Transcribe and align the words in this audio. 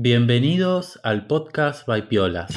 Bienvenidos 0.00 1.00
al 1.02 1.26
podcast 1.26 1.84
by 1.84 2.06
Piolas. 2.06 2.52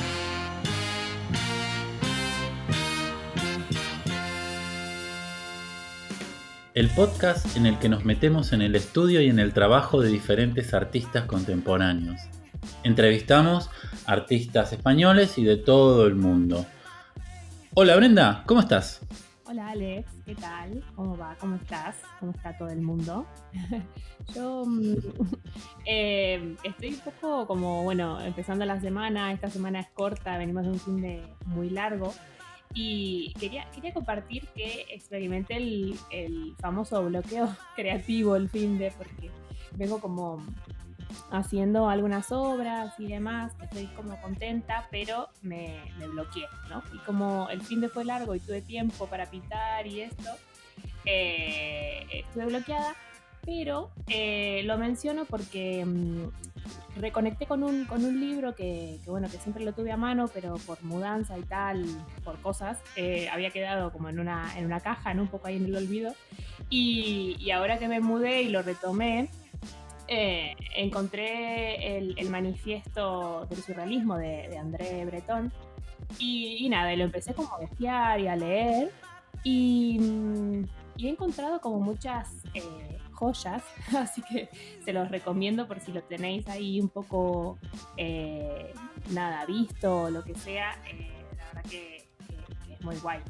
El 6.75 6.88
podcast 6.90 7.58
en 7.58 7.66
el 7.66 7.80
que 7.80 7.90
nos 7.90 8.05
metemos 8.05 8.54
en 8.54 8.62
el 8.62 8.75
estudio 8.75 9.21
y 9.21 9.30
en 9.30 9.39
el 9.39 9.54
trabajo 9.54 10.02
de 10.04 10.09
diferentes 10.09 10.75
artistas 10.75 11.25
contemporáneos. 11.25 12.21
Entrevistamos 12.84 13.71
artistas 14.05 14.71
españoles 14.71 15.39
y 15.39 15.43
de 15.43 15.57
todo 15.57 16.05
el 16.05 16.13
mundo. 16.13 16.67
Hola 17.73 17.95
Brenda, 17.95 18.43
¿cómo 18.45 18.59
estás? 18.59 19.01
Hola 19.52 19.71
Alex, 19.71 20.09
¿qué 20.25 20.33
tal? 20.33 20.81
¿Cómo 20.95 21.18
va? 21.18 21.36
¿Cómo 21.38 21.57
estás? 21.57 21.97
¿Cómo 22.21 22.31
está 22.31 22.57
todo 22.57 22.70
el 22.70 22.81
mundo? 22.81 23.27
Yo 24.33 24.63
mm, 24.65 24.95
eh, 25.86 26.55
estoy 26.63 26.93
un 26.93 27.00
poco 27.01 27.47
como, 27.47 27.83
bueno, 27.83 28.21
empezando 28.21 28.64
la 28.64 28.79
semana, 28.79 29.33
esta 29.33 29.50
semana 29.50 29.82
es 29.82 29.89
corta, 29.89 30.37
venimos 30.37 30.64
de 30.64 30.69
un 30.69 30.79
fin 30.79 31.01
de 31.01 31.21
muy 31.47 31.69
largo 31.69 32.14
y 32.74 33.34
quería, 33.41 33.70
quería 33.72 33.94
compartir 33.94 34.48
que 34.55 34.86
experimenté 34.90 35.58
el, 35.58 35.99
el 36.12 36.55
famoso 36.58 37.04
bloqueo 37.04 37.54
creativo 37.76 38.38
el 38.38 38.48
fin 38.48 38.77
de, 38.77 38.91
porque 38.91 39.32
vengo 39.76 39.99
como 39.99 40.41
haciendo 41.32 41.90
algunas 41.90 42.32
obras 42.32 42.94
y 43.00 43.08
demás, 43.08 43.54
estoy 43.62 43.88
como 43.96 44.20
contenta, 44.22 44.88
pero 44.92 45.30
me, 45.42 45.82
me, 45.98 46.08
bloqueé, 46.08 46.46
¿no? 46.70 46.84
Y 46.94 46.98
como 47.00 47.50
el 47.50 47.62
fin 47.62 47.82
de 47.82 47.90
fue 47.90 48.06
largo 48.06 48.36
y 48.36 48.40
tuve 48.40 48.62
tiempo 48.62 49.08
para 49.08 49.26
pintar 49.26 49.88
y 49.88 50.02
esto, 50.02 50.30
eh, 51.05 52.05
estuve 52.12 52.46
bloqueada, 52.46 52.96
pero 53.46 53.92
eh, 54.08 54.62
lo 54.66 54.78
menciono 54.78 55.26
porque 55.26 55.84
mmm, 55.86 56.30
reconecté 56.98 57.46
con 57.46 57.64
un, 57.64 57.86
con 57.86 58.04
un 58.05 58.20
libro 58.20 58.54
que, 58.55 59.00
que, 59.04 59.10
bueno, 59.10 59.30
que 59.30 59.38
siempre 59.38 59.64
lo 59.64 59.74
tuve 59.74 59.91
a 59.91 59.98
mano, 59.98 60.30
pero 60.34 60.55
por 60.66 60.84
mudanza 60.84 61.38
y 61.38 61.44
tal, 61.44 61.85
por 62.24 62.40
cosas, 62.41 62.80
eh, 62.96 63.30
había 63.30 63.52
quedado 63.52 63.91
como 63.91 64.09
en 64.09 64.19
una, 64.19 64.57
en 64.57 64.66
una 64.66 64.80
caja, 64.80 65.13
¿no? 65.13 65.23
Un 65.23 65.28
poco 65.30 65.47
ahí 65.47 65.57
en 65.57 65.66
el 65.66 65.75
olvido. 65.75 66.13
Y, 66.69 67.38
y 67.39 67.52
ahora 67.52 67.80
que 67.80 67.88
me 67.88 68.00
mudé 68.00 68.44
y 68.44 68.50
lo 68.50 68.61
retomé, 68.61 69.30
eh, 70.13 70.57
encontré 70.75 71.97
el, 71.97 72.29
manifiesto 72.29 73.45
del 73.49 73.63
surrealismo 73.63 74.17
de, 74.17 74.57
André 74.57 75.05
Breton 75.05 75.53
y, 76.19 76.67
nada, 76.67 76.93
lo 76.97 77.05
empecé 77.05 77.33
como 77.33 77.55
a 77.55 77.63
espiar 77.63 78.19
y 78.19 78.27
a 78.27 78.35
leer 78.35 78.91
y, 79.45 80.01
y 80.97 81.07
he 81.07 81.09
encontrado 81.09 81.61
como 81.61 81.79
muchas 81.79 82.43
eh, 82.53 82.97
joyas, 83.13 83.63
así 83.97 84.21
que 84.21 84.49
se 84.83 84.91
los 84.91 85.09
recomiendo 85.09 85.65
por 85.65 85.79
si 85.79 85.93
lo 85.93 86.03
tenéis 86.03 86.45
ahí 86.49 86.81
un 86.81 86.89
poco, 86.89 87.57
eh, 87.95 88.73
nada, 89.11 89.45
visto 89.45 90.03
o 90.03 90.09
lo 90.09 90.25
que 90.25 90.35
sea, 90.35 90.73
eh, 90.91 91.07
la 91.37 91.45
verdad 91.45 91.71
que 91.71 92.05
es 92.69 92.81
muy 92.81 92.97
guay 92.97 93.21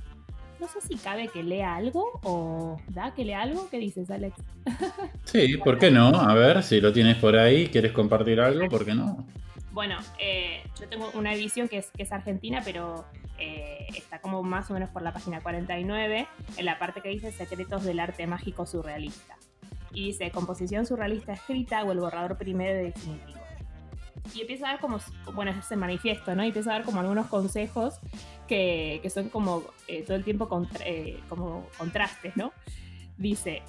no 0.61 0.67
sé 0.67 0.79
si 0.79 0.95
cabe 0.95 1.27
que 1.27 1.41
lea 1.41 1.75
algo 1.75 2.19
o 2.23 2.79
da 2.89 3.13
que 3.15 3.25
lea 3.25 3.41
algo. 3.41 3.67
¿Qué 3.69 3.79
dices, 3.79 4.09
Alex? 4.11 4.35
Sí, 5.25 5.57
¿por 5.57 5.79
qué 5.79 5.89
no? 5.89 6.09
A 6.09 6.33
ver, 6.33 6.61
si 6.61 6.81
lo 6.81 6.93
tienes 6.93 7.17
por 7.17 7.37
ahí, 7.37 7.67
quieres 7.67 7.93
compartir 7.93 8.39
algo, 8.39 8.67
¿por 8.69 8.85
qué 8.85 8.93
no? 8.93 9.25
Bueno, 9.71 9.97
eh, 10.19 10.61
yo 10.79 10.87
tengo 10.87 11.09
una 11.13 11.33
edición 11.33 11.69
que 11.69 11.77
es, 11.77 11.89
que 11.91 12.03
es 12.03 12.11
argentina, 12.11 12.61
pero 12.65 13.05
eh, 13.39 13.87
está 13.95 14.19
como 14.19 14.43
más 14.43 14.69
o 14.69 14.73
menos 14.73 14.89
por 14.89 15.01
la 15.01 15.13
página 15.13 15.39
49, 15.41 16.27
en 16.57 16.65
la 16.65 16.77
parte 16.77 17.01
que 17.01 17.09
dice 17.09 17.31
Secretos 17.31 17.83
del 17.83 17.99
arte 17.99 18.27
mágico 18.27 18.65
surrealista. 18.65 19.37
Y 19.93 20.07
dice 20.07 20.29
composición 20.31 20.85
surrealista 20.85 21.33
escrita 21.33 21.83
o 21.83 21.91
el 21.91 21.99
borrador 21.99 22.37
primero 22.37 22.73
de 22.77 22.83
definitivo 22.85 23.40
y 24.33 24.41
empieza 24.41 24.67
a 24.67 24.71
dar 24.71 24.79
como, 24.79 24.99
bueno, 25.33 25.51
es 25.51 25.71
el 25.71 25.79
¿no? 25.79 26.43
Y 26.43 26.47
empieza 26.47 26.71
a 26.71 26.73
dar 26.73 26.83
como 26.83 26.99
algunos 26.99 27.27
consejos 27.27 27.99
que, 28.47 28.99
que 29.01 29.09
son 29.09 29.29
como 29.29 29.63
eh, 29.87 30.03
todo 30.03 30.15
el 30.15 30.23
tiempo 30.23 30.47
contra, 30.47 30.85
eh, 30.85 31.19
como 31.27 31.67
contrastes, 31.77 32.35
¿no? 32.37 32.53
Dice, 33.17 33.61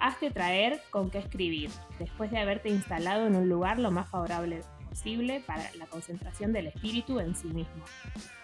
hazte 0.00 0.30
traer 0.30 0.80
con 0.90 1.10
qué 1.10 1.18
escribir, 1.18 1.70
después 1.98 2.30
de 2.30 2.38
haberte 2.38 2.68
instalado 2.68 3.26
en 3.26 3.36
un 3.36 3.48
lugar 3.48 3.78
lo 3.78 3.90
más 3.90 4.08
favorable 4.08 4.62
posible 4.88 5.42
para 5.46 5.62
la 5.74 5.86
concentración 5.86 6.52
del 6.52 6.68
espíritu 6.68 7.20
en 7.20 7.36
sí 7.36 7.48
mismo. 7.48 7.84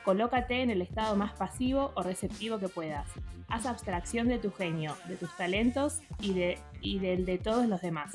Colócate 0.05 0.63
en 0.63 0.71
el 0.71 0.83
estado 0.83 1.17
más 1.17 1.33
pasivo 1.33 1.93
o 1.95 2.03
receptivo 2.03 2.59
que 2.59 2.69
puedas. 2.69 3.09
Haz 3.49 3.67
abstracción 3.67 4.29
de 4.29 4.39
tu 4.39 4.53
genio, 4.53 4.95
de 5.09 5.17
tus 5.17 5.35
talentos 5.37 6.01
y, 6.21 6.35
de, 6.35 6.59
y 6.81 6.99
del 6.99 7.25
de 7.25 7.39
todos 7.39 7.67
los 7.67 7.81
demás. 7.81 8.13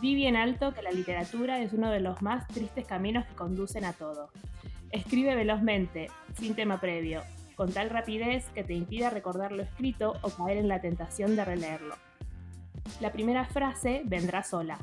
Di 0.00 0.14
bien 0.14 0.36
alto 0.36 0.72
que 0.74 0.82
la 0.82 0.90
literatura 0.90 1.60
es 1.60 1.72
uno 1.72 1.90
de 1.90 2.00
los 2.00 2.20
más 2.20 2.46
tristes 2.48 2.86
caminos 2.86 3.24
que 3.26 3.34
conducen 3.34 3.84
a 3.84 3.92
todo. 3.92 4.30
Escribe 4.90 5.34
velozmente, 5.34 6.08
sin 6.34 6.54
tema 6.54 6.80
previo, 6.80 7.22
con 7.56 7.72
tal 7.72 7.90
rapidez 7.90 8.44
que 8.54 8.62
te 8.62 8.74
impida 8.74 9.10
recordar 9.10 9.52
lo 9.52 9.62
escrito 9.62 10.14
o 10.22 10.30
caer 10.30 10.58
en 10.58 10.68
la 10.68 10.80
tentación 10.80 11.34
de 11.34 11.44
releerlo. 11.44 11.96
La 13.00 13.10
primera 13.10 13.44
frase 13.44 14.02
vendrá 14.04 14.42
sola, 14.42 14.78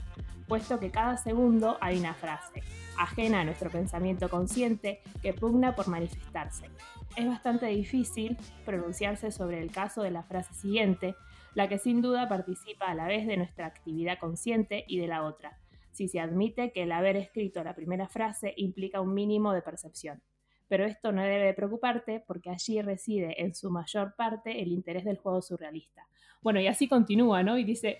puesto 0.47 0.79
que 0.79 0.91
cada 0.91 1.17
segundo 1.17 1.77
hay 1.79 1.99
una 1.99 2.13
frase, 2.13 2.61
ajena 2.97 3.41
a 3.41 3.45
nuestro 3.45 3.69
pensamiento 3.69 4.29
consciente, 4.29 5.01
que 5.21 5.33
pugna 5.33 5.75
por 5.75 5.87
manifestarse. 5.87 6.65
Es 7.15 7.27
bastante 7.27 7.67
difícil 7.67 8.37
pronunciarse 8.65 9.31
sobre 9.31 9.61
el 9.61 9.71
caso 9.71 10.01
de 10.01 10.11
la 10.11 10.23
frase 10.23 10.53
siguiente, 10.53 11.15
la 11.55 11.69
que 11.69 11.77
sin 11.77 12.01
duda 12.01 12.27
participa 12.27 12.87
a 12.87 12.95
la 12.95 13.07
vez 13.07 13.27
de 13.27 13.37
nuestra 13.37 13.65
actividad 13.65 14.19
consciente 14.19 14.85
y 14.87 14.99
de 14.99 15.07
la 15.07 15.23
otra, 15.23 15.59
si 15.91 16.07
se 16.07 16.19
admite 16.19 16.71
que 16.71 16.83
el 16.83 16.91
haber 16.91 17.15
escrito 17.15 17.63
la 17.63 17.75
primera 17.75 18.07
frase 18.07 18.53
implica 18.57 19.01
un 19.01 19.13
mínimo 19.13 19.53
de 19.53 19.61
percepción. 19.61 20.21
Pero 20.67 20.85
esto 20.85 21.11
no 21.11 21.21
debe 21.21 21.53
preocuparte 21.53 22.23
porque 22.25 22.49
allí 22.49 22.81
reside 22.81 23.41
en 23.41 23.53
su 23.53 23.69
mayor 23.69 24.15
parte 24.15 24.61
el 24.61 24.71
interés 24.71 25.05
del 25.05 25.17
juego 25.17 25.41
surrealista. 25.41 26.07
Bueno, 26.41 26.59
y 26.59 26.67
así 26.67 26.87
continúa, 26.87 27.43
¿no? 27.43 27.57
Y 27.57 27.63
dice, 27.63 27.99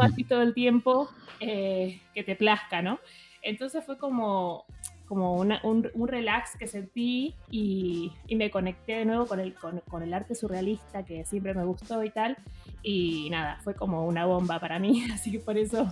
así 0.00 0.24
todo 0.24 0.42
el 0.42 0.54
tiempo 0.54 1.08
eh, 1.40 2.00
que 2.14 2.22
te 2.22 2.36
plazca, 2.36 2.82
¿no? 2.82 3.00
Entonces 3.42 3.84
fue 3.84 3.98
como, 3.98 4.66
como 5.12 5.34
una, 5.34 5.60
un, 5.62 5.90
un, 5.92 6.08
relax 6.08 6.56
que 6.56 6.66
sentí 6.66 7.34
y, 7.50 8.10
y, 8.26 8.34
me 8.34 8.50
conecté 8.50 8.94
de 8.94 9.04
nuevo 9.04 9.26
con 9.26 9.40
el, 9.40 9.52
con, 9.52 9.82
con 9.90 10.02
el 10.02 10.14
arte 10.14 10.34
surrealista 10.34 11.04
que 11.04 11.26
siempre 11.26 11.52
me 11.52 11.66
gustó 11.66 12.02
y 12.02 12.08
tal. 12.08 12.38
Y 12.82 13.28
nada, 13.28 13.58
fue 13.62 13.74
como 13.74 14.06
una 14.06 14.24
bomba 14.24 14.58
para 14.58 14.78
mí, 14.78 15.04
así 15.12 15.30
que 15.30 15.38
por 15.38 15.58
eso 15.58 15.86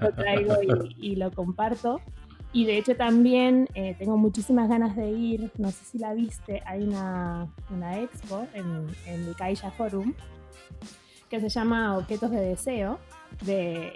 lo 0.00 0.12
traigo 0.12 0.56
y, 0.60 1.12
y 1.12 1.14
lo 1.14 1.30
comparto. 1.30 2.00
Y 2.52 2.64
de 2.64 2.78
hecho 2.78 2.96
también 2.96 3.68
eh, 3.74 3.94
tengo 3.96 4.16
muchísimas 4.16 4.68
ganas 4.68 4.96
de 4.96 5.08
ir, 5.08 5.52
no 5.56 5.70
sé 5.70 5.84
si 5.84 5.98
la 5.98 6.12
viste, 6.12 6.60
hay 6.66 6.82
una, 6.82 7.46
una 7.70 8.00
expo 8.00 8.44
en, 8.54 8.88
en 9.06 9.28
el 9.28 9.36
Caixa 9.36 9.70
Forum 9.70 10.14
que 11.30 11.38
se 11.38 11.48
llama 11.48 11.96
Objetos 11.96 12.32
de 12.32 12.40
Deseo, 12.40 12.98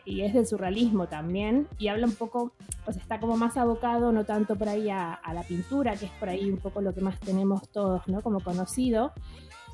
y 0.04 0.22
es 0.22 0.34
del 0.34 0.46
surrealismo 0.46 1.06
también, 1.08 1.68
y 1.78 1.88
habla 1.88 2.06
un 2.06 2.14
poco, 2.14 2.52
pues 2.84 2.96
está 2.96 3.18
como 3.20 3.36
más 3.36 3.56
abocado, 3.56 4.12
no 4.12 4.24
tanto 4.24 4.56
por 4.56 4.68
ahí 4.68 4.88
a, 4.90 5.20
la 5.32 5.42
pintura, 5.42 5.96
que 5.96 6.06
es 6.06 6.12
por 6.12 6.28
ahí 6.28 6.50
un 6.50 6.58
poco 6.58 6.80
lo 6.80 6.94
que 6.94 7.00
más 7.00 7.18
tenemos 7.20 7.68
todos, 7.70 8.06
¿no? 8.08 8.22
Como 8.22 8.40
conocido, 8.40 9.12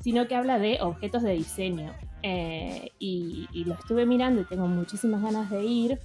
sino 0.01 0.27
que 0.27 0.35
habla 0.35 0.59
de 0.59 0.79
objetos 0.81 1.23
de 1.23 1.33
diseño. 1.33 1.93
Eh, 2.21 2.91
y, 2.99 3.47
y, 3.53 3.63
lo 3.63 3.75
estuve 3.75 4.05
mirando 4.05 4.41
y 4.41 4.45
tengo 4.45 4.67
muchísimas 4.67 5.21
ganas 5.21 5.49
de 5.49 5.63
ir, 5.63 5.99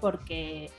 porque, 0.00 0.70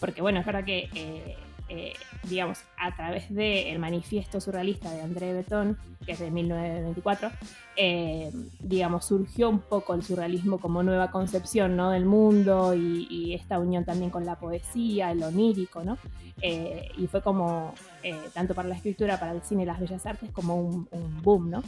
porque 0.00 0.22
bueno, 0.22 0.40
es 0.40 0.46
verdad 0.46 0.64
que... 0.64 0.88
Eh, 0.94 1.36
eh, 1.68 1.92
digamos, 2.28 2.60
a 2.76 2.94
través 2.94 3.32
del 3.34 3.68
el 3.68 3.78
manifiesto 3.78 4.40
surrealista 4.40 4.90
de 4.90 5.02
André 5.02 5.32
Breton, 5.32 5.76
que 6.04 6.12
es 6.12 6.18
de 6.18 6.30
1924, 6.30 7.30
eh, 7.76 8.32
digamos, 8.60 9.06
surgió 9.06 9.50
un 9.50 9.60
poco 9.60 9.94
el 9.94 10.02
surrealismo 10.02 10.58
como 10.58 10.82
nueva 10.82 11.10
concepción 11.10 11.76
¿no? 11.76 11.90
del 11.90 12.06
mundo 12.06 12.74
y, 12.74 13.06
y, 13.10 13.34
esta 13.34 13.58
unión 13.58 13.84
también 13.84 14.10
con 14.10 14.24
la 14.24 14.36
poesía, 14.36 15.12
el 15.12 15.22
onírico, 15.22 15.84
¿no? 15.84 15.98
Eh, 16.40 16.88
y 16.96 17.06
fue 17.08 17.20
como, 17.22 17.74
eh, 18.02 18.16
tanto 18.32 18.54
para 18.54 18.68
la 18.68 18.76
escritura, 18.76 19.18
para 19.18 19.32
el 19.32 19.42
cine 19.42 19.64
y 19.64 19.66
las 19.66 19.80
bellas 19.80 20.06
artes, 20.06 20.30
como 20.30 20.56
un, 20.56 20.88
un 20.90 21.22
boom, 21.22 21.50
¿no? 21.50 21.62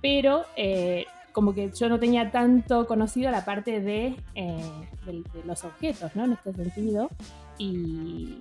Pero 0.00 0.44
eh, 0.56 1.06
como 1.32 1.54
que 1.54 1.70
yo 1.72 1.88
no 1.88 1.98
tenía 1.98 2.30
tanto 2.30 2.86
conocido 2.86 3.30
la 3.30 3.44
parte 3.44 3.80
de, 3.80 4.16
de, 4.34 5.12
de 5.12 5.44
los 5.44 5.64
objetos, 5.64 6.14
¿no? 6.14 6.24
En 6.24 6.32
este 6.32 6.52
sentido. 6.52 7.10
Y, 7.58 8.38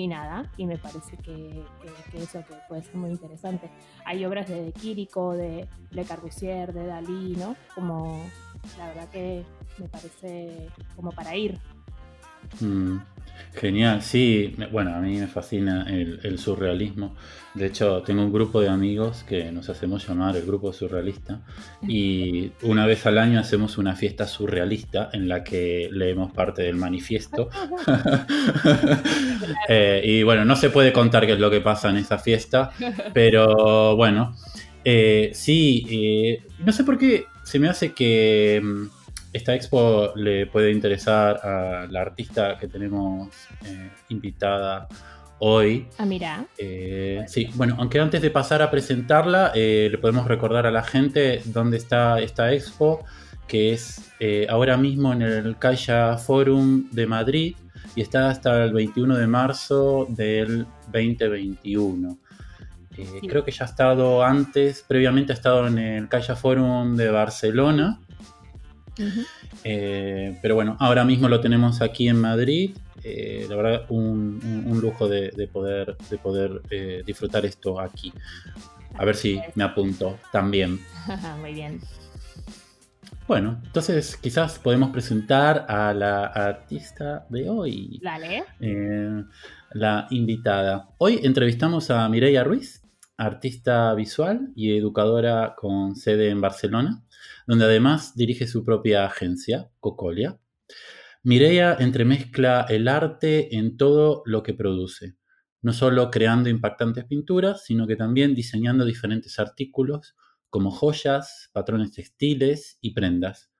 y 0.00 0.08
nada, 0.08 0.50
y 0.56 0.66
me 0.66 0.78
parece 0.78 1.16
que, 1.18 1.64
que, 1.82 2.10
que, 2.10 2.22
eso 2.22 2.42
puede 2.68 2.82
ser 2.82 2.96
muy 2.96 3.10
interesante. 3.10 3.70
Hay 4.04 4.24
obras 4.24 4.48
de 4.48 4.72
Quirico, 4.72 5.32
de 5.32 5.68
Le 5.90 6.04
Corbusier, 6.04 6.72
de 6.72 6.86
Dalí, 6.86 7.36
¿no? 7.36 7.56
Como 7.74 8.24
la 8.78 8.88
verdad 8.88 9.08
que 9.10 9.44
me 9.78 9.88
parece 9.88 10.68
como 10.96 11.12
para 11.12 11.36
ir. 11.36 11.58
Mm, 12.60 12.98
genial, 13.54 14.02
sí, 14.02 14.54
bueno, 14.70 14.94
a 14.94 15.00
mí 15.00 15.18
me 15.18 15.26
fascina 15.26 15.86
el, 15.88 16.20
el, 16.22 16.38
surrealismo. 16.38 17.14
De 17.54 17.66
hecho, 17.66 18.02
tengo 18.02 18.22
un 18.22 18.32
grupo 18.32 18.60
de 18.60 18.68
amigos 18.68 19.24
que 19.28 19.52
nos 19.52 19.68
hacemos 19.68 20.06
llamar 20.06 20.36
el 20.36 20.46
grupo 20.46 20.72
surrealista 20.72 21.40
y 21.86 22.52
una 22.62 22.86
vez 22.86 23.04
al 23.06 23.18
año 23.18 23.40
hacemos 23.40 23.76
una 23.76 23.94
fiesta 23.94 24.26
surrealista 24.26 25.10
en 25.12 25.28
la 25.28 25.44
que 25.44 25.88
leemos 25.92 26.32
parte 26.32 26.62
del 26.62 26.76
manifiesto. 26.76 27.48
Eh, 29.68 30.00
y 30.04 30.22
bueno, 30.22 30.44
no 30.44 30.56
se 30.56 30.70
puede 30.70 30.92
contar 30.92 31.26
qué 31.26 31.32
es 31.32 31.38
lo 31.38 31.50
que 31.50 31.60
pasa 31.60 31.90
en 31.90 31.96
esa 31.96 32.18
fiesta, 32.18 32.72
pero 33.12 33.96
bueno, 33.96 34.34
eh, 34.84 35.30
sí, 35.34 35.86
eh, 35.88 36.42
no 36.64 36.72
sé 36.72 36.84
por 36.84 36.98
qué 36.98 37.26
se 37.44 37.58
me 37.58 37.68
hace 37.68 37.92
que 37.92 38.60
mm, 38.62 38.86
esta 39.32 39.54
expo 39.54 40.12
le 40.14 40.46
puede 40.46 40.70
interesar 40.70 41.40
a 41.42 41.86
la 41.90 42.02
artista 42.02 42.58
que 42.58 42.68
tenemos 42.68 43.28
invitada 44.08 44.88
hoy. 45.38 45.86
Ah, 45.98 46.04
mira. 46.04 46.46
sí, 47.26 47.48
bueno, 47.54 47.76
aunque 47.78 47.98
antes 47.98 48.22
de 48.22 48.30
pasar 48.30 48.62
a 48.62 48.70
presentarla, 48.70 49.52
le 49.54 49.96
podemos 49.98 50.26
recordar 50.26 50.66
a 50.66 50.70
la 50.70 50.82
gente 50.82 51.42
dónde 51.46 51.76
está 51.78 52.20
esta 52.20 52.52
expo 52.52 53.04
que 53.52 53.74
es 53.74 54.10
eh, 54.18 54.46
ahora 54.48 54.78
mismo 54.78 55.12
en 55.12 55.20
el 55.20 55.58
Caixa 55.58 56.16
Forum 56.16 56.88
de 56.90 57.06
Madrid 57.06 57.54
y 57.94 58.00
está 58.00 58.30
hasta 58.30 58.64
el 58.64 58.72
21 58.72 59.14
de 59.14 59.26
marzo 59.26 60.06
del 60.08 60.66
2021. 60.90 62.18
Eh, 62.96 63.20
creo 63.28 63.44
que 63.44 63.50
ya 63.50 63.66
ha 63.66 63.68
estado 63.68 64.24
antes, 64.24 64.82
previamente 64.88 65.32
ha 65.32 65.34
estado 65.34 65.66
en 65.66 65.78
el 65.78 66.08
Caixa 66.08 66.34
Forum 66.34 66.96
de 66.96 67.10
Barcelona. 67.10 68.00
Eh, 69.64 70.38
pero 70.42 70.54
bueno, 70.54 70.76
ahora 70.80 71.04
mismo 71.04 71.28
lo 71.28 71.40
tenemos 71.40 71.80
aquí 71.80 72.08
en 72.08 72.20
Madrid. 72.20 72.76
la 73.04 73.56
verdad, 73.56 73.86
un, 73.88 74.78
lujo 74.80 75.08
de, 75.08 75.48
poder, 75.52 75.96
de 76.10 76.18
poder 76.18 76.62
disfrutar 77.04 77.44
esto 77.46 77.80
aquí. 77.80 78.12
A 78.94 79.04
ver 79.04 79.16
si 79.16 79.40
me 79.54 79.64
apunto 79.64 80.18
también. 80.30 80.80
Muy 81.40 81.54
bien. 81.54 81.80
Bueno, 83.26 83.60
entonces 83.64 84.16
quizás 84.16 84.58
podemos 84.58 84.90
presentar 84.90 85.64
a 85.68 85.94
la 85.94 86.26
artista 86.26 87.24
de 87.28 87.48
hoy. 87.48 88.00
Dale. 88.02 88.44
Eh, 88.60 89.22
la 89.72 90.06
invitada. 90.10 90.88
Hoy 90.98 91.20
entrevistamos 91.22 91.90
a 91.90 92.08
Mireia 92.08 92.44
Ruiz, 92.44 92.81
artista 93.22 93.94
visual 93.94 94.52
y 94.54 94.76
educadora 94.76 95.54
con 95.56 95.94
sede 95.96 96.28
en 96.28 96.40
Barcelona, 96.40 97.04
donde 97.46 97.64
además 97.64 98.14
dirige 98.16 98.46
su 98.46 98.64
propia 98.64 99.06
agencia, 99.06 99.70
Cocolia. 99.80 100.38
Mireia 101.22 101.76
entremezcla 101.78 102.66
el 102.68 102.88
arte 102.88 103.56
en 103.56 103.76
todo 103.76 104.22
lo 104.26 104.42
que 104.42 104.54
produce, 104.54 105.14
no 105.60 105.72
solo 105.72 106.10
creando 106.10 106.48
impactantes 106.48 107.04
pinturas, 107.04 107.64
sino 107.64 107.86
que 107.86 107.96
también 107.96 108.34
diseñando 108.34 108.84
diferentes 108.84 109.38
artículos 109.38 110.16
como 110.50 110.70
joyas, 110.70 111.50
patrones 111.52 111.92
textiles 111.92 112.78
y 112.80 112.92
prendas. 112.92 113.50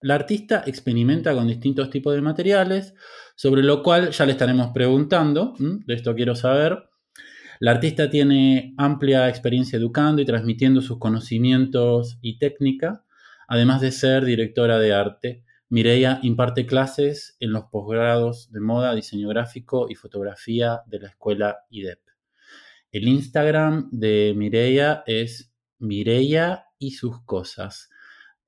La 0.00 0.14
artista 0.14 0.64
experimenta 0.66 1.34
con 1.34 1.46
distintos 1.46 1.90
tipos 1.90 2.14
de 2.14 2.22
materiales, 2.22 2.94
sobre 3.36 3.62
lo 3.62 3.82
cual 3.82 4.10
ya 4.10 4.24
le 4.24 4.32
estaremos 4.32 4.70
preguntando, 4.72 5.54
de 5.58 5.94
esto 5.94 6.14
quiero 6.14 6.34
saber. 6.34 6.89
La 7.62 7.72
artista 7.72 8.08
tiene 8.08 8.72
amplia 8.78 9.28
experiencia 9.28 9.76
educando 9.76 10.22
y 10.22 10.24
transmitiendo 10.24 10.80
sus 10.80 10.98
conocimientos 10.98 12.16
y 12.22 12.38
técnica, 12.38 13.04
además 13.48 13.82
de 13.82 13.92
ser 13.92 14.24
directora 14.24 14.78
de 14.78 14.94
arte. 14.94 15.44
Mireia 15.68 16.20
imparte 16.22 16.64
clases 16.64 17.36
en 17.38 17.52
los 17.52 17.64
posgrados 17.64 18.50
de 18.50 18.60
moda, 18.60 18.94
diseño 18.94 19.28
gráfico 19.28 19.88
y 19.90 19.94
fotografía 19.94 20.80
de 20.86 21.00
la 21.00 21.08
escuela 21.08 21.58
IDEP. 21.68 22.00
El 22.92 23.06
Instagram 23.06 23.90
de 23.92 24.32
Mireia 24.34 25.02
es 25.06 25.52
Mireia 25.78 26.64
y 26.78 26.92
sus 26.92 27.20
cosas. 27.26 27.90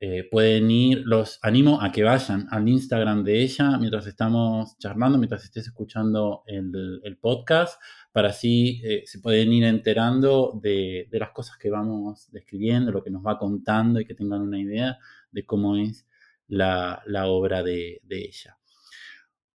Eh, 0.05 0.27
pueden 0.29 0.69
ir, 0.69 1.03
los 1.05 1.39
animo 1.43 1.81
a 1.81 1.93
que 1.93 2.03
vayan 2.03 2.49
al 2.51 2.69
Instagram 2.69 3.23
de 3.23 3.41
ella 3.41 3.79
mientras 3.79 4.05
estamos 4.09 4.77
charlando, 4.79 5.17
mientras 5.17 5.45
estés 5.45 5.69
escuchando 5.69 6.43
el, 6.47 7.19
podcast, 7.21 7.81
para 8.13 8.29
así 8.29 8.81
eh, 8.85 9.03
se 9.07 9.19
pueden 9.19 9.53
ir 9.53 9.65
enterando 9.65 10.59
de, 10.63 11.09
las 11.13 11.31
cosas 11.31 11.57
que 11.57 11.71
vamos 11.71 12.31
describiendo, 12.31 12.93
lo 12.93 13.03
que 13.03 13.11
nos 13.11 13.25
va 13.27 13.39
contando 13.39 14.01
y 14.01 14.05
que 14.05 14.15
tengan 14.15 14.43
una 14.43 14.59
idea 14.59 14.99
de 15.31 15.45
cómo 15.45 15.77
es 15.77 16.07
la, 16.47 17.03
obra 17.27 17.63
de, 17.63 18.01
de 18.05 18.19
ella. 18.19 18.59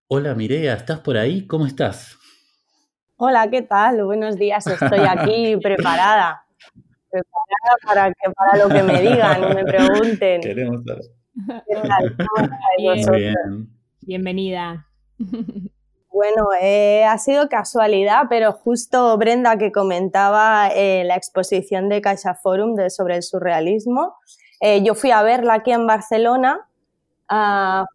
Hola 0.07 0.36
Mireia, 0.36 0.74
¿estás 0.74 1.00
por 1.02 1.18
ahí? 1.18 1.46
¿Cómo 1.46 1.66
estás? 1.66 2.18
Hola, 3.18 3.50
¿qué 3.50 3.62
tal? 3.62 4.04
Buenos 4.04 4.38
días, 4.38 4.66
estoy 4.68 5.00
aquí 5.00 5.57
preparada 5.62 6.46
para, 7.86 8.10
que, 8.10 8.31
para 8.31 8.63
lo 8.63 8.69
que 8.69 8.84
me 8.84 9.02
digan 9.02 9.44
y 9.44 9.56
me 9.56 9.63
pregunten. 9.63 10.42
Queremos 10.42 10.81
Bienvenida. 14.02 14.88
Bueno, 16.16 16.48
eh, 16.62 17.04
ha 17.04 17.18
sido 17.18 17.50
casualidad, 17.50 18.28
pero 18.30 18.54
justo 18.54 19.18
Brenda 19.18 19.58
que 19.58 19.74
comentaba 19.74 20.70
eh, 20.70 21.04
la 21.04 21.18
exposición 21.18 21.90
de 21.90 22.00
Caixa 22.00 22.36
Forum 22.36 22.76
de, 22.76 22.90
sobre 22.90 23.18
el 23.18 23.24
surrealismo, 23.24 24.16
eh, 24.62 24.82
yo 24.82 24.96
fui 24.96 25.12
a 25.12 25.24
verla 25.24 25.56
aquí 25.56 25.74
en 25.74 25.86
Barcelona 25.86 26.70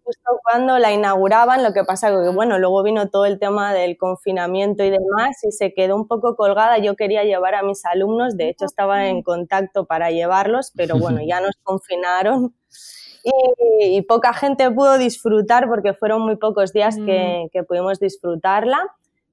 justo 0.04 0.40
cuando 0.42 0.78
la 0.78 0.92
inauguraban, 0.92 1.62
lo 1.62 1.72
que 1.72 1.84
pasa 1.84 2.10
que, 2.10 2.28
bueno, 2.28 2.58
luego 2.58 2.82
vino 2.82 3.08
todo 3.08 3.24
el 3.24 3.38
tema 3.38 3.72
del 3.72 3.96
confinamiento 3.96 4.84
y 4.84 4.90
demás 4.90 5.42
y 5.42 5.52
se 5.52 5.72
quedó 5.72 5.96
un 5.96 6.06
poco 6.06 6.36
colgada. 6.36 6.76
Yo 6.76 6.96
quería 6.96 7.24
llevar 7.24 7.54
a 7.54 7.62
mis 7.62 7.86
alumnos, 7.86 8.36
de 8.36 8.50
hecho 8.50 8.66
estaba 8.66 9.06
en 9.06 9.22
contacto 9.22 9.86
para 9.86 10.10
llevarlos, 10.10 10.72
pero 10.76 10.98
bueno, 10.98 11.20
ya 11.26 11.40
nos 11.40 11.56
confinaron 11.62 12.54
y, 13.22 14.02
poca 14.02 14.32
gente 14.32 14.70
pudo 14.70 14.98
disfrutar 14.98 15.68
porque 15.68 15.94
fueron 15.94 16.22
muy 16.22 16.36
pocos 16.36 16.72
días 16.72 16.96
que, 16.96 17.48
mm. 17.52 17.64
pudimos 17.66 17.98
disfrutarla. 17.98 18.78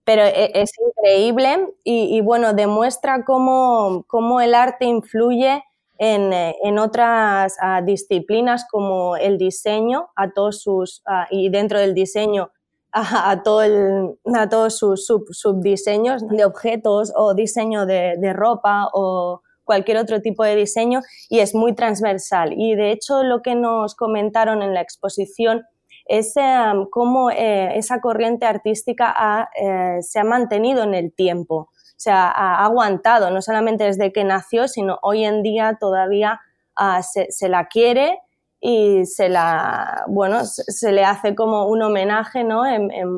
Pero 0.04 0.24
e, 0.24 0.52
es, 0.54 0.72
increíble 0.80 1.74
y, 1.84 2.22
bueno, 2.22 2.54
demuestra 2.54 3.26
cómo, 3.26 4.06
cómo 4.08 4.40
el 4.40 4.56
arte 4.56 4.86
influye 4.86 5.64
eh, 6.00 6.56
en, 6.64 6.80
otras 6.80 7.58
ah, 7.60 7.82
disciplinas 7.82 8.66
como 8.70 9.18
el 9.18 9.38
diseño, 9.38 10.10
a 10.16 10.32
todos 10.32 10.62
sus, 10.62 11.02
ah, 11.08 11.28
y 11.32 11.50
dentro 11.50 11.80
del 11.80 11.94
diseño, 11.94 12.52
a, 12.92 13.42
todo 13.44 13.62
a 14.34 14.50
todos 14.50 14.78
sus 14.78 15.06
subdiseños 15.06 16.28
de 16.28 16.46
objetos 16.46 17.12
o 17.16 17.34
diseño 17.34 17.86
de, 17.86 18.34
ropa 18.34 18.90
o 18.94 19.42
cualquier 19.68 19.98
otro 19.98 20.20
tipo 20.22 20.44
de 20.44 20.56
diseño 20.56 21.02
y 21.30 21.42
es 21.42 21.54
muy 21.54 21.76
transversal. 21.76 22.54
Y 22.58 22.74
de 22.74 22.92
hecho 22.92 23.22
lo 23.22 23.44
que 23.44 23.54
nos 23.54 23.94
comentaron 23.94 24.64
en 24.64 24.74
la 24.74 24.82
exposición 24.82 25.64
es 26.08 26.36
em, 26.38 26.88
cómo 26.90 27.30
eh, 27.30 27.78
esa 27.78 28.02
corriente 28.02 28.48
artística 28.48 29.48
eh, 29.62 29.98
se 30.02 30.20
ha 30.20 30.24
mantenido 30.24 30.82
en 30.84 30.96
el 30.96 31.14
tiempo 31.14 31.70
o 31.98 32.00
sea, 32.00 32.28
ha 32.30 32.64
aguantado, 32.64 33.32
no 33.32 33.42
solamente 33.42 33.86
desde 33.86 34.14
que 34.14 34.24
nació, 34.24 34.68
sino 34.68 35.00
hoy 35.02 35.26
en 35.26 35.42
día 35.42 35.78
todavía 35.80 36.40
ah, 36.76 37.02
se, 37.02 37.50
la 37.50 37.66
quiere 37.66 38.20
y 38.62 39.04
se 39.08 39.30
la, 39.30 40.04
bueno, 40.08 40.46
se, 40.46 40.92
le 40.92 41.04
hace 41.04 41.34
como 41.34 41.66
un 41.66 41.82
homenaje, 41.82 42.44
¿no? 42.44 42.66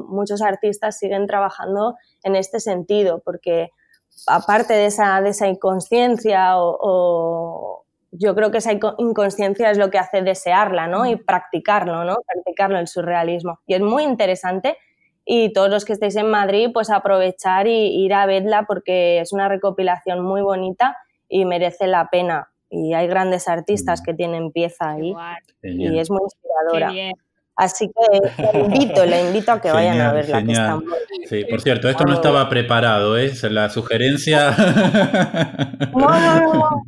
Muchos 0.07 0.41
artistas 0.41 0.97
siguen 0.97 1.27
trabajando 1.27 1.97
en 2.23 2.37
este 2.37 2.61
sentido, 2.61 3.21
porque 3.25 3.71
aparte 4.27 4.73
de 4.73 4.87
esa, 4.87 5.21
de 5.21 5.29
esa 5.29 5.47
inconsciencia 5.47 6.53
o, 6.57 7.85
yo 8.11 8.33
creo 8.33 8.49
que 8.49 8.57
esa 8.57 8.73
inconsciencia 8.73 9.69
es 9.69 9.77
lo 9.77 9.91
que 9.91 9.99
hace 9.99 10.23
desearla, 10.23 10.87
¿no? 10.87 11.05
Y 11.05 11.15
practicarlo, 11.15 12.03
¿no? 12.03 12.17
Practicarlo, 12.25 12.79
el 12.79 12.87
surrealismo. 12.87 13.59
Y 13.67 13.75
es 13.75 13.81
muy 13.81 14.03
interesante 14.03 14.77
y 15.25 15.53
todos 15.53 15.69
los 15.69 15.85
que 15.85 15.93
estéis 15.93 16.15
en 16.15 16.27
Madrid, 16.27 16.71
pues 16.73 16.89
aprovechar 16.89 17.67
y 17.67 18.03
ir 18.03 18.15
a 18.15 18.25
verla 18.25 18.63
porque 18.67 19.19
es 19.19 19.31
una 19.31 19.47
recopilación 19.47 20.21
muy 20.21 20.41
bonita 20.41 20.97
y 21.27 21.45
merece 21.45 21.85
la 21.85 22.09
pena. 22.09 22.49
Y 22.71 22.93
hay 22.93 23.07
grandes 23.07 23.47
artistas 23.47 24.01
mm. 24.01 24.03
que 24.03 24.13
tienen 24.15 24.51
pieza 24.51 24.89
ahí 24.89 25.13
y 25.61 25.99
es 25.99 26.09
muy 26.09 26.21
inspiradora. 26.23 26.91
Así 27.59 27.91
que 27.91 28.53
le 28.53 28.59
invito, 28.61 29.05
le 29.05 29.21
invito 29.21 29.51
a 29.51 29.59
que 29.59 29.69
vayan 29.69 29.99
a 29.99 30.13
verla. 30.13 30.41
Que 30.45 31.27
sí, 31.27 31.43
por 31.43 31.59
cierto, 31.59 31.89
esto 31.89 32.05
no 32.05 32.13
estaba 32.13 32.47
preparado, 32.47 33.17
¿eh? 33.17 33.33
la 33.49 33.69
sugerencia. 33.69 34.55
No, 35.91 36.07
no, 36.07 36.53
no. 36.53 36.83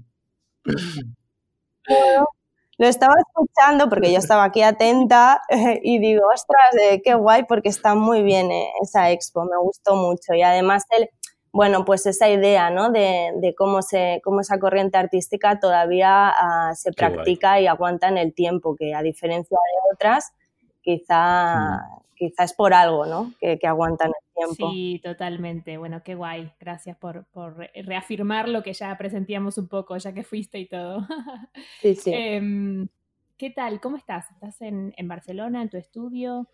Lo 2.78 2.88
estaba 2.88 3.16
escuchando 3.20 3.90
porque 3.90 4.14
yo 4.14 4.20
estaba 4.20 4.46
aquí 4.46 4.62
atenta 4.62 5.42
y 5.84 6.00
digo, 6.00 6.26
ostras, 6.34 6.74
eh, 6.82 7.02
qué 7.04 7.16
guay 7.16 7.44
porque 7.44 7.68
está 7.68 7.94
muy 7.94 8.24
bien 8.24 8.50
eh, 8.50 8.72
esa 8.82 9.12
expo, 9.12 9.44
me 9.44 9.58
gustó 9.58 9.98
mucho. 9.98 10.34
Y 10.36 10.42
además, 10.42 10.86
el, 10.98 11.10
bueno, 11.52 11.84
pues 11.84 12.06
esa 12.06 12.30
idea, 12.30 12.70
¿no? 12.70 12.92
De, 12.92 13.54
cómo, 13.58 13.82
se, 13.82 14.22
cómo 14.24 14.40
esa 14.40 14.58
corriente 14.58 14.98
artística 14.98 15.60
todavía 15.60 16.30
ah, 16.30 16.72
se 16.76 16.94
practica 16.94 17.60
y 17.60 17.68
aguanta 17.68 18.08
en 18.08 18.18
el 18.18 18.34
tiempo, 18.34 18.74
que 18.78 18.96
a 18.96 19.02
diferencia 19.02 19.58
de 19.58 19.94
otras, 19.94 20.32
quizá, 20.82 21.88
quizá 22.16 22.44
es 22.44 22.54
por 22.54 22.74
algo, 22.74 23.06
¿no? 23.06 23.34
Que, 23.40 23.58
que 23.60 23.68
aguantan 23.68 24.10
el 24.10 24.34
tiempo. 24.36 24.72
Sí, 24.72 25.00
totalmente. 25.04 25.78
Bueno, 25.78 26.02
qué 26.04 26.16
guay. 26.16 26.52
Gracias 26.60 26.98
por, 26.98 27.26
reafirmar 27.76 28.50
lo 28.50 28.64
que 28.64 28.74
ya 28.74 28.98
presentíamos 28.98 29.58
un 29.58 29.68
poco, 29.68 29.98
ya 29.98 30.14
que 30.14 30.24
fuiste 30.24 30.60
y 30.60 30.68
todo. 30.68 31.08
Sí, 31.82 31.96
sí. 31.96 32.12
Em, 32.14 32.88
¿Qué 33.42 33.50
tal? 33.50 33.82
¿Cómo 33.82 33.98
estás? 33.98 34.30
¿Estás 34.30 34.62
en, 34.62 34.94
Barcelona, 35.06 35.64
en 35.64 35.70
tu 35.70 35.76
estudio? 35.76 36.48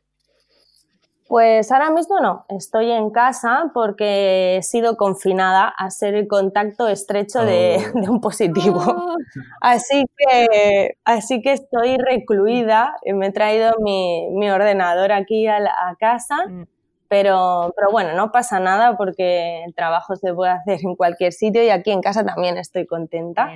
Pues 1.28 1.74
ahora 1.74 1.92
mismo 1.92 2.22
no, 2.22 2.46
estoy 2.48 2.90
en 2.90 3.10
casa 3.10 3.70
porque 3.74 4.58
he 4.58 4.64
sido 4.64 4.96
confinada 4.96 5.68
a 5.68 5.90
ser 5.90 6.16
el 6.16 6.28
contacto 6.28 6.88
estrecho 6.88 7.44
de, 7.44 7.86
oh. 7.94 8.00
un 8.12 8.22
positivo. 8.22 8.80
Oh. 8.80 9.16
Así, 9.62 10.06
que, 10.16 10.98
así 11.04 11.42
que 11.42 11.52
estoy 11.52 11.98
recluida 11.98 12.96
y 13.04 13.14
me 13.14 13.28
he 13.28 13.32
traído 13.32 13.74
mi, 13.80 14.50
ordenador 14.50 15.12
aquí 15.12 15.48
a, 15.48 15.60
casa, 16.00 16.38
mm. 16.48 16.64
pero, 17.10 17.74
pero 17.76 17.92
bueno, 17.92 18.14
no 18.14 18.32
pasa 18.32 18.60
nada 18.60 18.96
porque 18.96 19.64
el 19.66 19.74
trabajo 19.76 20.16
se 20.16 20.34
puede 20.34 20.52
hacer 20.52 20.80
en 20.82 20.96
cualquier 20.96 21.34
sitio 21.34 21.62
y 21.64 21.70
aquí 21.70 21.92
en 21.92 22.02
casa 22.02 22.26
también 22.26 22.58
estoy 22.58 22.86
contenta. 22.86 23.50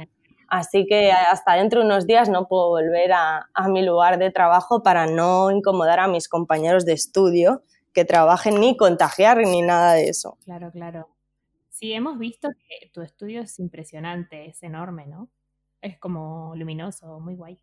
Así 0.51 0.85
que 0.85 1.13
hasta 1.13 1.53
dentro 1.53 1.79
de 1.79 1.85
unos 1.85 2.05
días 2.05 2.27
no 2.27 2.49
puedo 2.49 2.67
volver 2.71 3.13
a, 3.13 3.47
mi 3.69 3.83
lugar 3.83 4.19
de 4.19 4.31
trabajo 4.31 4.83
para 4.83 5.07
no 5.07 5.49
incomodar 5.49 6.01
a 6.01 6.09
mis 6.09 6.27
compañeros 6.27 6.83
de 6.83 6.91
estudio 6.91 7.63
que 7.93 8.03
trabajen 8.03 8.59
ni 8.59 8.75
contagiar 8.75 9.37
ni 9.37 9.61
nada 9.61 9.93
de 9.93 10.09
eso. 10.09 10.37
Claro, 10.43 10.69
claro. 10.69 11.07
Sí, 11.69 11.93
hemos 11.93 12.19
visto 12.19 12.49
que 12.49 12.89
tu 12.89 13.01
estudio 13.01 13.39
es 13.39 13.59
impresionante, 13.59 14.49
es 14.49 14.61
enorme, 14.61 15.07
¿no? 15.07 15.29
Es 15.79 15.97
como 15.97 16.53
luminoso, 16.57 17.21
muy 17.21 17.35
guay. 17.35 17.57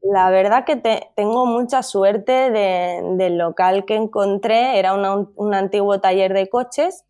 La 0.00 0.30
verdad 0.30 0.64
que 0.64 0.76
tengo 1.16 1.46
mucha 1.46 1.82
suerte 1.82 2.52
del 2.52 3.38
local 3.38 3.84
que 3.86 3.96
encontré. 3.96 4.78
Era 4.78 4.94
un 4.94 5.52
antiguo 5.52 6.00
taller 6.00 6.32
de 6.32 6.48
coches 6.48 7.04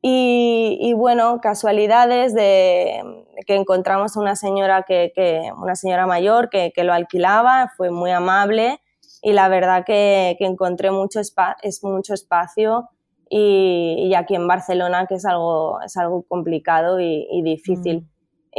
y, 0.00 0.92
bueno, 0.94 1.40
casualidades 1.40 2.32
de 2.34 3.24
que 3.46 3.54
encontramos 3.54 4.16
a 4.16 4.20
una 4.20 4.36
señora, 4.36 4.82
que, 4.82 5.12
una 5.56 5.76
señora 5.76 6.06
mayor 6.06 6.48
que, 6.50 6.72
lo 6.76 6.92
alquilaba, 6.92 7.72
fue 7.76 7.90
muy 7.90 8.10
amable 8.10 8.80
y 9.22 9.32
la 9.32 9.48
verdad 9.48 9.84
que, 9.84 10.36
encontré 10.40 10.90
mucho, 10.90 11.20
es 11.20 11.84
mucho 11.84 12.14
espacio 12.14 12.88
y, 13.30 14.14
aquí 14.14 14.34
en 14.34 14.46
Barcelona 14.46 15.06
que 15.06 15.14
es 15.14 15.24
algo, 15.24 15.80
es 15.82 15.96
algo 15.96 16.22
complicado 16.22 17.00
y, 17.00 17.42
difícil. 17.42 18.00
Mm. 18.00 18.08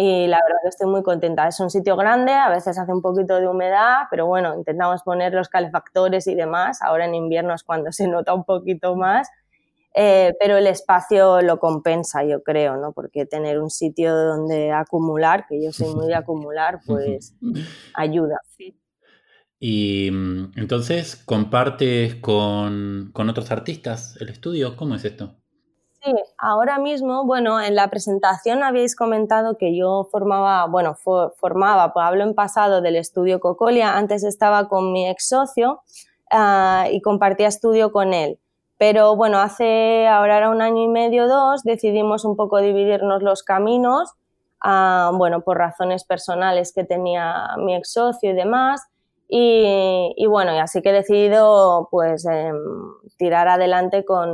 Y 0.01 0.27
la 0.27 0.37
verdad 0.37 0.59
que 0.63 0.69
estoy 0.69 0.89
muy 0.89 1.03
contenta. 1.03 1.47
Es 1.47 1.59
un 1.59 1.69
sitio 1.69 1.97
grande, 1.97 2.31
a 2.31 2.49
veces 2.49 2.77
hace 2.77 2.91
un 2.93 3.01
poquito 3.01 3.39
de 3.39 3.47
humedad, 3.47 4.03
pero 4.09 4.27
bueno, 4.27 4.55
intentamos 4.55 5.01
poner 5.03 5.33
los 5.33 5.49
calefactores 5.49 6.27
y 6.27 6.35
demás. 6.35 6.81
Ahora 6.81 7.05
en 7.05 7.15
invierno 7.15 7.53
es 7.53 7.63
cuando 7.63 7.91
se 7.91 8.07
nota 8.07 8.33
un 8.33 8.45
poquito 8.45 8.95
más 8.95 9.29
eh, 9.95 10.33
pero 10.39 10.57
el 10.57 10.67
espacio 10.67 11.41
lo 11.41 11.59
compensa, 11.59 12.23
yo 12.23 12.43
creo, 12.43 12.77
¿no? 12.77 12.93
Porque 12.93 13.25
tener 13.25 13.59
un 13.59 13.69
sitio 13.69 14.15
donde 14.15 14.71
acumular, 14.71 15.45
que 15.47 15.63
yo 15.63 15.71
soy 15.71 15.93
muy 15.93 16.07
de 16.07 16.15
acumular, 16.15 16.79
pues 16.85 17.35
ayuda. 17.93 18.39
Y 19.59 20.09
mm, 20.11 20.53
entonces, 20.55 21.15
¿compartes 21.15 22.15
con, 22.15 23.11
con, 23.13 23.29
otros 23.29 23.51
artistas 23.51 24.15
el 24.21 24.29
estudio? 24.29 24.77
¿Cómo 24.77 24.95
es 24.95 25.03
esto? 25.03 25.35
Sí, 26.01 26.13
ahora 26.37 26.79
mismo, 26.79 27.25
bueno, 27.25 27.59
en 27.59 27.75
la 27.75 27.89
presentación 27.89 28.63
habéis 28.63 28.95
comentado 28.95 29.57
que 29.57 29.75
yo 29.75 30.07
formaba, 30.09 30.65
bueno, 30.67 30.95
formaba, 30.95 31.91
pues 31.91 32.05
hablo 32.05 32.23
en 32.23 32.35
pasado 32.35 32.79
del 32.79 32.95
estudio 32.95 33.41
Cocolia, 33.41 33.97
antes 33.97 34.23
estaba 34.23 34.69
con 34.69 34.93
mi 34.93 35.09
ex 35.09 35.27
socio 35.27 35.81
ah, 36.31 36.87
y 36.89 37.01
compartía 37.01 37.49
estudio 37.49 37.91
con 37.91 38.13
él. 38.13 38.39
Pero 38.79 39.17
bueno, 39.17 39.39
hace 39.39 40.07
ahora 40.07 40.37
era 40.37 40.49
un 40.49 40.61
año 40.61 40.81
y 40.81 40.87
medio, 40.87 41.27
dos, 41.27 41.63
decidimos 41.63 42.23
un 42.23 42.37
poco 42.37 42.59
dividirnos 42.59 43.21
los 43.21 43.43
caminos, 43.43 44.13
ah, 44.63 45.11
bueno, 45.13 45.41
por 45.41 45.57
razones 45.57 46.05
personales 46.05 46.71
que 46.73 46.85
tenía 46.85 47.57
mi 47.57 47.75
ex 47.75 47.91
socio 47.91 48.31
y 48.31 48.33
demás. 48.33 48.87
Y, 49.27 50.25
bueno, 50.27 50.55
y 50.55 50.59
así 50.59 50.81
que 50.81 50.89
he 50.89 50.93
decidido 50.93 51.89
pues 51.91 52.25
em, 52.25 52.55
tirar 53.17 53.49
adelante 53.49 54.05
con, 54.05 54.29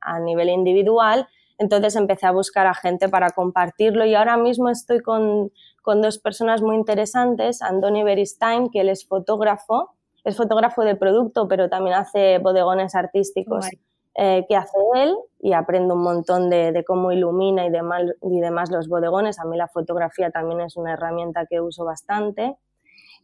a 0.00 0.20
nivel 0.20 0.50
individual. 0.50 1.26
Entonces 1.58 1.96
empecé 1.96 2.26
a 2.26 2.30
buscar 2.30 2.68
a 2.68 2.74
gente 2.74 3.08
para 3.08 3.30
compartirlo 3.30 4.04
y 4.06 4.14
ahora 4.14 4.36
mismo 4.36 4.68
estoy 4.70 5.00
con, 5.00 5.50
con 5.82 6.00
dos 6.00 6.18
personas 6.18 6.62
muy 6.62 6.76
interesantes, 6.76 7.60
Andoni 7.60 8.04
Beristain, 8.04 8.70
que 8.70 8.82
él 8.82 8.88
es 8.88 9.04
fotógrafo, 9.04 9.93
es 10.24 10.36
fotógrafo 10.36 10.82
de 10.82 10.96
producto, 10.96 11.46
pero 11.48 11.68
también 11.68 11.96
hace 11.96 12.38
bodegones 12.38 12.94
artísticos 12.94 13.68
eh, 14.16 14.46
que 14.48 14.56
hace 14.56 14.78
él 14.94 15.14
y 15.40 15.52
aprendo 15.52 15.94
un 15.94 16.02
montón 16.02 16.48
de, 16.48 16.84
cómo 16.86 17.12
ilumina 17.12 17.66
y 17.66 17.70
demás, 17.70 18.02
y 18.22 18.40
demás 18.40 18.70
los 18.70 18.88
bodegones. 18.88 19.38
A 19.38 19.44
mí 19.44 19.56
la 19.56 19.68
fotografía 19.68 20.30
también 20.30 20.62
es 20.62 20.76
una 20.76 20.94
herramienta 20.94 21.46
que 21.46 21.60
uso 21.60 21.84
bastante. 21.84 22.56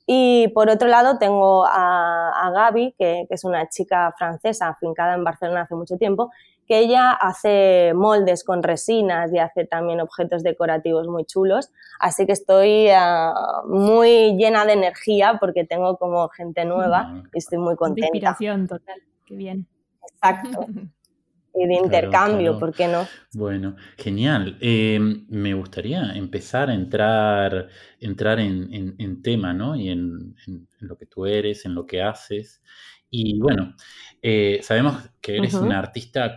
Y 0.06 0.48
por 0.48 0.68
otro 0.68 0.88
lado 0.88 1.18
tengo 1.18 1.64
a, 1.64 2.30
a 2.30 2.50
Gaby, 2.50 2.94
que, 2.98 3.26
que, 3.28 3.34
es 3.34 3.44
una 3.44 3.68
chica 3.68 4.12
francesa 4.18 4.68
afincada 4.68 5.14
en 5.14 5.24
Barcelona 5.24 5.62
hace 5.62 5.76
mucho 5.76 5.96
tiempo, 5.96 6.30
que 6.70 6.78
ella 6.78 7.10
hace 7.10 7.94
moldes 7.96 8.44
con 8.44 8.62
resinas 8.62 9.32
y 9.34 9.40
hace 9.40 9.64
también 9.64 10.00
objetos 10.00 10.44
decorativos 10.44 11.08
muy 11.08 11.24
chulos. 11.24 11.72
Así 11.98 12.26
que 12.26 12.32
estoy 12.32 12.86
ah, 12.94 13.62
muy 13.66 14.36
llena 14.36 14.64
de 14.64 14.74
energía 14.74 15.38
porque 15.40 15.64
tengo 15.64 15.96
como 15.96 16.28
gente 16.28 16.64
nueva 16.64 17.24
y 17.34 17.38
estoy 17.38 17.58
muy 17.58 17.74
contenta. 17.74 18.02
De 18.12 18.18
inspiración 18.18 18.68
total, 18.68 19.02
qué 19.26 19.34
bien. 19.34 19.66
Exacto. 20.12 20.66
y 21.56 21.66
de 21.66 21.74
intercambio, 21.74 22.56
¿por 22.56 22.72
qué 22.72 22.86
no? 22.86 23.04
Bueno, 23.32 23.74
genial. 23.96 24.56
Em, 24.60 25.26
me 25.28 25.54
gustaría 25.54 26.12
empezar 26.12 26.70
a 26.70 26.74
entrar, 26.74 27.66
entrar 27.98 28.38
en, 28.38 29.22
tema, 29.24 29.52
¿no? 29.52 29.74
Y 29.74 29.88
en, 29.88 30.36
lo 30.78 30.96
que 30.96 31.06
tú 31.06 31.26
eres, 31.26 31.64
en 31.64 31.74
lo 31.74 31.84
que 31.84 32.00
haces. 32.00 32.62
Y 33.10 33.40
bueno, 33.40 33.74
eh, 34.22 34.60
sabemos 34.62 35.10
que 35.20 35.36
eres 35.36 35.54
una 35.54 35.80
artista 35.80 36.36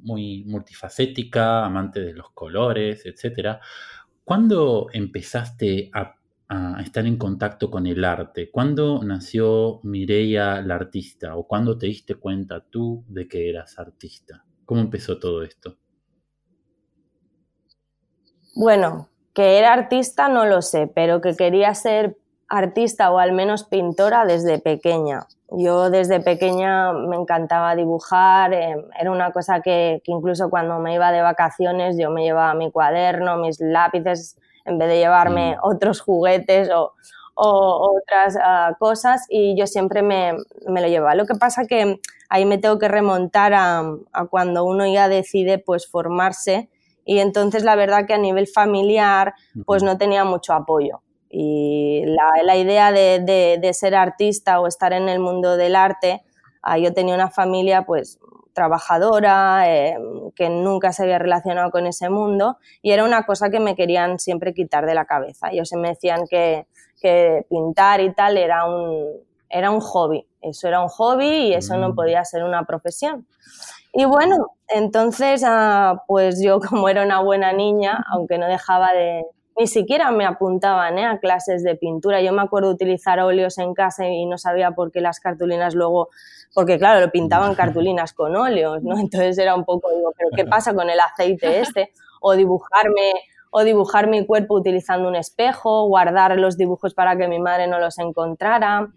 muy 0.00 0.44
multifacética, 0.44 1.64
amante 1.64 2.00
de 2.00 2.12
los 2.12 2.30
colores, 2.32 3.06
etc. 3.06 3.58
¿Cuándo 4.22 4.88
empezaste 4.92 5.90
a, 5.92 6.16
estar 6.80 7.06
en 7.06 7.16
contacto 7.16 7.70
con 7.70 7.86
el 7.86 8.04
arte? 8.04 8.50
¿Cuándo 8.50 9.02
nació 9.04 9.80
Mireia 9.84 10.60
la 10.60 10.74
artista? 10.74 11.36
¿O 11.36 11.46
cuándo 11.46 11.78
te 11.78 11.86
diste 11.86 12.16
cuenta 12.16 12.66
tú 12.68 13.04
de 13.08 13.28
que 13.28 13.48
eras 13.48 13.78
artista? 13.78 14.44
¿Cómo 14.64 14.80
empezó 14.80 15.18
todo 15.20 15.44
esto? 15.44 15.78
Bueno, 18.56 19.08
que 19.32 19.58
era 19.58 19.72
artista 19.72 20.28
no 20.28 20.44
lo 20.44 20.60
sé, 20.60 20.90
pero 20.92 21.20
que 21.20 21.36
quería 21.36 21.72
ser 21.74 22.18
artista 22.50 23.10
o 23.12 23.18
al 23.18 23.32
menos 23.32 23.64
pintora 23.64 24.26
desde 24.26 24.58
pequeña. 24.58 25.26
Yo 25.52 25.88
desde 25.88 26.20
pequeña 26.20 26.92
me 26.92 27.16
encantaba 27.16 27.74
dibujar, 27.74 28.52
eh, 28.52 28.76
era 28.98 29.10
una 29.10 29.32
cosa 29.32 29.62
que, 29.62 30.02
incluso 30.04 30.50
cuando 30.50 30.78
me 30.80 30.94
iba 30.94 31.12
de 31.12 31.22
vacaciones 31.22 31.96
yo 31.98 32.10
me 32.10 32.24
llevaba 32.24 32.54
mi 32.54 32.70
cuaderno, 32.70 33.36
mis 33.36 33.60
lápices, 33.60 34.36
en 34.64 34.78
vez 34.78 34.88
de 34.88 34.98
llevarme 34.98 35.56
mm. 35.56 35.58
otros 35.62 36.00
juguetes 36.00 36.68
o, 36.74 36.92
otras 37.42 38.36
ah, 38.42 38.76
cosas 38.78 39.24
y 39.30 39.56
yo 39.56 39.66
siempre 39.66 40.02
me, 40.02 40.34
lo 40.66 40.86
llevaba. 40.88 41.14
Lo 41.14 41.24
que 41.24 41.36
pasa 41.36 41.64
que 41.66 42.00
ahí 42.28 42.44
me 42.44 42.58
tengo 42.58 42.78
que 42.78 42.88
remontar 42.88 43.54
a, 43.54 43.82
a, 44.12 44.26
cuando 44.26 44.64
uno 44.64 44.86
ya 44.86 45.08
decide 45.08 45.58
pues 45.58 45.88
formarse 45.88 46.68
y 47.06 47.20
entonces 47.20 47.64
la 47.64 47.76
verdad 47.76 48.06
que 48.06 48.12
a 48.12 48.18
nivel 48.18 48.46
familiar 48.46 49.32
pues 49.64 49.82
no 49.82 49.96
tenía 49.96 50.24
mucho 50.24 50.52
apoyo. 50.52 51.00
Y 51.30 52.02
la, 52.06 52.56
idea 52.56 52.90
de, 52.90 53.70
ser 53.72 53.94
artista 53.94 54.60
o 54.60 54.66
estar 54.66 54.92
en 54.92 55.08
el 55.08 55.20
mundo 55.20 55.56
del 55.56 55.76
arte, 55.76 56.22
ah, 56.62 56.76
yo 56.76 56.92
tenía 56.92 57.14
una 57.14 57.30
familia 57.30 57.82
pues 57.82 58.18
trabajadora, 58.52 59.62
eh, 59.72 59.96
que 60.34 60.48
nunca 60.48 60.92
se 60.92 61.04
había 61.04 61.20
relacionado 61.20 61.70
con 61.70 61.86
ese 61.86 62.10
mundo 62.10 62.58
y 62.82 62.90
era 62.90 63.04
una 63.04 63.24
cosa 63.24 63.48
que 63.48 63.60
me 63.60 63.76
querían 63.76 64.18
siempre 64.18 64.52
quitar 64.52 64.86
de 64.86 64.94
la 64.94 65.04
cabeza. 65.04 65.50
Ellos 65.50 65.70
me 65.74 65.90
decían 65.90 66.26
que, 66.28 66.66
pintar 67.48 68.00
y 68.00 68.12
tal 68.12 68.36
era 68.36 68.66
un, 68.66 69.06
era 69.48 69.70
un 69.70 69.80
hobby, 69.80 70.26
eso 70.42 70.68
era 70.68 70.82
un 70.82 70.88
hobby 70.88 71.48
y 71.48 71.54
eso 71.54 71.78
no 71.78 71.90
mm. 71.90 71.94
podía 71.94 72.24
ser 72.24 72.44
una 72.44 72.64
profesión. 72.64 73.26
Y 73.92 74.04
bueno, 74.04 74.52
entonces, 74.68 75.42
ah, 75.46 76.02
pues 76.06 76.42
yo 76.42 76.60
como 76.68 76.88
era 76.88 77.02
una 77.02 77.20
buena 77.20 77.52
niña, 77.52 78.04
aunque 78.10 78.36
no 78.36 78.46
dejaba 78.48 78.92
de, 78.92 79.24
ni 79.60 79.66
siquiera 79.66 80.10
me 80.10 80.24
apuntaban 80.24 80.98
¿eh? 80.98 81.04
a 81.04 81.18
clases 81.18 81.62
de 81.62 81.76
pintura. 81.76 82.22
Yo 82.22 82.32
me 82.32 82.40
acuerdo 82.40 82.70
utilizar 82.70 83.20
óleos 83.20 83.58
en 83.58 83.74
casa 83.74 84.08
y 84.08 84.24
no 84.24 84.38
sabía 84.38 84.70
por 84.70 84.90
qué 84.90 85.02
las 85.02 85.20
cartulinas 85.20 85.74
luego, 85.74 86.08
porque 86.54 86.78
claro, 86.78 86.98
lo 86.98 87.12
pintaban 87.12 87.54
cartulinas 87.54 88.14
con 88.14 88.34
óleos, 88.36 88.82
¿no? 88.82 88.98
Entonces 88.98 89.36
era 89.36 89.54
un 89.54 89.66
poco, 89.66 89.90
digo, 89.94 90.14
pero 90.16 90.30
¿qué 90.34 90.46
pasa 90.46 90.72
con 90.72 90.88
el 90.88 90.98
aceite 90.98 91.60
este? 91.60 91.92
O 92.22 92.36
dibujarme, 92.36 93.12
o 93.50 93.62
dibujar 93.62 94.08
mi 94.08 94.24
cuerpo 94.24 94.54
utilizando 94.54 95.06
un 95.06 95.16
espejo, 95.16 95.86
guardar 95.88 96.38
los 96.38 96.56
dibujos 96.56 96.94
para 96.94 97.18
que 97.18 97.28
mi 97.28 97.38
madre 97.38 97.66
no 97.66 97.78
los 97.78 97.98
encontrara. 97.98 98.88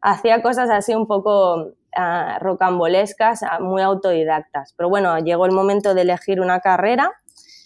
Hacía 0.00 0.40
cosas 0.40 0.70
así 0.70 0.94
un 0.94 1.08
poco 1.08 1.72
ah, 1.96 2.38
rocambolescas, 2.40 3.42
ah, 3.42 3.58
muy 3.58 3.82
autodidactas. 3.82 4.72
Pero 4.76 4.88
bueno, 4.88 5.18
llegó 5.18 5.46
el 5.46 5.52
momento 5.52 5.94
de 5.94 6.02
elegir 6.02 6.40
una 6.40 6.60
carrera 6.60 7.10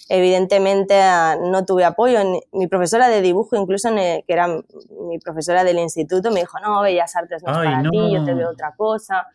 evidentemente 0.09 0.95
ah, 1.01 1.37
no 1.41 1.65
tuve 1.65 1.85
apoyo. 1.85 2.21
Mi 2.53 2.67
profesora 2.67 3.09
de 3.09 3.21
dibujo, 3.21 3.57
incluso 3.57 3.95
que 3.95 4.25
era 4.27 4.47
mi 4.49 5.19
profesora 5.19 5.65
del 5.65 5.79
instituto, 5.79 6.31
me 6.31 6.41
dijo, 6.41 6.59
no, 6.61 6.83
Bellas 6.83 7.17
Artes 7.17 7.43
no 7.43 7.63
es 7.63 7.69
para 7.69 7.83
ti, 7.91 8.13
yo 8.13 8.25
te 8.25 8.35
veo 8.35 8.51
otra 8.51 8.75
cosa. 8.77 9.27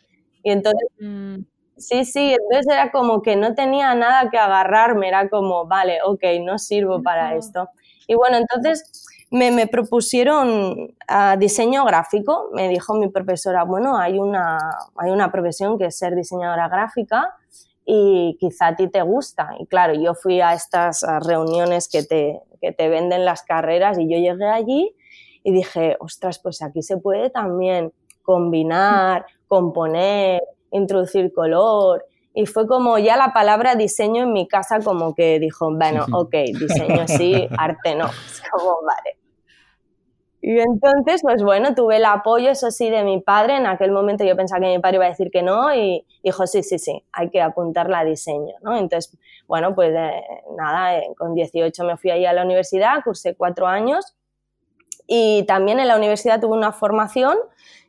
Y 0.43 0.51
entonces, 0.51 0.87
mm. 0.99 1.35
sí, 1.77 2.05
sí, 2.05 2.33
entonces 2.33 2.67
era 2.71 2.91
como 2.91 3.21
que 3.21 3.35
no 3.35 3.53
tenía 3.53 3.93
nada 3.95 4.29
que 4.29 4.37
agarrarme, 4.37 5.07
era 5.07 5.29
como, 5.29 5.65
vale, 5.67 5.99
ok, 6.03 6.23
no 6.41 6.57
sirvo 6.57 7.01
para 7.03 7.35
esto. 7.35 7.69
Y 8.07 8.15
bueno, 8.15 8.37
entonces 8.37 9.07
me, 9.29 9.51
me 9.51 9.67
propusieron 9.67 10.95
a 11.07 11.37
diseño 11.37 11.85
gráfico, 11.85 12.49
me 12.53 12.69
dijo 12.69 12.93
mi 12.95 13.09
profesora, 13.09 13.63
bueno, 13.63 13.97
hay 13.97 14.19
una, 14.19 14.57
hay 14.97 15.11
una 15.11 15.31
profesión 15.31 15.77
que 15.77 15.85
es 15.85 15.97
ser 15.97 16.15
diseñadora 16.15 16.67
gráfica 16.69 17.35
y 17.93 18.37
quizá 18.39 18.67
a 18.67 18.75
ti 18.77 18.87
te 18.87 19.01
gusta. 19.01 19.49
Y 19.59 19.65
claro, 19.65 19.93
yo 19.93 20.13
fui 20.13 20.39
a 20.39 20.53
estas 20.53 21.05
reuniones 21.27 21.89
que 21.89 22.03
te, 22.03 22.39
que 22.61 22.71
te 22.71 22.87
venden 22.87 23.25
las 23.25 23.43
carreras 23.43 23.99
y 23.99 24.09
yo 24.09 24.17
llegué 24.17 24.47
allí 24.47 24.95
y 25.43 25.51
dije, 25.51 25.97
ostras, 25.99 26.39
pues 26.39 26.61
aquí 26.61 26.83
se 26.83 26.95
puede 26.95 27.29
también 27.29 27.91
combinar, 28.21 29.25
componer, 29.47 30.41
introducir 30.71 31.33
color. 31.33 32.05
Y 32.33 32.45
fue 32.45 32.65
como 32.65 32.97
ya 32.97 33.17
la 33.17 33.33
palabra 33.33 33.75
diseño 33.75 34.23
en 34.23 34.31
mi 34.31 34.47
casa 34.47 34.79
como 34.79 35.13
que 35.13 35.37
dijo, 35.39 35.69
bueno, 35.75 36.05
ok, 36.13 36.31
diseño 36.57 37.05
sí, 37.09 37.45
arte 37.57 37.95
no. 37.95 38.05
Es 38.25 38.41
como, 38.49 38.77
vale. 38.83 39.17
Y 40.43 40.59
entonces, 40.59 41.21
pues 41.21 41.43
bueno, 41.43 41.75
tuve 41.75 41.97
el 41.97 42.05
apoyo, 42.05 42.49
eso 42.49 42.71
sí, 42.71 42.89
de 42.89 43.03
mi 43.03 43.21
padre. 43.21 43.57
En 43.57 43.67
aquel 43.67 43.91
momento 43.91 44.23
yo 44.23 44.35
pensaba 44.35 44.59
que 44.61 44.75
mi 44.75 44.79
padre 44.79 44.95
iba 44.95 45.05
a 45.05 45.09
decir 45.09 45.29
que 45.29 45.43
no 45.43 45.73
y 45.73 46.03
dijo, 46.23 46.47
sí, 46.47 46.63
sí, 46.63 46.79
sí, 46.79 47.03
hay 47.13 47.29
que 47.29 47.41
apuntarla 47.41 47.99
a 47.99 48.03
diseño, 48.03 48.55
¿no? 48.63 48.75
Entonces, 48.75 49.15
bueno, 49.47 49.75
pues 49.75 49.93
eh, 49.95 50.23
nada, 50.57 50.97
eh, 50.97 51.13
con 51.15 51.35
18 51.35 51.83
me 51.83 51.95
fui 51.95 52.09
ahí 52.09 52.25
a 52.25 52.33
la 52.33 52.43
universidad, 52.43 53.03
cursé 53.03 53.35
cuatro 53.35 53.67
años 53.67 54.15
y 55.05 55.43
también 55.43 55.79
en 55.79 55.87
la 55.87 55.95
universidad 55.95 56.39
tuve 56.39 56.57
una 56.57 56.71
formación 56.71 57.37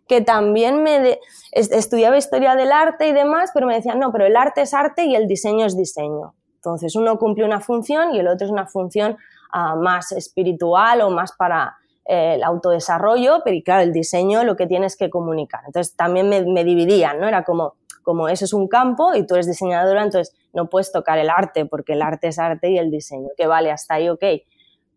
que 0.07 0.21
también 0.21 0.83
me 0.83 1.21
estudiaba 1.53 2.19
historia 2.19 2.55
del 2.55 2.71
arte 2.71 3.09
y 3.09 3.13
demás, 3.13 3.51
pero 3.55 3.67
me 3.67 3.75
decían, 3.75 3.99
no, 3.99 4.13
pero 4.13 4.27
el 4.27 4.37
arte 4.37 4.61
es 4.63 4.75
arte 4.75 5.05
y 5.05 5.15
el 5.15 5.27
diseño 5.27 5.65
es 5.65 5.75
diseño. 5.75 6.35
Entonces, 6.57 6.97
uno 6.97 7.19
cumple 7.19 7.45
una 7.45 7.61
función 7.61 8.15
y 8.15 8.19
el 8.19 8.29
otro 8.29 8.45
es 8.47 8.53
una 8.53 8.67
función 8.67 9.17
ah, 9.53 9.75
más 9.75 10.13
espiritual 10.13 11.01
o 11.01 11.11
más 11.11 11.33
para 11.33 11.77
el 12.13 12.45
autodesarrollo, 12.45 13.41
pero 13.45 13.57
claro, 13.65 13.83
el 13.83 13.93
diseño 13.93 14.45
lo 14.45 14.57
que 14.57 14.67
tienes 14.67 14.97
que 14.97 15.09
comunicar. 15.09 15.63
Entonces, 15.67 15.97
también 15.97 16.29
me, 16.29 16.43
me 16.45 16.65
dividían, 16.65 17.21
¿no? 17.21 17.27
Era 17.27 17.43
como, 17.45 17.75
como 18.03 18.29
eso 18.29 18.45
es 18.45 18.53
un 18.53 18.69
campo 18.69 19.15
y 19.15 19.27
tú 19.27 19.35
eres 19.35 19.47
diseñadora, 19.47 20.03
entonces 20.03 20.35
no 20.53 20.69
puedes 20.69 20.93
tocar 20.93 21.19
el 21.19 21.31
arte 21.31 21.65
porque 21.65 21.95
el 21.95 22.03
arte 22.03 22.29
es 22.29 22.39
arte 22.39 22.71
y 22.71 22.79
el 22.79 22.91
diseño, 22.91 23.29
que 23.37 23.47
vale, 23.47 23.71
hasta 23.71 23.95
ahí, 23.95 24.09
ok. 24.09 24.25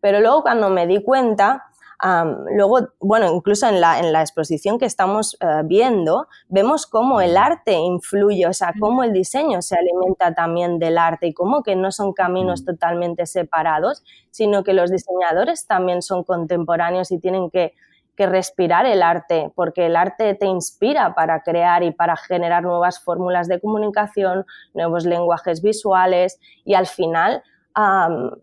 Pero 0.01 0.19
luego 0.19 0.41
cuando 0.41 0.69
me 0.69 0.87
di 0.87 1.01
cuenta, 1.01 1.63
luego, 2.01 2.89
bueno, 2.99 3.33
incluso 3.33 3.67
en 3.67 3.81
la, 3.81 3.99
en 3.99 4.11
la 4.11 4.21
exposición 4.21 4.77
que 4.77 4.85
estamos 4.85 5.37
eh, 5.39 5.61
viendo, 5.63 6.27
vemos 6.47 6.85
cómo 6.85 7.21
el 7.21 7.37
arte 7.37 7.73
influye, 7.73 8.47
o 8.47 8.53
sea, 8.53 8.73
cómo 8.79 9.03
el 9.03 9.13
diseño 9.13 9.61
se 9.61 9.75
alimenta 9.77 10.33
también 10.33 10.79
del 10.79 10.97
arte 10.97 11.27
y 11.27 11.33
cómo 11.33 11.63
que 11.63 11.75
no 11.75 11.91
son 11.91 12.13
caminos 12.13 12.65
totalmente 12.65 13.25
separados, 13.25 14.03
sino 14.31 14.63
que 14.63 14.73
los 14.73 14.91
diseñadores 14.91 15.67
también 15.67 16.01
son 16.01 16.23
contemporáneos 16.23 17.11
y 17.11 17.19
tienen 17.19 17.49
que, 17.49 17.73
que 18.15 18.25
respirar 18.25 18.85
el 18.85 19.01
arte, 19.01 19.51
porque 19.55 19.85
el 19.85 19.95
arte 19.95 20.33
te 20.35 20.45
inspira 20.45 21.15
para 21.15 21.41
crear 21.41 21.83
y 21.83 21.91
para 21.91 22.15
generar 22.15 22.63
nuevas 22.63 23.03
fórmulas 23.03 23.47
de 23.47 23.59
comunicación, 23.59 24.45
nuevos 24.73 25.05
lenguajes 25.05 25.61
visuales 25.61 26.39
y 26.63 26.75
al 26.75 26.87
final 26.87 27.43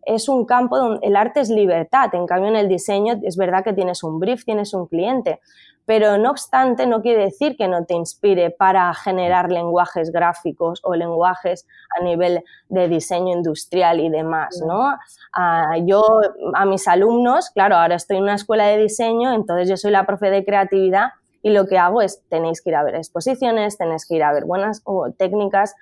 es 0.05 0.29
un 0.29 0.45
campo 0.45 0.77
donde 0.77 1.07
el 1.07 1.17
arte 1.17 1.41
es 1.41 1.49
libertad, 1.49 2.15
en 2.15 2.27
cambio 2.27 2.51
en 2.51 2.57
el 2.57 2.69
diseño 2.69 3.19
es 3.23 3.37
verdad 3.37 3.65
que 3.65 3.73
tienes 3.73 4.03
un 4.03 4.19
brief, 4.19 4.45
tienes 4.45 4.75
un 4.75 4.87
cliente, 4.87 5.41
pero 5.87 6.19
no 6.19 6.31
obstante 6.31 6.87
no 6.87 7.01
quiere 7.01 7.25
decir 7.25 7.57
que 7.57 7.67
no 7.67 7.85
te 7.85 7.95
inspire 7.95 8.51
para 8.51 8.93
generar 8.95 9.51
lenguajes 9.51 10.13
gráficos 10.13 10.81
o 10.85 10.95
lenguajes 10.95 11.67
a 11.99 12.05
nivel 12.05 12.45
de 12.69 12.89
diseño 12.89 13.33
industrial 13.33 14.01
y 14.01 14.11
demás, 14.11 14.63
¿no? 14.67 14.97
yo 15.87 16.21
a 16.55 16.67
mis 16.67 16.87
alumnos, 16.87 17.51
claro, 17.51 17.77
ahora 17.77 17.97
estoy 17.97 18.19
en 18.19 18.25
una 18.25 18.35
escuela 18.35 18.67
de 18.67 18.79
diseño, 18.79 19.33
entonces 19.33 19.69
yo 19.69 19.77
soy 19.77 19.93
la 19.93 20.05
profe 20.05 20.31
de 20.31 20.45
creatividad 20.45 21.13
y 21.43 21.51
lo 21.51 21.67
que 21.67 21.79
hago 21.79 22.03
es 22.03 22.23
tenéis 22.29 22.63
que 22.63 22.71
ir 22.71 22.77
a 22.77 22.85
ver 22.85 22.95
exposiciones, 22.95 23.79
tenéis 23.79 24.07
que 24.07 24.15
ir 24.15 24.23
a 24.23 24.33
ver 24.33 24.45
buenas 24.45 24.85
técnicas, 25.17 25.75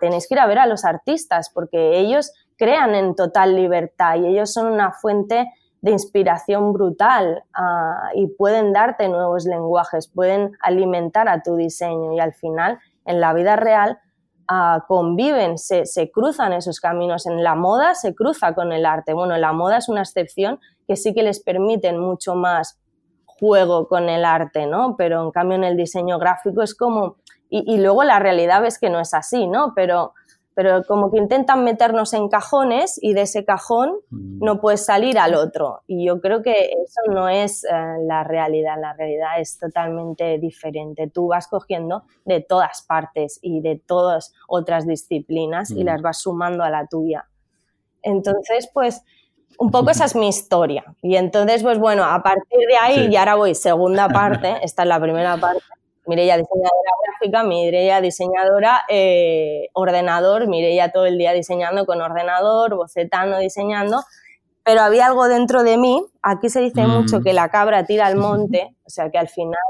tenéis 0.00 0.28
que 0.28 0.34
ir 0.34 0.40
a 0.40 0.46
ver 0.46 0.58
a 0.58 0.66
los 0.66 0.84
artistas 0.84 1.50
porque 1.50 1.98
ellos 1.98 2.32
crean 2.60 2.94
en 2.94 3.14
total 3.14 3.56
libertad 3.56 4.16
y 4.16 4.26
ellos 4.26 4.52
son 4.52 4.66
una 4.66 4.92
fuente 4.92 5.50
de 5.80 5.92
inspiración 5.92 6.74
brutal 6.74 7.42
ah, 7.54 8.10
y 8.14 8.26
pueden 8.26 8.74
darte 8.74 9.08
nuevos 9.08 9.46
lenguajes, 9.46 10.08
pueden 10.08 10.52
alimentar 10.60 11.26
a 11.30 11.42
tu 11.42 11.56
diseño 11.56 12.12
y 12.12 12.20
al 12.20 12.34
final 12.34 12.78
en 13.06 13.18
la 13.18 13.32
vida 13.32 13.56
real 13.56 13.98
ah, 14.46 14.84
conviven, 14.86 15.56
se, 15.56 15.86
se, 15.86 16.10
cruzan 16.10 16.52
esos 16.52 16.80
caminos. 16.80 17.24
En 17.24 17.42
la 17.42 17.54
moda 17.54 17.94
se 17.94 18.14
cruza 18.14 18.54
con 18.54 18.72
el 18.72 18.84
arte. 18.84 19.14
Bueno, 19.14 19.38
la 19.38 19.54
moda 19.54 19.78
es 19.78 19.88
una 19.88 20.02
excepción 20.02 20.60
que 20.86 20.96
sí 20.96 21.14
que 21.14 21.22
les 21.22 21.40
permiten 21.42 21.98
mucho 21.98 22.34
más 22.34 22.78
juego 23.24 23.88
con 23.88 24.10
el 24.10 24.26
arte, 24.26 24.66
¿no? 24.66 24.96
Pero 24.98 25.24
en 25.24 25.30
cambio 25.30 25.56
en 25.56 25.64
el 25.64 25.76
diseño 25.76 26.18
gráfico 26.18 26.62
es 26.62 26.74
como... 26.74 27.16
Y, 27.52 27.78
luego 27.78 28.04
la 28.04 28.20
realidad 28.20 28.62
ves 28.62 28.78
que 28.78 28.90
no 28.90 29.00
es 29.00 29.12
así, 29.12 29.48
¿no? 29.48 29.72
Pero 29.74 30.14
pero 30.60 30.84
como 30.84 31.10
que 31.10 31.16
intentan 31.16 31.64
meternos 31.64 32.12
en 32.12 32.28
cajones 32.28 32.98
y 33.00 33.14
de 33.14 33.22
ese 33.22 33.46
cajón 33.46 33.94
mm. 34.10 34.44
no 34.44 34.60
puedes 34.60 34.84
salir 34.84 35.18
al 35.18 35.34
otro. 35.34 35.80
Y 35.86 36.04
yo 36.04 36.20
creo 36.20 36.42
que 36.42 36.52
eso 36.52 37.00
no 37.10 37.30
es 37.30 37.64
eh, 37.64 37.68
la 38.06 38.24
realidad, 38.24 38.76
la 38.78 38.92
realidad 38.92 39.40
es 39.40 39.56
totalmente 39.56 40.36
diferente. 40.36 41.08
Tú 41.08 41.28
vas 41.28 41.48
cogiendo 41.48 42.02
de 42.26 42.42
todas 42.42 42.82
partes 42.82 43.38
y 43.40 43.62
de 43.62 43.76
todas 43.76 44.34
otras 44.48 44.86
disciplinas 44.86 45.70
y 45.70 45.82
mm. 45.82 45.86
las 45.86 46.02
vas 46.02 46.20
sumando 46.20 46.62
a 46.62 46.68
la 46.68 46.86
tuya. 46.86 47.26
Entonces, 48.02 48.68
pues 48.74 49.02
un 49.58 49.70
poco 49.70 49.92
esa 49.92 50.04
es 50.04 50.14
mi 50.14 50.28
historia. 50.28 50.84
Y 51.00 51.16
entonces, 51.16 51.62
pues 51.62 51.78
bueno, 51.78 52.04
a 52.04 52.22
partir 52.22 52.58
de 52.68 52.76
ahí, 52.76 53.08
y 53.10 53.16
ahora 53.16 53.36
voy, 53.36 53.54
segunda 53.54 54.10
parte, 54.10 54.56
esta 54.62 54.82
es 54.82 54.88
la 54.90 55.00
primera 55.00 55.38
parte, 55.38 55.64
Mireia 56.10 56.36
diseñadora 56.36 56.90
gráfica, 57.06 57.44
Mireia 57.44 58.00
diseñadora 58.00 58.82
eh, 58.88 59.68
ordenador, 59.74 60.48
Mireia 60.48 60.90
todo 60.90 61.06
el 61.06 61.16
día 61.16 61.32
diseñando 61.32 61.86
con 61.86 62.00
ordenador, 62.00 62.74
bocetando, 62.74 63.38
diseñando, 63.38 64.02
pero 64.64 64.80
había 64.80 65.06
algo 65.06 65.28
dentro 65.28 65.62
de 65.62 65.78
mí, 65.78 66.04
aquí 66.20 66.48
se 66.48 66.62
dice 66.62 66.84
mucho 66.88 67.20
mm. 67.20 67.22
que 67.22 67.32
la 67.32 67.48
cabra 67.48 67.86
tira 67.86 68.06
al 68.06 68.16
monte, 68.16 68.74
o 68.84 68.90
sea 68.90 69.08
que 69.08 69.18
al 69.18 69.28
final 69.28 69.60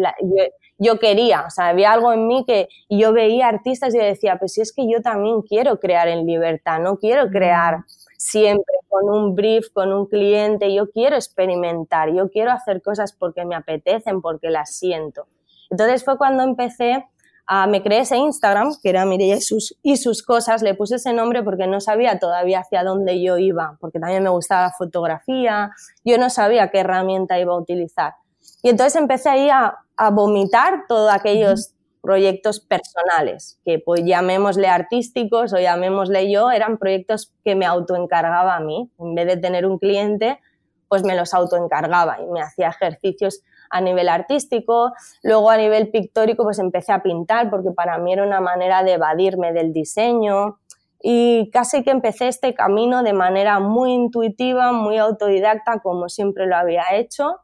ah, 0.00 0.14
yo, 0.78 0.98
quería, 0.98 1.44
o 1.46 1.50
sea, 1.50 1.68
había 1.68 1.92
algo 1.92 2.14
en 2.14 2.26
mí 2.26 2.44
que 2.46 2.68
yo 2.88 3.12
veía 3.12 3.48
artistas 3.48 3.94
y 3.94 3.98
yo 3.98 4.04
decía, 4.04 4.38
pues 4.38 4.54
si 4.54 4.62
es 4.62 4.72
que 4.72 4.90
yo 4.90 5.02
también 5.02 5.42
quiero 5.42 5.78
crear 5.80 6.08
en 6.08 6.24
libertad, 6.24 6.80
no 6.80 6.96
quiero 6.96 7.28
crear 7.28 7.80
mm. 7.80 7.84
siempre 8.16 8.74
con 8.88 9.10
un 9.10 9.34
brief, 9.34 9.68
con 9.74 9.92
un 9.92 10.06
cliente, 10.06 10.74
yo 10.74 10.90
quiero 10.90 11.16
experimentar, 11.16 12.10
yo 12.10 12.30
quiero 12.30 12.52
hacer 12.52 12.80
cosas 12.80 13.12
porque 13.12 13.44
me 13.44 13.54
apetecen, 13.54 14.22
porque 14.22 14.48
las 14.48 14.74
siento. 14.74 15.26
Entonces 15.72 16.04
fue 16.04 16.18
cuando 16.18 16.42
empecé 16.42 17.06
a, 17.46 17.66
me 17.66 17.82
creé 17.82 18.00
ese 18.00 18.18
Instagram, 18.18 18.74
que 18.82 18.90
era 18.90 19.06
Mireia 19.06 19.36
y 19.36 19.40
sus, 19.40 19.74
y 19.82 19.96
sus 19.96 20.22
cosas, 20.22 20.62
le 20.62 20.74
puse 20.74 20.96
ese 20.96 21.14
nombre 21.14 21.42
porque 21.42 21.66
no 21.66 21.80
sabía 21.80 22.18
todavía 22.18 22.60
hacia 22.60 22.84
dónde 22.84 23.22
yo 23.22 23.38
iba, 23.38 23.78
porque 23.80 23.98
también 23.98 24.22
me 24.22 24.28
gustaba 24.28 24.64
la 24.64 24.72
fotografía, 24.72 25.70
yo 26.04 26.18
no 26.18 26.28
sabía 26.28 26.70
qué 26.70 26.80
herramienta 26.80 27.40
iba 27.40 27.54
a 27.54 27.56
utilizar. 27.56 28.14
Y 28.62 28.68
entonces 28.68 29.00
empecé 29.00 29.30
ahí 29.30 29.48
a, 29.48 29.78
a 29.96 30.10
vomitar 30.10 30.84
todos 30.86 31.10
aquellos 31.10 31.74
proyectos 32.02 32.60
personales, 32.60 33.58
que 33.64 33.78
pues 33.78 34.02
llamémosle 34.04 34.68
artísticos 34.68 35.54
o 35.54 35.58
llamémosle 35.58 36.30
yo, 36.30 36.50
eran 36.50 36.76
proyectos 36.76 37.32
que 37.44 37.54
me 37.54 37.64
autoencargaba 37.64 38.56
a 38.56 38.60
mí. 38.60 38.90
En 38.98 39.14
vez 39.14 39.26
de 39.26 39.36
tener 39.38 39.64
un 39.64 39.78
cliente, 39.78 40.38
pues 40.88 41.02
me 41.02 41.16
los 41.16 41.32
autoencargaba 41.32 42.20
y 42.20 42.26
me 42.26 42.42
hacía 42.42 42.68
ejercicios 42.68 43.40
a 43.72 43.80
nivel 43.80 44.08
artístico. 44.08 44.92
Luego 45.22 45.50
a 45.50 45.56
nivel 45.56 45.90
pictórico 45.90 46.44
pues 46.44 46.58
empecé 46.58 46.92
a 46.92 47.02
pintar 47.02 47.50
porque 47.50 47.70
para 47.72 47.98
mí 47.98 48.12
era 48.12 48.22
una 48.22 48.40
manera 48.40 48.84
de 48.84 48.92
evadirme 48.92 49.52
del 49.52 49.72
diseño 49.72 50.58
y 51.00 51.50
casi 51.50 51.82
que 51.82 51.90
empecé 51.90 52.28
este 52.28 52.54
camino 52.54 53.02
de 53.02 53.12
manera 53.12 53.58
muy 53.58 53.92
intuitiva, 53.92 54.72
muy 54.72 54.98
autodidacta 54.98 55.80
como 55.80 56.08
siempre 56.08 56.46
lo 56.46 56.56
había 56.56 56.84
hecho 56.92 57.40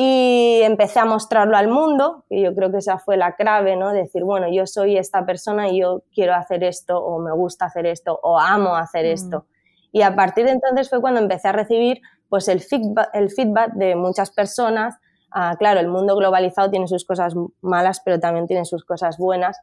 y 0.00 0.60
empecé 0.62 1.00
a 1.00 1.04
mostrarlo 1.04 1.56
al 1.56 1.66
mundo, 1.66 2.24
y 2.28 2.44
yo 2.44 2.54
creo 2.54 2.70
que 2.70 2.78
esa 2.78 2.98
fue 3.00 3.16
la 3.16 3.34
clave, 3.34 3.74
¿no? 3.74 3.92
Decir, 3.92 4.22
bueno, 4.22 4.46
yo 4.48 4.64
soy 4.64 4.96
esta 4.96 5.26
persona 5.26 5.70
y 5.70 5.80
yo 5.80 6.04
quiero 6.14 6.34
hacer 6.34 6.62
esto, 6.62 7.04
o 7.04 7.18
me 7.18 7.32
gusta 7.32 7.64
hacer 7.64 7.84
esto, 7.84 8.20
o 8.22 8.38
amo 8.38 8.76
hacer 8.76 9.06
mm. 9.06 9.12
esto. 9.12 9.46
Y 9.90 10.02
a 10.02 10.14
partir 10.14 10.44
de 10.44 10.52
entonces 10.52 10.88
fue 10.88 11.00
cuando 11.00 11.18
empecé 11.18 11.48
a 11.48 11.52
recibir 11.52 12.00
pues 12.28 12.46
el 12.46 12.60
feedback, 12.60 13.10
el 13.12 13.28
feedback 13.30 13.72
de 13.72 13.96
muchas 13.96 14.30
personas 14.30 14.94
Ah, 15.30 15.56
claro, 15.58 15.80
el 15.80 15.88
mundo 15.88 16.16
globalizado 16.16 16.70
tiene 16.70 16.88
sus 16.88 17.04
cosas 17.04 17.34
malas, 17.60 18.00
pero 18.04 18.18
también 18.18 18.46
tiene 18.46 18.64
sus 18.64 18.84
cosas 18.84 19.18
buenas. 19.18 19.60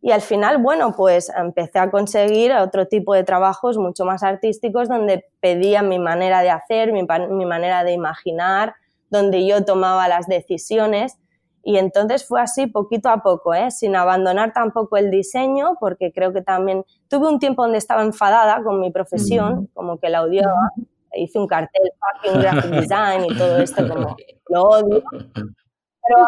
Y 0.00 0.12
al 0.12 0.20
final, 0.20 0.58
bueno, 0.58 0.94
pues 0.96 1.30
empecé 1.36 1.80
a 1.80 1.90
conseguir 1.90 2.52
otro 2.52 2.86
tipo 2.86 3.14
de 3.14 3.24
trabajos 3.24 3.78
mucho 3.78 4.04
más 4.04 4.22
artísticos 4.22 4.88
donde 4.88 5.24
pedía 5.40 5.82
mi 5.82 5.98
manera 5.98 6.42
de 6.42 6.50
hacer, 6.50 6.92
mi, 6.92 7.02
manera 7.44 7.82
de 7.82 7.92
imaginar, 7.92 8.74
donde 9.10 9.44
yo 9.44 9.64
tomaba 9.64 10.06
las 10.06 10.28
decisiones 10.28 11.18
Y 11.64 11.78
entonces 11.78 12.24
fue 12.24 12.40
así 12.40 12.68
poquito 12.68 13.08
a 13.08 13.22
poco, 13.22 13.52
¿eh? 13.54 13.70
sin 13.72 13.96
abandonar 13.96 14.52
tampoco 14.52 14.96
el 14.96 15.10
diseño, 15.10 15.76
porque 15.80 16.12
creo 16.12 16.32
que 16.32 16.42
también 16.42 16.84
tuve 17.08 17.26
un 17.26 17.40
tiempo 17.40 17.62
donde 17.62 17.78
estaba 17.78 18.02
enfadada 18.02 18.62
con 18.62 18.80
mi 18.80 18.92
profesión, 18.92 19.68
como 19.74 19.98
que 19.98 20.08
la 20.08 20.22
odiaba. 20.22 20.72
Hice 21.18 21.38
un 21.38 21.46
cartel, 21.46 21.90
fucking 22.00 22.40
graphic 22.40 22.70
design 22.70 23.24
y 23.24 23.36
todo 23.36 23.58
esto, 23.58 23.88
como 23.88 24.16
lo 24.48 24.62
odio. 24.62 25.02
Pero, 25.12 26.26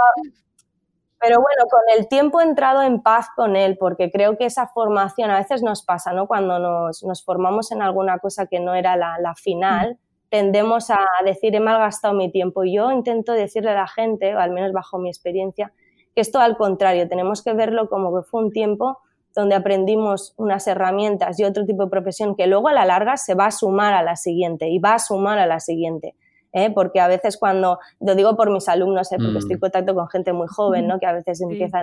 pero 1.18 1.40
bueno, 1.40 1.64
con 1.70 1.80
el 1.96 2.08
tiempo 2.08 2.40
he 2.40 2.44
entrado 2.44 2.82
en 2.82 3.02
paz 3.02 3.28
con 3.36 3.56
él, 3.56 3.76
porque 3.78 4.10
creo 4.10 4.36
que 4.36 4.46
esa 4.46 4.66
formación 4.68 5.30
a 5.30 5.38
veces 5.38 5.62
nos 5.62 5.82
pasa, 5.84 6.12
¿no? 6.12 6.26
Cuando 6.26 6.58
nos, 6.58 7.02
nos 7.02 7.24
formamos 7.24 7.72
en 7.72 7.82
alguna 7.82 8.18
cosa 8.18 8.46
que 8.46 8.60
no 8.60 8.74
era 8.74 8.96
la, 8.96 9.18
la 9.18 9.34
final 9.34 9.98
tendemos 10.30 10.90
a 10.90 11.00
decir 11.24 11.54
he 11.54 11.60
malgastado 11.60 12.14
mi 12.14 12.30
tiempo. 12.30 12.64
Y 12.64 12.74
yo 12.74 12.90
intento 12.90 13.32
decirle 13.32 13.70
a 13.70 13.74
la 13.74 13.88
gente, 13.88 14.34
o 14.34 14.38
al 14.38 14.52
menos 14.52 14.72
bajo 14.72 14.98
mi 14.98 15.08
experiencia, 15.08 15.72
que 16.14 16.22
esto 16.22 16.38
al 16.38 16.56
contrario, 16.56 17.08
tenemos 17.08 17.42
que 17.42 17.52
verlo 17.52 17.88
como 17.88 18.16
que 18.16 18.26
fue 18.26 18.44
un 18.44 18.50
tiempo 18.50 18.98
donde 19.34 19.54
aprendimos 19.54 20.34
unas 20.36 20.66
herramientas 20.66 21.38
y 21.38 21.44
otro 21.44 21.64
tipo 21.64 21.84
de 21.84 21.90
profesión 21.90 22.34
que 22.36 22.46
luego 22.46 22.68
a 22.68 22.72
la 22.72 22.84
larga 22.84 23.16
se 23.16 23.34
va 23.34 23.46
a 23.46 23.50
sumar 23.50 23.94
a 23.94 24.02
la 24.02 24.16
siguiente 24.16 24.68
y 24.68 24.78
va 24.78 24.94
a 24.94 24.98
sumar 24.98 25.38
a 25.38 25.46
la 25.46 25.60
siguiente. 25.60 26.14
¿eh? 26.52 26.70
Porque 26.70 27.00
a 27.00 27.08
veces 27.08 27.36
cuando, 27.36 27.78
lo 28.00 28.14
digo 28.14 28.36
por 28.36 28.50
mis 28.50 28.68
alumnos, 28.68 29.12
¿eh? 29.12 29.16
porque 29.18 29.38
estoy 29.38 29.52
en 29.52 29.58
mm. 29.58 29.60
contacto 29.60 29.94
con 29.94 30.08
gente 30.08 30.32
muy 30.32 30.48
joven, 30.48 30.88
¿no? 30.88 30.98
que 30.98 31.06
a 31.06 31.12
veces 31.12 31.40
empiezan 31.40 31.82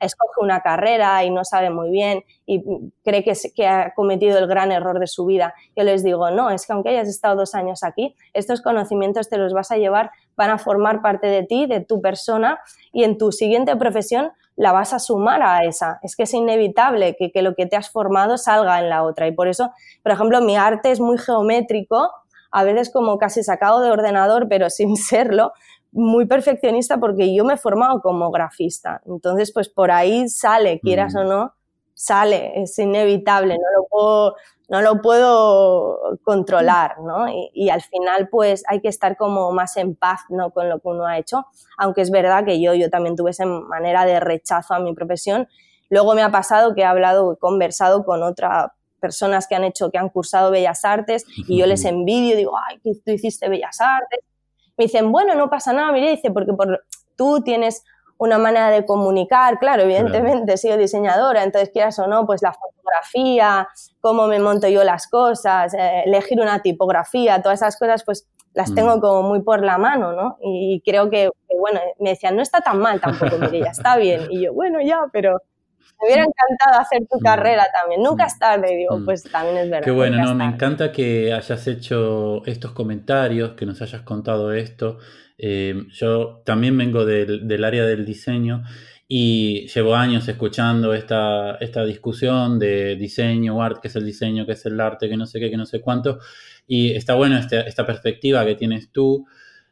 escoge 0.00 0.40
una 0.40 0.60
carrera 0.60 1.24
y 1.24 1.30
no 1.30 1.44
sabe 1.44 1.70
muy 1.70 1.90
bien 1.90 2.24
y 2.46 2.62
cree 3.04 3.22
que, 3.24 3.32
que, 3.54 3.66
ha 3.66 3.92
cometido 3.94 4.38
el 4.38 4.46
gran 4.46 4.72
error 4.72 4.98
de 4.98 5.06
su 5.06 5.24
vida. 5.26 5.54
Yo 5.76 5.84
les 5.84 6.02
digo, 6.02 6.30
no, 6.30 6.50
es 6.50 6.66
que 6.66 6.72
aunque 6.72 6.90
hayas 6.90 7.08
estado 7.08 7.36
dos 7.36 7.54
años 7.54 7.82
aquí, 7.82 8.14
estos 8.32 8.62
conocimientos 8.62 9.28
te 9.28 9.38
los 9.38 9.52
vas 9.52 9.70
a 9.70 9.76
llevar, 9.76 10.10
van 10.36 10.50
a 10.50 10.58
formar 10.58 11.02
parte 11.02 11.26
de 11.26 11.44
ti, 11.44 11.66
de 11.66 11.80
tu 11.80 12.00
persona 12.00 12.60
y 12.92 13.04
en 13.04 13.18
tu 13.18 13.32
siguiente 13.32 13.74
profesión 13.76 14.32
la 14.58 14.72
vas 14.72 14.92
a 14.92 14.98
sumar 14.98 15.40
a 15.42 15.64
esa. 15.64 16.00
Es 16.02 16.16
que 16.16 16.24
es 16.24 16.34
inevitable 16.34 17.14
que, 17.16 17.30
que 17.30 17.42
lo 17.42 17.54
que 17.54 17.66
te 17.66 17.76
has 17.76 17.90
formado 17.90 18.36
salga 18.36 18.80
en 18.80 18.90
la 18.90 19.04
otra 19.04 19.28
y 19.28 19.32
por 19.32 19.46
eso, 19.46 19.70
por 20.02 20.12
ejemplo, 20.12 20.40
mi 20.42 20.56
arte 20.56 20.90
es 20.90 21.00
muy 21.00 21.16
geométrico, 21.16 22.10
a 22.50 22.64
veces 22.64 22.90
como 22.90 23.18
casi 23.18 23.44
sacado 23.44 23.80
de 23.80 23.90
ordenador, 23.90 24.48
pero 24.48 24.68
sin 24.70 24.96
serlo, 24.96 25.52
muy 25.92 26.26
perfeccionista 26.26 26.98
porque 26.98 27.32
yo 27.34 27.44
me 27.44 27.54
he 27.54 27.56
formado 27.56 28.02
como 28.02 28.30
grafista. 28.32 29.00
Entonces, 29.06 29.52
pues 29.52 29.68
por 29.68 29.92
ahí 29.92 30.28
sale, 30.28 30.80
quieras 30.80 31.14
o 31.14 31.22
mm. 31.22 31.28
no, 31.28 31.54
sale, 31.94 32.60
es 32.60 32.76
inevitable, 32.80 33.54
no 33.54 33.80
lo 33.80 33.86
puedo, 33.88 34.36
no 34.68 34.82
lo 34.82 35.00
puedo 35.00 36.18
controlar, 36.22 37.00
¿no? 37.00 37.26
Y, 37.54 37.70
al 37.70 37.80
final, 37.80 38.28
pues 38.28 38.64
hay 38.68 38.80
que 38.80 38.88
estar 38.88 39.16
como 39.16 39.50
más 39.52 39.76
en 39.78 39.94
paz, 39.94 40.20
¿no? 40.28 40.50
Con 40.50 40.68
lo 40.68 40.78
que 40.80 40.88
uno 40.88 41.06
ha 41.06 41.18
hecho, 41.18 41.46
aunque 41.78 42.02
es 42.02 42.10
verdad 42.10 42.44
que 42.44 42.60
yo, 42.60 42.74
yo 42.74 42.90
también 42.90 43.16
tuve 43.16 43.30
esa 43.30 43.46
manera 43.46 44.04
de 44.04 44.20
rechazo 44.20 44.74
a 44.74 44.78
mi 44.78 44.94
profesión. 44.94 45.48
Luego 45.88 46.14
me 46.14 46.22
ha 46.22 46.30
pasado 46.30 46.74
que 46.74 46.82
he 46.82 46.84
hablado, 46.84 47.32
he 47.32 47.38
conversado 47.38 48.04
con 48.04 48.22
otras 48.22 48.70
personas 49.00 49.46
que 49.46 49.54
han 49.54 49.64
hecho, 49.64 49.90
que 49.90 49.98
han 49.98 50.10
cursado 50.10 50.50
Bellas 50.50 50.84
Artes 50.84 51.24
y 51.36 51.58
yo 51.58 51.66
les 51.66 51.84
envidio, 51.84 52.36
digo, 52.36 52.52
ay, 52.68 52.78
tú 52.82 53.10
hiciste 53.10 53.48
Bellas 53.48 53.80
Artes, 53.80 54.20
me 54.76 54.84
dicen, 54.84 55.10
bueno, 55.10 55.34
no 55.34 55.48
pasa 55.48 55.72
nada, 55.72 55.92
mire, 55.92 56.10
dice, 56.10 56.30
porque 56.30 56.52
por, 56.52 56.84
tú 57.16 57.40
tienes 57.42 57.84
una 58.18 58.38
manera 58.38 58.70
de 58.70 58.84
comunicar, 58.84 59.58
claro, 59.58 59.84
evidentemente 59.84 60.52
he 60.52 60.56
sido 60.56 60.76
diseñadora, 60.76 61.44
entonces 61.44 61.70
quieras 61.70 61.98
o 61.98 62.06
no, 62.06 62.26
pues 62.26 62.42
la 62.42 62.52
fotografía, 62.52 63.68
cómo 64.00 64.26
me 64.26 64.38
monto 64.40 64.68
yo 64.68 64.84
las 64.84 65.06
cosas, 65.08 65.72
eh, 65.74 66.02
elegir 66.04 66.40
una 66.40 66.60
tipografía, 66.60 67.40
todas 67.40 67.62
esas 67.62 67.78
cosas, 67.78 68.04
pues 68.04 68.28
las 68.54 68.74
tengo 68.74 68.96
mm. 68.96 69.00
como 69.00 69.22
muy 69.22 69.42
por 69.42 69.64
la 69.64 69.78
mano, 69.78 70.12
¿no? 70.12 70.36
Y 70.42 70.82
creo 70.84 71.08
que, 71.10 71.30
bueno, 71.60 71.80
me 72.00 72.10
decían, 72.10 72.34
no 72.34 72.42
está 72.42 72.60
tan 72.60 72.80
mal 72.80 73.00
tampoco, 73.00 73.38
mire, 73.38 73.60
ya 73.60 73.70
está 73.70 73.96
bien. 73.96 74.22
Y 74.30 74.42
yo, 74.42 74.52
bueno, 74.52 74.80
ya, 74.80 75.06
pero 75.12 75.40
me 76.00 76.06
hubiera 76.06 76.24
encantado 76.24 76.80
hacer 76.80 77.06
tu 77.08 77.18
mm. 77.18 77.22
carrera 77.22 77.66
también. 77.80 78.02
Nunca 78.02 78.26
es 78.26 78.38
tarde, 78.38 78.74
digo, 78.74 78.98
mm. 78.98 79.04
pues 79.04 79.22
también 79.24 79.58
es 79.58 79.70
verdad. 79.70 79.84
Qué 79.84 79.90
bueno, 79.90 80.24
no, 80.24 80.34
me 80.34 80.44
encanta 80.44 80.90
que 80.90 81.32
hayas 81.32 81.66
hecho 81.68 82.44
estos 82.46 82.72
comentarios, 82.72 83.52
que 83.52 83.66
nos 83.66 83.80
hayas 83.82 84.02
contado 84.02 84.52
esto. 84.52 84.98
Eh, 85.38 85.86
yo 85.90 86.42
también 86.44 86.76
vengo 86.76 87.04
del, 87.04 87.64
área 87.64 87.86
del 87.86 88.04
diseño 88.04 88.64
y 89.06 89.68
llevo 89.68 89.94
años 89.94 90.28
escuchando 90.28 90.92
esta, 90.92 91.54
esta 91.56 91.84
discusión 91.84 92.58
de 92.58 92.96
diseño, 92.96 93.62
arte, 93.62 93.80
qué 93.82 93.88
es 93.88 93.96
el 93.96 94.04
diseño, 94.04 94.44
qué 94.44 94.52
es 94.52 94.66
el 94.66 94.78
arte, 94.80 95.08
que 95.08 95.16
no 95.16 95.26
sé 95.26 95.40
qué, 95.40 95.48
que 95.50 95.56
no 95.56 95.64
sé 95.64 95.80
cuánto. 95.80 96.18
Y 96.66 96.90
está 96.92 97.14
bueno 97.14 97.38
esta, 97.38 97.60
esta 97.62 97.86
perspectiva 97.86 98.44
que 98.44 98.56
tienes 98.56 98.90
tú 98.92 99.26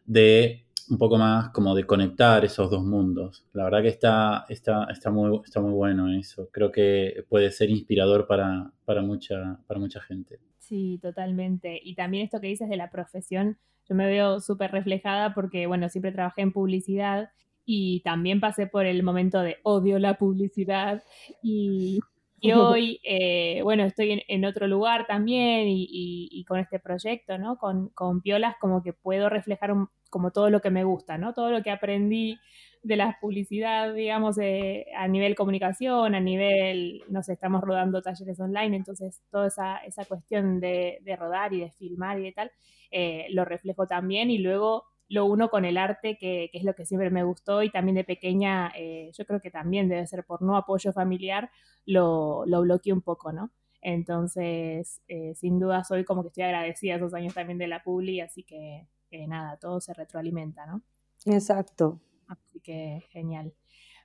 de 0.07 0.67
un 0.89 0.99
poco 0.99 1.19
más 1.19 1.51
como 1.51 1.75
de 1.75 1.85
conectar 1.85 2.45
esos 2.45 2.71
dos 2.71 2.85
mundos. 2.85 3.45
La 3.53 3.65
verdad 3.65 3.83
que 3.83 3.89
está, 3.89 4.47
está, 4.49 4.85
está, 4.91 5.11
muy, 5.11 5.41
está 5.45 5.61
muy 5.61 5.73
bueno 5.73 6.13
eso. 6.13 6.49
Creo 6.53 6.71
que 6.71 7.25
puede 7.29 7.51
ser 7.51 7.71
inspirador 7.71 8.27
para, 8.27 8.73
para, 8.85 9.03
mucha, 9.03 9.59
para 9.67 9.81
mucha 9.81 10.01
gente. 10.01 10.39
Sí, 10.59 10.99
totalmente. 11.03 11.81
Y 11.83 11.95
también 11.95 12.25
esto 12.25 12.41
que 12.41 12.49
dices 12.49 12.69
de 12.69 12.77
la 12.77 12.91
profesión, 12.91 13.59
yo 13.89 13.95
me 13.95 14.07
veo 14.07 14.41
súper 14.41 14.73
reflejada 14.73 15.35
porque, 15.35 15.67
bueno, 15.67 15.89
siempre 15.89 16.13
trabajé 16.13 16.43
en 16.43 16.53
publicidad 16.53 17.31
y 17.65 18.01
también 18.01 18.41
pasé 18.41 18.67
por 18.67 18.87
el 18.87 19.03
momento 19.03 19.41
de 19.41 19.59
odio 19.63 19.99
la 19.99 20.19
publicidad 20.19 21.03
y 21.43 22.01
y 22.41 22.53
hoy, 22.53 23.01
eh, 23.03 23.61
bueno, 23.63 23.85
estoy 23.85 24.25
en, 24.27 24.45
otro 24.45 24.67
lugar 24.67 25.07
también 25.07 25.65
y, 25.69 26.45
con 26.47 26.59
este 26.59 26.79
proyecto, 26.79 27.39
¿no? 27.39 27.57
Con, 27.59 27.89
con, 27.91 28.21
Piolas 28.21 28.57
como 28.61 28.83
que 28.83 28.93
puedo 28.93 29.29
reflejar 29.29 29.73
como 30.11 30.31
todo 30.31 30.51
lo 30.51 30.61
que 30.61 30.71
me 30.71 30.85
gusta, 30.85 31.19
¿no? 31.19 31.35
Todo 31.35 31.51
lo 31.51 31.63
que 31.63 31.71
aprendí 31.71 32.39
de 32.83 32.97
la 32.97 33.19
publicidad, 33.21 33.95
digamos, 33.95 34.39
a 34.39 35.09
nivel 35.09 35.35
comunicación, 35.35 36.15
a 36.15 36.21
nivel, 36.21 37.03
no 37.09 37.23
sé, 37.23 37.35
estamos 37.35 37.63
rodando 37.63 38.03
talleres 38.03 38.39
online, 38.41 38.77
entonces 38.77 39.23
toda 39.31 39.49
esa, 39.49 39.79
esa 39.79 40.05
cuestión 40.05 40.61
de, 40.61 40.99
de 41.03 41.17
rodar 41.17 41.53
y 41.53 41.61
de 41.61 41.71
filmar 41.71 42.19
y 42.21 42.25
de 42.25 42.33
tal, 42.33 42.53
eh, 42.91 43.27
lo 43.31 43.45
reflejo 43.45 43.87
también 43.87 44.31
y 44.31 44.39
luego 44.39 44.85
lo 45.09 45.27
uno 45.27 45.51
con 45.51 45.65
el 45.65 45.77
arte, 45.77 46.17
que, 46.19 46.51
es 46.53 46.65
lo 46.65 46.75
que 46.75 46.85
siempre 46.85 47.11
me 47.11 47.25
gustó 47.25 47.63
y 47.63 47.71
también 47.71 47.95
de 47.95 48.05
pequeña, 48.05 48.73
eh, 48.77 49.11
yo 49.17 49.25
creo 49.25 49.41
que 49.41 49.51
también 49.51 49.89
debe 49.89 50.07
ser 50.07 50.25
por 50.25 50.43
no 50.43 50.57
apoyo 50.57 50.93
familiar, 50.93 51.51
lo, 51.85 52.45
lo 52.47 52.63
bloqueé 52.63 52.93
un 52.93 53.03
poco, 53.03 53.33
¿no? 53.33 53.51
Entonces, 53.83 55.01
eh, 55.07 55.35
sin 55.37 55.61
duda 55.61 55.85
soy 55.85 56.05
como 56.05 56.23
que 56.23 56.29
estoy 56.29 56.45
agradecida 56.45 56.97
esos 56.97 57.15
años 57.15 57.35
también 57.35 57.59
de 57.59 57.69
la 57.69 57.85
Publi, 57.85 58.21
así 58.21 58.43
que 58.43 58.89
nada, 59.29 59.57
todo 59.59 59.81
se 59.81 59.95
retroalimenta, 59.95 60.67
¿no? 60.67 60.83
Exacto. 61.25 62.01
Así 62.27 62.61
que 62.61 63.05
genial. 63.11 63.55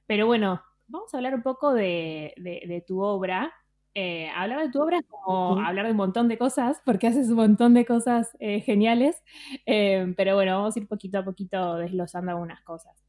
Pero 0.06 0.28
bueno, 0.28 0.62
vamos 0.88 1.14
a 1.14 1.18
hablar 1.18 1.36
un 1.36 1.42
poco 1.42 1.74
de, 1.74 2.34
de 2.38 2.84
tu 2.86 3.02
obra. 3.02 3.54
Eh, 3.94 4.30
hablar 4.30 4.62
de 4.62 4.72
tu 4.72 4.82
obra 4.82 5.00
es 5.00 5.06
como 5.06 5.60
hablar 5.60 5.86
de 5.86 5.92
un 5.92 5.98
montón 5.98 6.30
de 6.30 6.38
cosas, 6.38 6.82
porque 6.86 7.08
haces 7.08 7.30
un 7.30 7.36
montón 7.36 7.74
de 7.74 7.86
cosas 7.86 8.30
eh, 8.40 8.62
geniales, 8.62 9.22
eh, 9.66 10.14
pero 10.16 10.36
bueno, 10.36 10.58
vamos 10.58 10.76
a 10.76 10.80
ir 10.80 10.88
poquito 10.88 11.20
a 11.20 11.26
poquito 11.26 11.76
desglosando 11.76 12.32
algunas 12.32 12.62
cosas. 12.62 13.04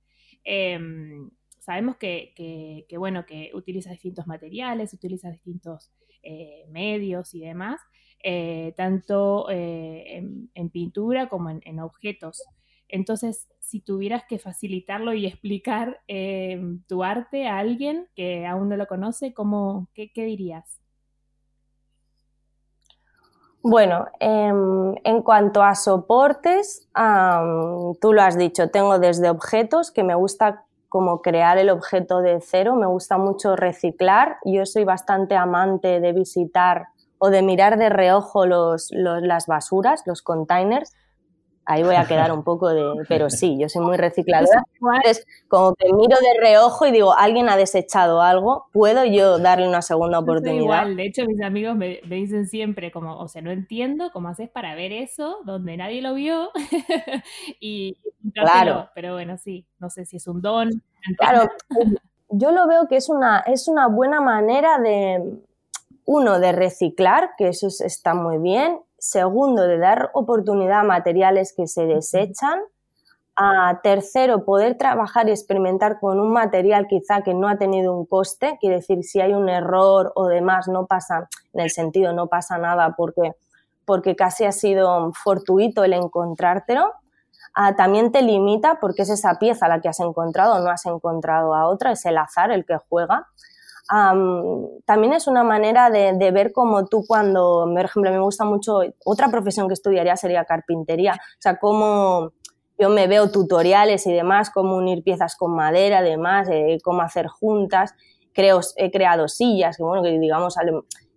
sabemos 1.61 1.97
que, 1.97 2.85
bueno, 2.99 3.25
que 3.27 3.53
utilizas 3.55 3.93
distintos 3.93 4.27
materiales, 4.27 4.93
utilizas 4.93 5.33
distintos 5.33 5.93
medios 6.69 7.35
y 7.35 7.41
demás, 7.41 7.81
tanto 8.77 9.49
en, 9.51 10.71
pintura 10.73 11.29
como 11.29 11.51
en 11.51 11.81
objetos. 11.81 12.43
Entonces, 12.93 13.49
si 13.59 13.81
tuvieras 13.81 14.25
que 14.29 14.39
facilitarlo 14.39 15.15
y 15.15 15.27
explicar 15.27 16.03
eh, 16.07 16.61
tu 16.87 17.03
arte 17.03 17.49
a 17.49 17.59
alguien 17.59 18.07
que 18.15 18.47
aún 18.47 18.69
no 18.69 18.77
lo 18.77 18.87
conoce, 18.87 19.33
¿cómo, 19.33 19.89
qué, 19.95 20.11
dirías? 20.15 20.79
Bueno, 23.63 24.09
em, 24.21 24.95
en 25.05 25.23
cuanto 25.23 25.63
a 25.63 25.75
soportes, 25.75 26.87
tú 28.01 28.13
lo 28.13 28.23
has 28.23 28.37
dicho, 28.37 28.69
tengo 28.69 28.99
desde 28.99 29.31
objetos 29.31 29.91
que 29.91 30.05
me 30.05 30.15
gusta 30.15 30.67
como 30.91 31.23
crear 31.23 31.57
el 31.57 31.71
objeto 31.71 32.21
de 32.21 32.43
cero, 32.43 32.77
me 32.77 32.87
gusta 32.87 33.17
mucho 33.17 33.57
reciclar, 33.57 34.37
yo 34.45 34.67
soy 34.67 34.85
bastante 34.85 35.35
amante 35.35 36.01
de 36.01 36.13
visitar 36.13 36.89
o 37.17 37.31
de 37.31 37.41
mirar 37.41 37.79
de 37.79 37.89
reojo 37.89 38.45
las 38.45 39.47
basuras, 39.47 40.03
los 40.05 40.21
containers, 40.21 40.93
ahí 41.65 41.83
voy 41.83 41.97
a 41.97 42.07
quedar 42.07 42.33
un 42.33 42.43
poco 42.43 42.71
de, 42.71 42.83
pero 43.09 43.31
sí, 43.31 43.57
yo 43.59 43.69
soy 43.69 43.85
muy 43.85 43.97
recicladora. 43.97 44.63
Entonces, 44.75 45.27
como 45.49 45.75
que 45.75 45.93
miro 45.93 46.17
de 46.19 46.41
reojo 46.41 46.87
y 46.87 46.93
digo, 46.93 47.15
alguien 47.15 47.49
ha 47.49 47.57
desechado 47.57 48.23
algo, 48.23 48.67
¿puedo 48.73 49.05
yo 49.05 49.39
darle 49.39 49.69
una 49.69 49.83
segunda 49.83 50.19
oportunidad? 50.19 50.63
Igual, 50.63 50.97
de 50.97 51.07
hecho 51.07 51.25
mis 51.27 51.43
amigos 51.43 51.77
me, 51.77 52.01
dicen 52.07 52.47
siempre 52.47 52.91
como, 52.91 53.19
o 53.19 53.29
sea, 53.29 53.43
no 53.43 53.51
entiendo 53.51 54.11
cómo 54.13 54.29
haces 54.29 54.49
para 54.49 54.75
ver 54.75 54.93
eso 54.93 55.39
donde 55.45 55.77
nadie 55.77 56.03
lo 56.03 56.15
vio 56.15 56.51
y 57.61 57.97
claro, 58.35 58.91
pero 58.95 59.15
bueno, 59.15 59.39
sí, 59.39 59.67
no 59.79 59.91
sé 59.91 60.05
si 60.05 60.17
es 60.17 60.27
un 60.27 60.41
don. 60.41 60.71
Claro, 61.19 61.51
yo 62.31 62.51
lo 62.51 62.67
veo 62.67 62.89
que 62.89 62.97
es 62.97 63.09
una, 63.09 63.41
es 63.41 63.69
una 63.69 63.89
buena 63.89 64.21
manera 64.21 64.79
de, 64.79 65.39
uno, 66.05 66.41
de 66.41 66.53
reciclar, 66.53 67.31
que 67.37 67.49
eso 67.49 67.69
está 67.69 68.15
muy 68.15 68.39
bien, 68.39 68.81
segundo, 69.03 69.67
de 69.67 69.79
dar 69.79 70.11
oportunidad 70.15 70.81
a 70.81 70.85
materiales 70.85 71.53
que 71.57 71.67
se 71.67 71.87
desechan, 71.87 72.61
A 73.37 73.81
tercero, 73.83 74.45
poder 74.45 74.77
trabajar 74.79 75.29
y 75.29 75.33
experimentar 75.33 75.99
con 76.01 76.21
un 76.21 76.33
material 76.33 76.87
quizá 76.87 77.23
que 77.23 77.35
no 77.35 77.49
ha 77.49 77.57
tenido 77.57 77.97
un 77.97 78.07
coste, 78.07 78.59
quiere 78.61 78.77
decir, 78.77 79.03
si 79.05 79.21
hay 79.21 79.33
un 79.33 79.49
error 79.49 80.13
o 80.17 80.29
demás, 80.29 80.69
no 80.69 80.87
pasa, 80.87 81.29
en 81.55 81.61
el 81.61 81.71
sentido, 81.71 82.13
no 82.13 82.29
pasa 82.29 82.59
nada 82.59 82.95
porque, 82.97 83.33
porque 83.87 84.15
casi 84.17 84.45
ha 84.45 84.53
sido 84.53 85.13
fortuito 85.15 85.83
el 85.85 85.95
encontrártelo. 85.95 86.93
Ah, 87.55 87.75
también 87.75 88.13
te 88.13 88.23
limita 88.23 88.79
porque 88.81 89.03
es 89.03 89.11
esa 89.11 89.39
pieza 89.39 89.67
la 89.69 89.81
que 89.81 89.89
has 89.89 90.01
encontrado, 90.01 90.61
no 90.61 90.71
has 90.71 90.87
encontrado 90.87 91.55
a 91.55 91.67
otra, 91.69 91.93
es 91.93 92.05
el 92.07 92.19
azar 92.19 92.51
el 92.53 92.65
que 92.67 92.77
juega. 92.89 93.29
También 94.87 95.13
es 95.13 95.27
una 95.27 95.45
manera 95.45 95.91
de, 95.91 96.15
de, 96.15 96.31
ver 96.31 96.53
cómo 96.53 96.87
tú 96.87 97.05
cuando, 97.07 97.69
por 97.71 97.85
ejemplo, 97.85 98.11
me 98.11 98.21
gusta 98.21 98.45
mucho, 98.45 98.81
otra 99.05 99.29
profesión 99.29 99.69
que 99.69 99.75
estudiaría 99.75 100.17
sería 100.17 100.45
carpintería, 100.45 101.13
o 101.13 101.41
sea, 101.41 101.59
cómo 101.59 102.33
yo 102.79 102.89
me 102.89 103.07
veo 103.07 103.31
tutoriales 103.31 104.07
y 104.07 104.13
demás, 104.13 104.51
cómo 104.51 104.77
unir 104.77 105.05
piezas 105.05 105.37
con 105.37 105.55
madera, 105.55 105.99
además, 105.99 106.49
eh, 106.51 106.79
cómo 106.83 107.03
hacer 107.03 107.29
juntas. 107.29 107.95
Creo, 108.33 108.61
he 108.77 108.91
creado 108.91 109.29
sillas, 109.29 109.77
que 109.77 109.85
bueno, 109.85 110.03
que 110.03 110.19
digamos, 110.19 110.57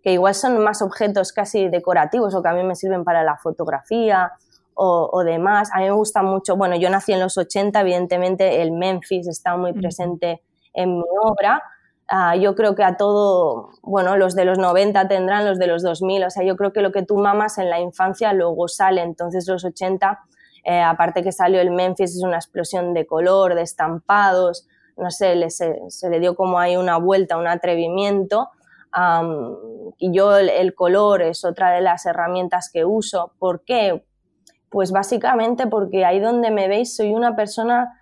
que 0.04 0.14
igual 0.14 0.36
son 0.36 0.60
más 0.60 0.82
objetos 0.82 1.32
casi 1.32 1.70
decorativos 1.70 2.36
o 2.36 2.44
que 2.44 2.50
a 2.50 2.54
mí 2.54 2.64
me 2.64 2.76
sirven 2.76 3.04
para 3.04 3.24
la 3.24 3.38
fotografía 3.38 4.34
o, 4.76 5.24
demás. 5.24 5.70
A 5.74 5.80
mí 5.80 5.86
me 5.86 5.92
gusta 5.92 6.22
mucho, 6.22 6.56
bueno, 6.56 6.76
yo 6.76 6.90
nací 6.90 7.14
en 7.14 7.22
los 7.22 7.38
80, 7.38 7.82
evidentemente 7.82 8.62
el 8.62 8.72
Memphis 8.72 9.28
está 9.28 9.56
muy 9.56 9.74
presente 9.74 10.44
en 10.74 10.98
mi 10.98 11.04
obra. 11.24 11.64
Ah, 12.08 12.36
yo 12.36 12.56
creo 12.56 12.76
que 12.76 12.84
a 12.84 12.98
todo, 12.98 13.72
bueno, 13.82 14.16
los 14.16 14.36
de 14.36 14.46
los 14.46 14.60
90 14.60 15.08
tendrán, 15.08 15.46
los 15.46 15.58
de 15.58 15.68
los 15.68 15.82
2000, 15.82 16.26
o 16.26 16.30
sea, 16.30 16.44
yo 16.44 16.56
creo 16.56 16.72
que 16.72 16.82
lo 16.82 16.92
que 16.92 17.02
tú 17.02 17.18
mamas 17.18 17.58
en 17.58 17.70
la 17.70 17.80
infancia 17.80 18.32
luego 18.34 18.68
sale, 18.68 19.02
entonces 19.02 19.48
los 19.48 19.66
80 19.66 20.20
eh, 20.66 20.82
aparte 20.82 21.22
que 21.22 21.32
salió 21.32 21.62
el 21.62 21.70
Memphis, 21.70 22.16
es 22.16 22.24
una 22.24 22.38
explosión 22.38 22.96
de 22.96 23.06
color, 23.06 23.54
de 23.54 23.62
estampados, 23.62 24.68
no 24.98 25.12
sé, 25.12 25.50
se, 25.52 26.10
le 26.10 26.20
dio 26.20 26.36
como 26.36 26.58
ahí 26.58 26.76
una 26.76 26.98
vuelta, 26.98 27.38
un 27.38 27.48
atrevimiento. 27.48 28.50
y 30.00 30.12
yo 30.12 30.38
el, 30.38 30.74
color 30.74 31.22
es 31.22 31.46
otra 31.46 31.72
de 31.72 31.82
las 31.82 32.06
herramientas 32.08 32.72
que 32.74 32.84
uso. 32.84 33.34
¿Por 33.38 33.64
qué? 33.64 34.06
Pues 34.70 34.92
básicamente 34.92 35.68
porque 35.68 36.04
ahí 36.04 36.20
donde 36.20 36.50
me 36.50 36.68
veis 36.68 36.96
soy 36.96 37.14
una 37.14 37.36
persona 37.36 38.02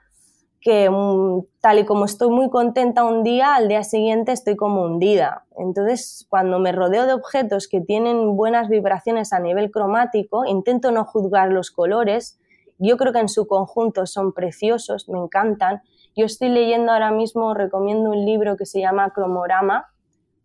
que 0.63 0.89
mm, 0.89 1.45
tal 1.59 1.79
y 1.79 1.85
como 1.85 2.05
estoy 2.05 2.29
muy 2.29 2.49
contenta 2.49 3.03
un 3.03 3.21
día, 3.21 3.53
al 3.55 3.67
día 3.67 3.83
siguiente 3.83 4.31
estoy 4.31 4.55
como 4.55 4.83
hundida. 4.83 5.43
Entonces, 5.57 6.25
cuando 6.29 6.57
me 6.57 6.71
rodeo 6.71 7.05
de 7.05 7.13
objetos 7.13 7.67
que 7.67 7.81
tienen 7.81 8.37
buenas 8.37 8.69
vibraciones 8.69 9.33
a 9.33 9.39
nivel 9.39 9.71
cromático, 9.71 10.45
intento 10.45 10.91
no 10.91 11.03
juzgar 11.03 11.51
los 11.51 11.69
colores, 11.69 12.39
yo 12.79 12.97
creo 12.97 13.11
que 13.11 13.19
en 13.19 13.29
su 13.29 13.45
conjunto 13.45 14.05
son 14.05 14.31
preciosos, 14.31 15.09
me 15.09 15.19
encantan. 15.19 15.81
Yo 16.15 16.25
estoy 16.25 16.49
leyendo 16.49 16.93
ahora 16.93 17.11
mismo, 17.11 17.53
recomiendo 17.53 18.09
un 18.09 18.25
libro 18.25 18.55
que 18.55 18.65
se 18.65 18.79
llama 18.79 19.11
Cromorama. 19.11 19.87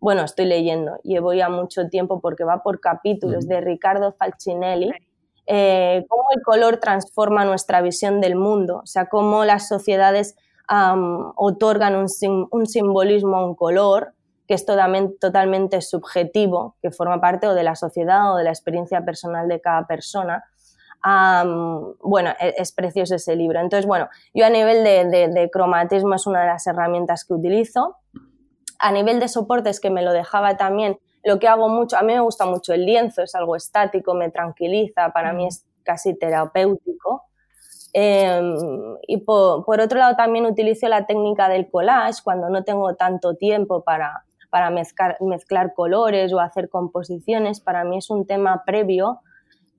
Bueno, 0.01 0.23
estoy 0.23 0.45
leyendo, 0.45 0.97
llevo 1.03 1.33
ya 1.33 1.49
mucho 1.49 1.87
tiempo 1.87 2.19
porque 2.19 2.43
va 2.43 2.61
por 2.61 2.81
capítulos 2.81 3.47
de 3.47 3.61
Ricardo 3.61 4.11
Falcinelli. 4.13 4.91
Eh, 5.51 6.05
cómo 6.07 6.25
el 6.35 6.43
color 6.43 6.77
transforma 6.77 7.43
nuestra 7.43 7.81
visión 7.81 8.21
del 8.21 8.35
mundo, 8.35 8.81
o 8.83 8.85
sea, 8.85 9.07
cómo 9.07 9.45
las 9.45 9.67
sociedades 9.67 10.35
otorgan 10.67 11.95
un, 11.95 12.67
simbolismo 12.67 13.37
a 13.37 13.45
un 13.45 13.55
color 13.55 14.13
que 14.47 14.53
es 14.53 14.63
totalmente, 14.63 15.81
subjetivo, 15.81 16.75
que 16.83 16.91
forma 16.91 17.19
parte 17.19 17.47
o 17.47 17.55
de 17.55 17.63
la 17.63 17.75
sociedad 17.75 18.31
o 18.31 18.37
de 18.37 18.43
la 18.43 18.51
experiencia 18.51 19.03
personal 19.03 19.47
de 19.47 19.59
cada 19.59 19.87
persona 19.87 20.45
bueno, 22.01 22.31
e, 22.39 22.55
es, 22.57 22.71
precioso 22.71 23.15
ese 23.15 23.35
libro. 23.35 23.59
Entonces, 23.59 23.85
bueno, 23.85 24.09
yo 24.33 24.45
a 24.45 24.49
nivel 24.49 24.83
de, 24.83 25.49
cromatismo 25.51 26.15
es 26.15 26.27
una 26.27 26.41
de 26.41 26.47
las 26.47 26.67
herramientas 26.67 27.25
que 27.25 27.33
utilizo. 27.33 27.95
A 28.79 28.91
nivel 28.91 29.19
de 29.19 29.27
soportes, 29.27 29.79
que 29.79 29.89
me 29.89 30.01
lo 30.01 30.13
dejaba 30.13 30.55
también, 30.57 30.99
lo 31.23 31.39
que 31.39 31.47
hago 31.47 31.69
mucho, 31.69 31.97
a 31.97 32.01
mí 32.01 32.13
me 32.13 32.19
gusta 32.19 32.45
mucho 32.45 32.73
el 32.73 32.85
lienzo, 32.85 33.21
es 33.21 33.35
algo 33.35 33.55
estático, 33.55 34.13
me 34.13 34.29
tranquiliza, 34.29 35.11
para 35.11 35.33
mí 35.33 35.47
es 35.47 35.65
casi 35.83 36.17
terapéutico. 36.17 37.23
Em, 37.93 38.55
y 39.07 39.17
por, 39.17 39.63
otro 39.81 39.97
lado 39.97 40.15
también 40.15 40.45
utilizo 40.45 40.87
la 40.87 41.05
técnica 41.05 41.49
del 41.49 41.69
collage 41.69 42.21
cuando 42.23 42.49
no 42.49 42.63
tengo 42.63 42.95
tanto 42.95 43.35
tiempo 43.35 43.83
para, 43.83 44.25
para 44.49 44.69
mezclar, 44.69 45.17
mezclar 45.21 45.73
colores 45.73 46.31
o 46.33 46.39
hacer 46.39 46.69
composiciones. 46.69 47.59
Para 47.59 47.83
mí 47.83 47.97
es 47.97 48.09
un 48.09 48.27
tema 48.27 48.63
previo 48.65 49.21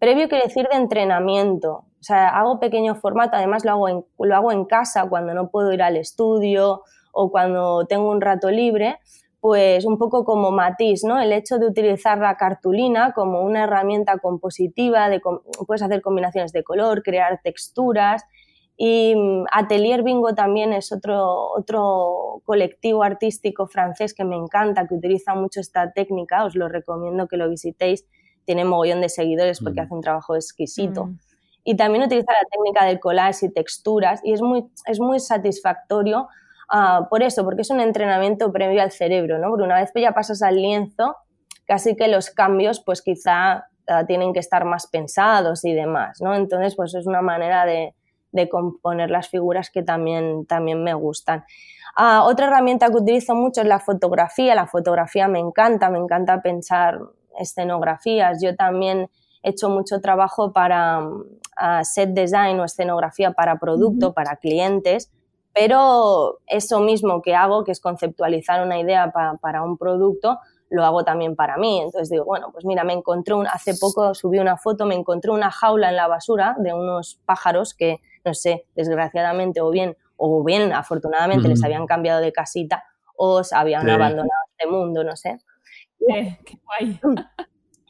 Previo 0.01 0.31
quiere 0.31 0.45
decir 0.45 0.67
de 0.73 0.79
entrenamiento. 0.79 1.85
O 2.01 2.03
sea, 2.03 2.31
hago 2.31 2.59
pequeño 2.59 2.95
formato, 2.95 3.37
además 3.37 3.67
lo 3.67 3.73
hago, 3.73 3.89
en, 3.91 4.05
lo 4.19 4.35
hago 4.35 4.51
en 4.51 4.65
casa 4.65 5.07
cuando 5.11 5.35
no 5.35 5.51
puedo 5.51 5.75
ir 5.75 5.83
al 5.83 5.99
estudio 5.99 6.85
o 7.13 7.31
cuando 7.31 7.87
tengo 7.87 8.11
un 8.11 8.23
rato 8.23 8.51
libre, 8.51 8.99
pues 9.41 9.87
un 9.87 9.97
poco 9.99 10.25
como 10.25 10.51
matiz, 10.51 11.03
¿no? 11.05 11.19
El 11.21 11.33
hecho 11.33 11.59
de 11.59 11.67
utilizar 11.67 12.19
la 12.19 12.37
cartulina 12.37 13.13
como 13.13 13.43
una 13.43 13.65
herramienta 13.65 14.19
compositiva, 14.19 15.09
de, 15.09 15.21
puedes 15.67 15.83
hacer 15.83 16.03
combinaciones 16.03 16.53
de 16.53 16.63
color, 16.63 17.03
crear 17.03 17.41
texturas. 17.43 18.23
Y 18.77 19.15
mm, 19.17 19.45
Atelier 19.53 20.03
Bingo 20.03 20.35
también 20.35 20.73
es 20.73 20.93
otro, 20.93 21.51
otro 21.51 22.43
colectivo 22.45 23.03
artístico 23.03 23.67
francés 23.67 24.15
que 24.15 24.25
me 24.25 24.37
encanta, 24.37 24.87
que 24.87 24.95
utiliza 24.95 25.35
mucho 25.35 25.61
esta 25.61 25.93
técnica, 25.93 26.45
os 26.45 26.55
lo 26.55 26.69
recomiendo 26.69 27.27
que 27.27 27.37
lo 27.37 27.49
visitéis 27.49 28.05
tiene 28.45 28.65
mogollón 28.65 29.01
de 29.01 29.09
seguidores 29.09 29.61
porque 29.61 29.81
mm. 29.81 29.85
hace 29.85 29.95
un 29.95 30.01
trabajo 30.01 30.35
exquisito. 30.35 31.07
Mm. 31.07 31.19
Y 31.63 31.77
también 31.77 32.05
utiliza 32.05 32.33
la 32.33 32.49
técnica 32.51 32.85
del 32.85 32.99
collage 32.99 33.47
y 33.47 33.49
texturas 33.51 34.21
y 34.25 34.33
es 34.33 34.43
muy, 34.43 34.67
es 34.87 34.99
muy 34.99 35.21
satisfactorio 35.21 36.29
ah, 36.71 37.07
por 37.11 37.23
eso, 37.23 37.45
porque 37.45 37.63
es 37.63 37.71
un 37.71 37.81
entrenamiento 37.81 38.53
previo 38.53 38.83
al 38.83 38.91
cerebro, 38.91 39.39
¿no? 39.39 39.49
Porque 39.49 39.65
una 39.65 39.81
vez 39.81 39.93
que 39.93 40.01
ya 40.01 40.13
pasas 40.13 40.43
al 40.43 40.57
lienzo, 40.57 41.17
casi 41.67 41.97
que 41.97 42.09
los 42.09 42.31
cambios 42.31 42.81
pues 42.81 43.03
quizá 43.03 43.69
ah, 43.89 44.07
tienen 44.07 44.33
que 44.33 44.41
estar 44.41 44.65
más 44.65 44.87
pensados 44.87 45.65
y 45.65 45.73
demás, 45.73 46.21
¿no? 46.21 46.35
Entonces 46.35 46.75
pues 46.77 46.95
es 46.95 47.07
una 47.07 47.23
manera 47.23 47.65
de, 47.65 47.95
de 48.33 48.49
componer 48.49 49.11
las 49.11 49.29
figuras 49.29 49.71
que 49.71 49.83
también, 49.83 50.47
también 50.47 50.83
me 50.83 50.95
gustan. 50.95 51.45
Ah, 51.97 52.25
otra 52.25 52.47
herramienta 52.47 52.89
que 52.89 52.97
utilizo 52.97 53.35
mucho 53.35 53.61
es 53.63 53.67
la 53.67 53.81
fotografía. 53.81 54.55
La 54.55 54.67
fotografía 54.67 55.29
me 55.29 55.39
encanta, 55.39 55.91
me 55.91 55.99
encanta 55.99 56.41
pensar 56.41 56.99
escenografías. 57.39 58.41
Yo 58.43 58.55
también 58.55 59.11
he 59.43 59.51
hecho 59.51 59.69
mucho 59.69 60.01
trabajo 60.01 60.53
para 60.53 61.03
set 61.83 62.11
design 62.11 62.61
o 62.61 62.65
escenografía 62.65 63.33
para 63.33 63.59
producto, 63.59 64.15
para 64.15 64.37
clientes, 64.37 65.11
pero 65.55 66.39
eso 66.47 66.81
mismo 66.81 67.23
que 67.23 67.35
hago, 67.35 67.65
que 67.65 67.73
es 67.73 67.81
conceptualizar 67.81 68.65
una 68.65 68.79
idea 68.79 69.13
para 69.41 69.63
un 69.63 69.77
producto, 69.77 70.39
lo 70.71 70.85
hago 70.85 71.05
también 71.05 71.37
para 71.37 71.57
mí. 71.59 71.81
Entonces 71.81 72.09
digo, 72.09 72.25
bueno, 72.25 72.51
pues 72.53 72.65
mira, 72.65 72.85
me 72.85 72.93
encontré 72.93 73.35
un, 73.35 73.47
hace 73.47 73.75
poco 73.75 74.15
subí 74.15 74.39
una 74.39 74.57
foto, 74.57 74.87
me 74.87 74.95
encontré 74.95 75.31
una 75.31 75.51
jaula 75.51 75.91
en 75.91 75.97
la 75.97 76.07
basura 76.07 76.57
de 76.59 76.73
unos 76.73 77.21
pájaros 77.27 77.75
que, 77.75 78.01
no 78.25 78.33
sé, 78.33 78.67
desgraciadamente 78.75 79.61
o 79.61 79.71
bien, 79.71 79.97
o 80.17 80.43
bien 80.45 80.73
afortunadamente 80.73 81.49
les 81.49 81.63
habían 81.63 81.87
cambiado 81.87 82.21
de 82.21 82.33
casita 82.33 82.85
o 83.17 83.45
se 83.45 83.55
habían 83.55 83.89
abandonado 83.91 84.31
este 84.57 84.71
mundo, 84.71 85.05
no 85.05 85.17
sé. 85.17 85.39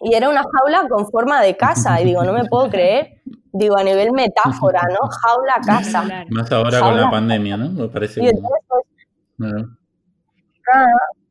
Y 0.00 0.14
era 0.14 0.28
una 0.28 0.42
jaula 0.42 0.88
con 0.88 1.10
forma 1.10 1.42
de 1.42 1.56
casa. 1.56 2.00
Y 2.00 2.06
digo, 2.06 2.24
no 2.24 2.32
me 2.32 2.44
puedo 2.46 2.70
creer. 2.70 3.20
Digo, 3.52 3.76
a 3.76 3.82
nivel 3.82 4.12
metáfora, 4.12 4.80
¿no? 4.88 5.08
Jaula 5.08 5.54
casa. 5.64 6.04
Más 6.30 6.50
ahora 6.52 6.80
con 6.80 6.96
la 6.96 7.10
pandemia, 7.10 7.56
¿no? 7.56 7.70
Me 7.70 7.88
parece. 7.88 8.24
Y 8.24 8.30
pues, 8.30 9.64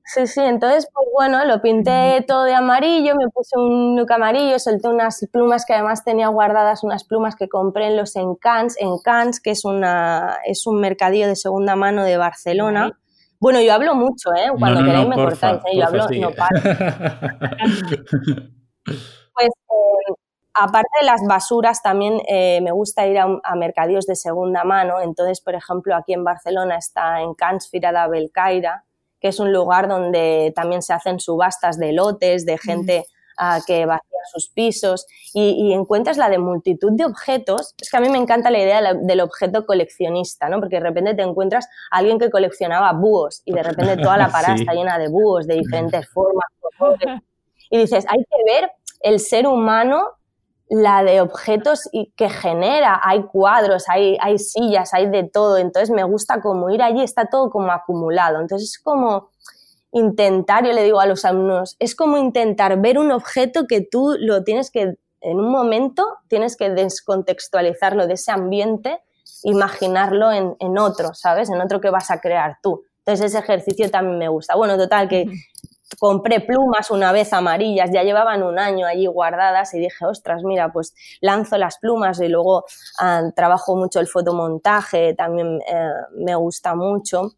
sí, 0.03 0.27
sí. 0.27 0.41
Entonces, 0.41 0.87
pues 0.93 1.07
bueno, 1.13 1.45
lo 1.45 1.61
pinté 1.61 2.23
todo 2.27 2.43
de 2.43 2.53
amarillo, 2.53 3.15
me 3.15 3.29
puse 3.29 3.57
un 3.57 3.95
look 3.95 4.11
amarillo, 4.11 4.59
solté 4.59 4.89
unas 4.89 5.25
plumas 5.31 5.65
que 5.65 5.73
además 5.73 6.03
tenía 6.03 6.27
guardadas, 6.27 6.83
unas 6.83 7.05
plumas 7.05 7.35
que 7.35 7.47
compré 7.47 7.87
en 7.87 7.97
los 7.97 8.15
Encans, 8.15 8.75
Encans, 8.79 9.39
que 9.39 9.51
es, 9.51 9.63
una, 9.65 10.37
es 10.45 10.67
un 10.67 10.79
mercadillo 10.81 11.27
de 11.27 11.35
segunda 11.35 11.75
mano 11.75 12.03
de 12.03 12.17
Barcelona. 12.17 12.91
Bueno, 13.39 13.61
yo 13.61 13.73
hablo 13.73 13.95
mucho, 13.95 14.33
¿eh? 14.35 14.49
Cuando 14.59 14.83
queráis 14.83 15.07
me 15.07 15.15
cortáis, 15.15 15.61
¿eh? 15.71 15.77
Yo 15.77 15.87
hablo, 15.87 16.05
no 16.19 16.31
paro. 16.31 16.59
pues, 18.85 19.49
eh, 19.49 20.13
aparte 20.53 20.89
de 20.99 21.05
las 21.05 21.21
basuras, 21.27 21.81
también 21.81 22.21
eh, 22.27 22.59
me 22.61 22.71
gusta 22.71 23.07
ir 23.07 23.19
a, 23.19 23.55
mercadillos 23.55 24.05
de 24.05 24.15
segunda 24.15 24.63
mano. 24.63 25.01
Entonces, 25.01 25.41
por 25.41 25.55
ejemplo, 25.55 25.95
aquí 25.95 26.13
en 26.13 26.23
Barcelona 26.23 26.77
está 26.77 27.21
en 27.21 27.33
Cans 27.33 27.69
Firada 27.69 28.07
Belcaira, 28.07 28.85
que 29.19 29.29
es 29.29 29.39
un 29.39 29.51
lugar 29.51 29.87
donde 29.87 30.53
también 30.55 30.81
se 30.81 30.93
hacen 30.93 31.19
subastas 31.19 31.77
de 31.77 31.93
lotes, 31.93 32.45
de 32.45 32.57
gente 32.57 33.05
que 33.65 33.85
vacía 33.85 34.19
sus 34.31 34.49
pisos 34.49 35.05
y, 35.33 35.71
encuentras 35.73 36.17
la 36.17 36.29
de 36.29 36.37
multitud 36.37 36.91
de 36.91 37.05
objetos. 37.05 37.73
Es 37.79 37.89
que 37.89 37.97
a 37.97 38.01
mí 38.01 38.09
me 38.09 38.17
encanta 38.17 38.49
la 38.49 38.59
idea 38.59 38.93
del 38.93 39.21
objeto 39.21 39.65
coleccionista, 39.65 40.49
¿no? 40.49 40.59
Porque 40.59 40.75
de 40.75 40.81
repente 40.81 41.13
te 41.13 41.21
encuentras 41.21 41.67
a 41.91 41.97
alguien 41.97 42.19
que 42.19 42.29
coleccionaba 42.29 42.91
búhos 42.93 43.41
y 43.45 43.53
de 43.53 43.63
repente 43.63 43.97
toda 43.97 44.17
la 44.17 44.27
parada 44.31 44.55
está 44.55 44.73
llena 44.73 44.97
de 44.97 45.07
búhos 45.07 45.47
de 45.47 45.55
diferentes 45.55 46.07
formas. 46.09 46.45
Y 47.69 47.77
dices, 47.77 48.05
hay 48.07 48.19
que 48.19 48.53
ver 48.53 48.71
el 49.01 49.19
ser 49.19 49.47
humano 49.47 50.19
la 50.69 51.03
de 51.03 51.19
objetos 51.19 51.89
y 51.91 52.11
que 52.15 52.29
genera. 52.29 53.01
Hay 53.03 53.23
cuadros, 53.23 53.89
hay, 53.89 54.17
hay 54.21 54.37
sillas, 54.37 54.93
hay 54.93 55.09
de 55.09 55.23
todo. 55.23 55.57
Entonces 55.57 55.89
me 55.89 56.03
gusta 56.03 56.41
como 56.41 56.69
ir 56.69 56.81
allí, 56.81 57.01
está 57.01 57.25
todo 57.25 57.49
como 57.49 57.71
acumulado. 57.71 58.39
Entonces 58.39 58.69
es 58.69 58.79
como 58.79 59.29
intentar, 59.91 60.65
yo 60.65 60.71
le 60.71 60.83
digo 60.83 60.99
a 60.99 61.07
los 61.07 61.25
alumnos, 61.25 61.75
es 61.79 61.95
como 61.95 62.17
intentar 62.17 62.79
ver 62.79 62.99
un 62.99 63.11
objeto 63.11 63.65
que 63.67 63.81
tú 63.81 64.15
lo 64.19 64.43
tienes 64.43 64.69
que, 64.69 64.95
en 65.21 65.39
un 65.39 65.49
momento, 65.49 66.05
tienes 66.27 66.55
que 66.55 66.69
descontextualizarlo 66.69 68.05
de 68.05 68.13
ese 68.13 68.31
ambiente, 68.31 69.01
imaginarlo 69.43 70.31
en, 70.31 70.55
en 70.59 70.77
otro, 70.77 71.15
¿sabes? 71.15 71.49
En 71.49 71.59
otro 71.59 71.81
que 71.81 71.89
vas 71.89 72.11
a 72.11 72.21
crear 72.21 72.57
tú. 72.61 72.83
Entonces 72.99 73.27
ese 73.27 73.39
ejercicio 73.39 73.89
también 73.89 74.19
me 74.19 74.27
gusta. 74.27 74.55
Bueno, 74.55 74.77
total, 74.77 75.09
que 75.09 75.25
compré 75.97 76.41
plumas 76.41 76.91
una 76.91 77.11
vez 77.11 77.33
amarillas, 77.33 77.89
ya 77.91 78.03
llevaban 78.03 78.43
un 78.43 78.59
año 78.59 78.85
allí 78.85 79.07
guardadas 79.07 79.73
y 79.73 79.79
dije, 79.79 80.05
ostras, 80.05 80.43
mira, 80.43 80.71
pues 80.71 80.93
lanzo 81.21 81.57
las 81.57 81.77
plumas 81.79 82.19
y 82.21 82.27
luego 82.27 82.65
ah, 82.99 83.23
trabajo 83.35 83.75
mucho 83.75 83.99
el 83.99 84.07
fotomontaje, 84.07 85.13
también 85.15 85.59
eh, 85.67 85.89
me 86.15 86.35
gusta 86.35 86.75
mucho. 86.75 87.33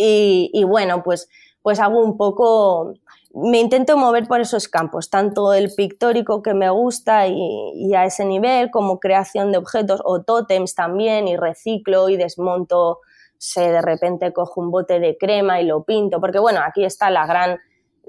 Y, 0.00 0.62
bueno, 0.64 1.02
pues, 1.02 1.28
pues 1.60 1.80
hago 1.80 2.00
un 2.00 2.16
poco, 2.16 2.94
me 3.34 3.58
intento 3.58 3.96
mover 3.96 4.28
por 4.28 4.40
esos 4.40 4.68
campos, 4.68 5.10
tanto 5.10 5.52
el 5.52 5.74
pictórico 5.74 6.40
que 6.40 6.54
me 6.54 6.70
gusta 6.70 7.26
y, 7.26 7.94
a 7.94 8.04
ese 8.04 8.24
nivel, 8.24 8.70
como 8.70 9.00
creación 9.00 9.50
de 9.50 9.58
objetos 9.58 10.00
o 10.04 10.22
tótems 10.22 10.76
también, 10.76 11.26
y 11.26 11.36
reciclo 11.36 12.08
y 12.08 12.16
desmonto, 12.16 13.00
sé, 13.38 13.72
de 13.72 13.82
repente 13.82 14.32
cojo 14.32 14.60
un 14.60 14.70
bote 14.70 15.00
de 15.00 15.16
crema 15.18 15.60
y 15.60 15.66
lo 15.66 15.82
pinto, 15.82 16.20
porque 16.20 16.38
bueno, 16.38 16.60
aquí 16.64 16.84
está 16.84 17.10
la 17.10 17.26
gran 17.26 17.58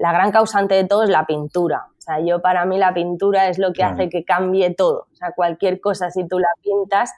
la 0.00 0.12
gran 0.12 0.32
causante 0.32 0.74
de 0.74 0.84
todo 0.84 1.02
es 1.02 1.10
la 1.10 1.26
pintura. 1.26 1.88
O 1.98 2.00
sea, 2.00 2.20
yo 2.20 2.40
para 2.40 2.64
mí 2.64 2.78
la 2.78 2.94
pintura 2.94 3.48
es 3.48 3.58
lo 3.58 3.74
que 3.74 3.84
hace 3.84 4.08
que 4.08 4.24
cambie 4.24 4.74
todo. 4.74 5.08
O 5.12 5.14
sea, 5.14 5.32
cualquier 5.32 5.78
cosa, 5.78 6.10
si 6.10 6.26
tú 6.26 6.38
la 6.38 6.48
pintas, 6.62 7.12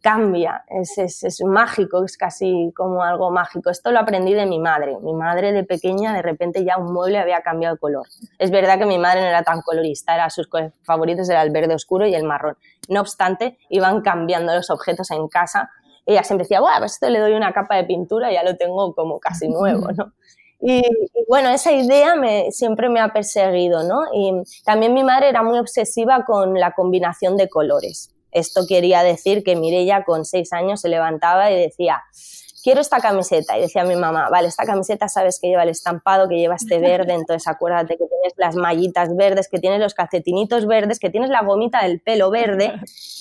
cambia. 0.00 0.64
Es, 0.66 0.96
es, 0.96 1.44
mágico, 1.44 2.02
es 2.02 2.16
casi 2.16 2.72
como 2.74 3.02
algo 3.02 3.30
mágico. 3.30 3.68
Esto 3.68 3.92
lo 3.92 4.00
aprendí 4.00 4.32
de 4.32 4.46
mi 4.46 4.58
madre. 4.58 4.96
Mi 5.02 5.12
madre 5.12 5.52
de 5.52 5.62
pequeña, 5.62 6.14
de 6.14 6.22
repente 6.22 6.64
ya 6.64 6.78
un 6.78 6.94
mueble 6.94 7.18
había 7.18 7.42
cambiado 7.42 7.74
de 7.74 7.80
color. 7.80 8.06
Es 8.38 8.50
verdad 8.50 8.78
que 8.78 8.86
mi 8.86 8.96
madre 8.96 9.20
no 9.20 9.26
era 9.26 9.42
tan 9.42 9.60
colorista, 9.60 10.14
era 10.14 10.30
sus 10.30 10.48
favoritos 10.84 11.28
era 11.28 11.42
el 11.42 11.50
verde 11.50 11.74
oscuro 11.74 12.06
y 12.06 12.14
el 12.14 12.24
marrón. 12.24 12.56
No 12.88 13.02
obstante, 13.02 13.58
iban 13.68 14.00
cambiando 14.00 14.54
los 14.54 14.70
objetos 14.70 15.10
en 15.10 15.28
casa. 15.28 15.68
Ella 16.06 16.24
siempre 16.24 16.44
decía, 16.44 16.62
bueno, 16.62 16.78
pues 16.78 16.94
esto 16.94 17.10
le 17.10 17.18
doy 17.18 17.34
una 17.34 17.52
capa 17.52 17.76
de 17.76 17.84
pintura 17.84 18.30
y 18.30 18.36
ya 18.36 18.42
lo 18.42 18.56
tengo 18.56 18.94
como 18.94 19.20
casi 19.20 19.48
nuevo, 19.50 19.92
¿no? 19.96 20.14
Y, 20.62 20.82
bueno, 21.28 21.50
esa 21.50 21.72
idea 21.72 22.14
me, 22.14 22.52
siempre 22.52 22.88
me 22.88 23.00
ha 23.00 23.12
perseguido, 23.12 23.82
¿no? 23.82 24.04
Y 24.14 24.32
también 24.64 24.94
mi 24.94 25.02
madre 25.02 25.28
era 25.28 25.42
muy 25.42 25.58
obsesiva 25.58 26.24
con 26.24 26.54
la 26.54 26.72
combinación 26.72 27.36
de 27.36 27.48
colores. 27.48 28.14
Esto 28.30 28.62
quería 28.68 29.02
decir 29.02 29.42
que 29.42 29.56
Mirella 29.56 30.04
con 30.04 30.24
seis 30.24 30.52
años 30.52 30.80
se 30.80 30.88
levantaba 30.88 31.50
y 31.50 31.60
decía, 31.60 32.02
quiero 32.62 32.80
esta 32.80 33.00
camiseta. 33.00 33.58
Y 33.58 33.62
decía 33.62 33.84
mi 33.84 33.96
mamá, 33.96 34.28
vale, 34.30 34.48
esta 34.48 34.64
camiseta 34.64 35.08
sabes 35.08 35.38
que 35.40 35.48
lleva 35.48 35.64
el 35.64 35.70
estampado, 35.70 36.28
que 36.28 36.36
lleva 36.36 36.56
este 36.56 36.78
verde, 36.78 37.14
entonces 37.14 37.46
acuérdate 37.48 37.96
que 37.96 38.06
tienes 38.06 38.32
las 38.36 38.54
mallitas 38.54 39.14
verdes, 39.16 39.48
que 39.48 39.58
tienes 39.58 39.80
los 39.80 39.94
calcetinitos 39.94 40.66
verdes, 40.66 40.98
que 40.98 41.10
tienes 41.10 41.30
la 41.30 41.42
gomita 41.42 41.82
del 41.82 42.00
pelo 42.00 42.30
verde. 42.30 42.72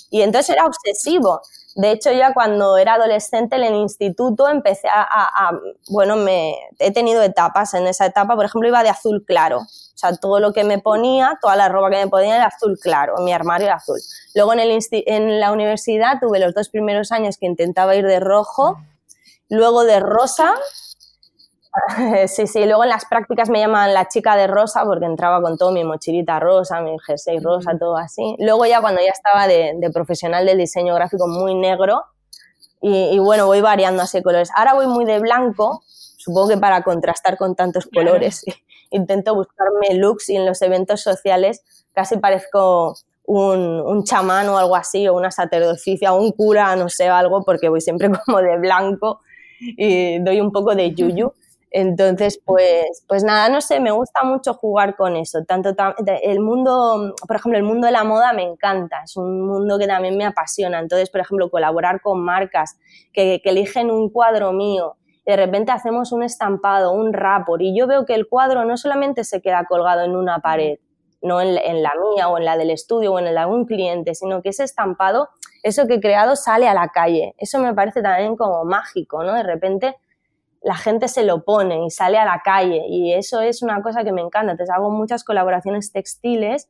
Y 0.10 0.21
entonces 0.21 0.49
era 0.56 0.65
obsesivo. 0.65 1.41
De 1.75 1.91
hecho, 1.91 2.12
ya 2.12 2.34
cuando 2.34 2.77
era 2.77 2.95
adolescente 2.95 3.56
en 3.56 3.63
el 3.63 3.75
instituto 3.75 4.49
empecé 4.49 4.89
a, 4.89 5.51
bueno, 5.89 6.17
me, 6.17 6.54
he 6.80 6.91
tenido 6.91 7.23
etapas. 7.23 7.73
En 7.73 7.88
esa 7.88 8.06
etapa, 8.06 8.36
por 8.36 8.45
ejemplo, 8.45 8.67
iba 8.67 8.84
de 8.84 8.89
azul 8.89 9.23
claro. 9.25 9.60
O 9.60 9.97
sea, 10.01 10.15
todo 10.17 10.39
lo 10.39 10.51
que 10.51 10.63
me 10.63 10.80
ponía, 10.80 11.38
toda 11.41 11.56
la 11.56 11.69
ropa 11.69 11.91
que 11.91 11.97
me 11.97 12.08
ponía 12.08 12.36
era 12.36 12.47
azul 12.47 12.77
claro, 12.82 13.15
mi 13.19 13.32
armario 13.34 13.67
era 13.67 13.75
azul. 13.75 13.99
Luego 14.34 14.54
en, 14.54 14.60
el 14.60 14.80
en 14.89 15.39
la 15.39 15.51
universidad 15.51 16.19
tuve 16.19 16.39
los 16.39 16.54
dos 16.54 16.69
primeros 16.69 17.12
años 17.12 17.38
que 17.38 17.45
intentaba 17.45 17.95
ir 17.95 18.06
de 18.06 18.19
rojo, 18.19 18.80
luego 19.52 19.84
de 19.84 20.00
rosa 20.00 20.56
Sí, 22.28 22.48
sí, 22.48 22.66
luego 22.66 22.84
en 22.84 22.90
las 22.90 23.06
prácticas 23.06 23.50
me 23.50 23.60
llaman 23.60 23.94
la 23.94 24.08
chica 24.08 24.36
de 24.36 24.48
rosa 24.48 24.84
porque 24.86 25.06
entraba 25.06 25.42
con 25.42 25.58
todo 25.58 25.72
mi 25.72 25.84
mochilita 25.84 26.40
rosa, 26.40 26.82
mi 26.82 26.98
jersey 27.00 27.40
rosa, 27.40 27.78
todo 27.78 27.98
así. 27.98 28.36
Luego 28.40 28.66
ya 28.66 28.82
cuando 28.82 29.02
ya 29.02 29.12
estaba 29.12 29.48
de, 29.48 29.90
profesional 29.94 30.46
del 30.46 30.58
diseño 30.58 30.96
gráfico 30.96 31.28
muy 31.28 31.56
negro 31.56 32.04
y, 32.84 33.20
bueno, 33.20 33.46
voy 33.46 33.62
variando 33.62 34.02
así 34.02 34.24
colores. 34.24 34.50
Ahora 34.56 34.74
voy 34.74 34.88
muy 34.88 35.06
de 35.06 35.20
blanco, 35.20 35.84
supongo 36.18 36.50
que 36.50 36.58
para 36.58 36.82
contrastar 36.82 37.38
con 37.38 37.56
tantos 37.56 37.88
colores. 37.94 38.44
Intento 38.90 39.36
buscarme 39.36 39.94
looks 39.94 40.30
y 40.30 40.36
en 40.36 40.46
los 40.46 40.62
eventos 40.64 41.02
sociales 41.02 41.62
casi 41.94 42.18
parezco 42.18 42.96
un, 43.26 43.60
un, 43.60 44.04
chamán 44.04 44.50
o 44.50 44.58
algo 44.58 44.76
así, 44.76 45.08
o 45.08 45.14
una 45.14 45.30
sacerdocia, 45.30 46.12
o 46.12 46.20
un 46.20 46.32
cura, 46.32 46.76
no 46.76 46.90
sé, 46.90 47.08
algo, 47.08 47.44
porque 47.46 47.70
voy 47.70 47.82
siempre 47.82 48.10
como 48.26 48.40
de 48.40 48.58
blanco 48.58 49.22
y 49.62 50.19
doy 50.19 50.41
un 50.41 50.52
poco 50.52 50.76
de 50.76 50.93
yuyu. 50.93 51.32
Entonces, 51.74 52.38
pues, 52.43 53.06
pues 53.08 53.24
nada, 53.24 53.47
no 53.47 53.62
sé, 53.62 53.80
me 53.80 53.91
gusta 53.91 54.24
mucho 54.26 54.54
jugar 54.54 54.97
con 54.97 55.15
eso. 55.15 55.45
Tanto 55.45 55.74
el 56.21 56.41
mundo, 56.41 57.15
por 57.26 57.38
ejemplo, 57.38 57.58
el 57.58 57.63
mundo 57.63 57.88
de 57.88 57.93
la 57.93 58.04
moda 58.04 58.34
me 58.34 58.43
encanta, 58.43 59.04
es 59.06 59.15
un 59.15 59.47
mundo 59.47 59.80
que 59.80 59.88
también 59.88 60.17
me 60.17 60.26
apasiona. 60.26 60.80
Entonces, 60.80 61.10
por 61.10 61.21
ejemplo, 61.21 61.50
colaborar 61.50 62.02
con 62.02 62.21
marcas 62.24 62.78
que, 63.13 63.41
eligen 63.45 63.89
un 63.89 64.10
cuadro 64.10 64.52
mío, 64.52 64.97
de 65.26 65.38
repente 65.38 65.71
hacemos 65.71 66.12
un 66.12 66.24
estampado, 66.24 66.91
un 66.91 67.13
rapport, 67.13 67.62
y 67.62 67.78
yo 67.78 67.88
veo 67.88 68.06
que 68.06 68.15
el 68.15 68.28
cuadro 68.28 68.65
no 68.65 68.76
solamente 68.76 69.24
se 69.24 69.41
queda 69.41 69.65
colgado 69.65 70.04
en 70.04 70.15
una 70.15 70.39
pared, 70.39 70.78
no 71.21 71.41
en, 71.41 71.84
la 71.84 71.91
mía 71.95 72.27
o 72.29 72.38
en 72.38 72.45
la 72.45 72.57
del 72.57 72.71
estudio 72.71 73.13
o 73.13 73.19
en 73.19 73.34
la 73.34 73.45
de 73.45 73.51
un 73.51 73.65
cliente, 73.65 74.15
sino 74.15 74.41
que 74.41 74.49
ese 74.49 74.63
estampado, 74.63 75.29
eso 75.63 75.88
que 75.88 75.95
he 75.95 76.01
creado 76.01 76.36
sale 76.36 76.67
a 76.67 76.73
la 76.73 76.89
calle. 76.89 77.36
Eso 77.38 77.60
me 77.60 77.73
parece 77.73 78.01
también 78.01 78.36
como 78.36 78.65
mágico, 78.65 79.23
¿no? 79.23 79.34
De 79.34 79.43
repente 79.43 79.95
la 80.62 80.75
gente 80.75 81.07
se 81.07 81.23
lo 81.23 81.43
pone 81.43 81.86
y 81.86 81.89
sale 81.89 82.17
a 82.17 82.25
la 82.25 82.41
calle 82.43 82.84
y 82.88 83.13
eso 83.13 83.41
es 83.41 83.63
una 83.63 83.81
cosa 83.81 84.03
que 84.03 84.12
me 84.12 84.21
encanta. 84.21 84.51
Entonces 84.51 84.73
hago 84.75 84.89
muchas 84.89 85.23
colaboraciones 85.23 85.91
textiles 85.91 86.69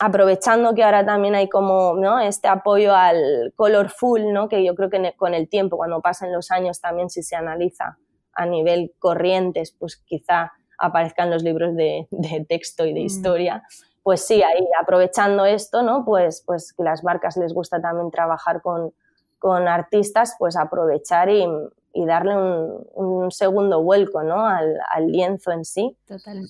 aprovechando 0.00 0.74
que 0.74 0.82
ahora 0.82 1.04
también 1.04 1.34
hay 1.34 1.48
como 1.48 1.94
¿no? 1.94 2.18
este 2.18 2.48
apoyo 2.48 2.94
al 2.94 3.52
colorful, 3.56 4.32
¿no? 4.32 4.48
que 4.48 4.64
yo 4.64 4.74
creo 4.74 4.90
que 4.90 5.14
con 5.16 5.34
el 5.34 5.48
tiempo, 5.48 5.76
cuando 5.76 6.00
pasen 6.00 6.32
los 6.32 6.50
años 6.50 6.80
también 6.80 7.08
si 7.08 7.22
se 7.22 7.36
analiza 7.36 7.98
a 8.34 8.46
nivel 8.46 8.92
corrientes, 8.98 9.76
pues 9.78 9.96
quizá 9.96 10.52
aparezcan 10.82 11.30
los 11.30 11.42
libros 11.42 11.74
de, 11.76 12.06
texto 12.48 12.84
y 12.84 12.92
de 12.92 13.00
mm. 13.00 13.06
historia. 13.06 13.62
Pues 14.02 14.26
sí, 14.26 14.42
ahí 14.42 14.66
aprovechando 14.80 15.46
esto, 15.46 15.82
¿no? 15.82 16.04
Pues, 16.04 16.42
pues 16.44 16.72
que 16.72 16.82
las 16.82 17.04
marcas 17.04 17.36
les 17.36 17.54
gusta 17.54 17.80
también 17.80 18.10
trabajar 18.10 18.60
con, 18.60 18.92
con 19.38 19.68
artistas, 19.68 20.34
pues 20.38 20.56
aprovechar 20.56 21.30
y, 21.30 21.46
y 21.94 22.04
darle 22.04 22.34
un, 22.36 23.30
segundo 23.30 23.82
vuelco 23.82 24.22
¿no? 24.22 24.44
al, 24.46 24.76
lienzo 25.06 25.52
en 25.52 25.64
sí. 25.64 25.96
Total. 26.06 26.42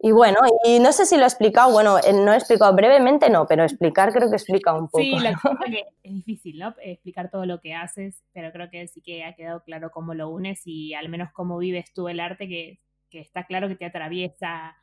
Y 0.00 0.12
bueno, 0.12 0.38
y 0.64 0.78
no 0.78 0.92
sé 0.92 1.06
si 1.06 1.16
lo 1.16 1.24
he 1.24 1.26
explicado, 1.26 1.72
bueno, 1.72 1.98
eh, 1.98 2.12
no 2.12 2.32
he 2.32 2.36
explicado 2.36 2.72
brevemente, 2.72 3.28
no, 3.30 3.46
pero 3.48 3.64
explicar 3.64 4.12
creo 4.12 4.30
que 4.30 4.36
explica 4.36 4.72
un 4.72 4.86
poco. 4.86 5.02
Sí, 5.02 5.10
lo 5.10 5.30
que 5.66 5.86
es 6.04 6.12
difícil, 6.12 6.60
¿no? 6.60 6.72
Explicar 6.80 7.30
todo 7.30 7.46
lo 7.46 7.60
que 7.60 7.74
haces, 7.74 8.22
pero 8.32 8.52
creo 8.52 8.70
que 8.70 8.86
sí 8.86 9.00
que 9.00 9.24
ha 9.24 9.34
quedado 9.34 9.64
claro 9.64 9.90
cómo 9.90 10.14
lo 10.14 10.28
unes 10.28 10.62
y 10.66 10.94
al 10.94 11.08
menos 11.08 11.32
cómo 11.32 11.58
vives 11.58 11.92
tú 11.92 12.08
el 12.08 12.20
arte, 12.20 12.46
que, 12.46 12.78
que 13.10 13.20
está 13.20 13.46
claro 13.46 13.68
que 13.68 13.76
te 13.76 13.84
atraviesa 13.84 14.76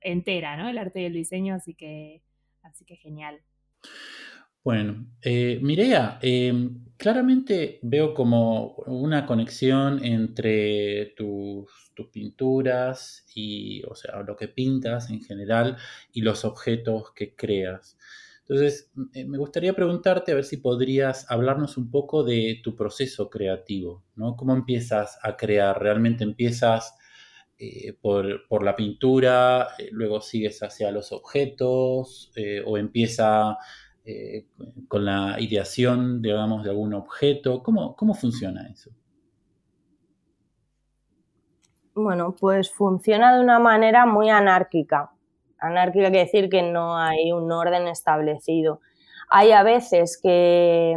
entera, 0.00 0.56
¿no? 0.56 0.68
El 0.68 0.78
arte 0.78 1.02
y 1.02 1.04
el 1.04 1.12
diseño, 1.12 1.54
así 1.54 1.74
que, 1.74 2.22
así 2.62 2.84
que 2.84 2.96
genial. 2.96 3.40
Bueno, 4.62 5.06
eh, 5.22 5.58
Mirea, 5.62 6.18
em, 6.20 6.84
claramente 6.98 7.78
veo 7.82 8.12
como 8.12 8.74
una 8.86 9.24
conexión 9.24 10.04
entre 10.04 11.14
tus, 11.16 11.68
pinturas 12.12 13.26
y, 13.34 13.82
o 13.84 13.94
sea, 13.94 14.22
lo 14.22 14.34
que 14.34 14.48
pintas 14.48 15.10
en 15.10 15.20
general 15.20 15.76
y 16.12 16.22
los 16.22 16.46
objetos 16.46 17.12
que 17.14 17.34
creas. 17.36 17.98
Entonces, 18.40 18.90
eh, 19.12 19.26
me 19.26 19.36
gustaría 19.36 19.74
preguntarte 19.74 20.32
a 20.32 20.34
ver 20.34 20.44
si 20.44 20.56
podrías 20.56 21.30
hablarnos 21.30 21.76
un 21.76 21.90
poco 21.90 22.24
de 22.24 22.60
tu 22.64 22.74
proceso 22.74 23.28
creativo, 23.28 24.02
¿no? 24.16 24.34
¿Cómo 24.34 24.54
empiezas 24.54 25.18
a 25.22 25.36
crear? 25.36 25.78
¿Realmente 25.80 26.24
empiezas 26.24 26.94
eh, 27.60 27.92
por, 27.92 28.64
la 28.64 28.74
pintura, 28.74 29.68
luego 29.92 30.20
sigues 30.20 30.62
hacia 30.62 30.90
los 30.90 31.12
objetos 31.12 32.32
o 32.66 32.78
empieza 32.78 33.58
eh, 34.02 34.46
con 34.88 35.04
la 35.04 35.36
ideación, 35.38 36.22
digamos, 36.22 36.64
de 36.64 36.70
algún 36.70 36.94
objeto? 36.94 37.62
¿Cómo, 37.62 37.94
¿Cómo 37.94 38.14
funciona 38.14 38.66
eso? 38.66 38.90
Bueno, 41.94 42.34
pues 42.34 42.72
funciona 42.72 43.36
de 43.36 43.42
una 43.42 43.58
manera 43.58 44.06
muy 44.06 44.30
anárquica. 44.30 45.10
Anárquica 45.58 46.10
quiere 46.10 46.24
decir 46.24 46.48
que 46.48 46.62
no 46.62 46.96
hay 46.96 47.30
un 47.30 47.52
orden 47.52 47.88
establecido. 47.88 48.80
Hay 49.28 49.52
a 49.52 49.62
veces 49.62 50.18
que 50.20 50.96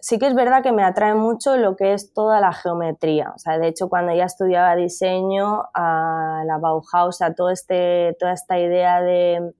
sí 0.00 0.18
que 0.18 0.26
es 0.26 0.34
verdad 0.34 0.62
que 0.62 0.72
me 0.72 0.84
atrae 0.84 1.14
mucho 1.14 1.56
lo 1.56 1.76
que 1.76 1.92
es 1.92 2.12
toda 2.12 2.40
la 2.40 2.52
geometría. 2.52 3.32
O 3.34 3.38
sea, 3.38 3.58
de 3.58 3.68
hecho, 3.68 3.88
cuando 3.88 4.14
ya 4.14 4.24
estudiaba 4.24 4.76
diseño, 4.76 5.64
a 5.74 6.42
la 6.46 6.58
Bauhaus, 6.58 7.22
a 7.22 7.34
todo 7.34 7.50
este, 7.50 8.16
toda 8.18 8.32
esta 8.32 8.58
idea 8.58 9.00
de 9.02 9.52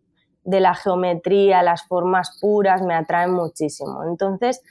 de 0.48 0.60
la 0.60 0.74
geometría, 0.74 1.62
las 1.62 1.86
formas 1.86 2.38
puras, 2.40 2.80
me 2.80 2.94
atraen 2.94 3.32
muchísimo. 3.32 4.02
Entonces, 4.04 4.62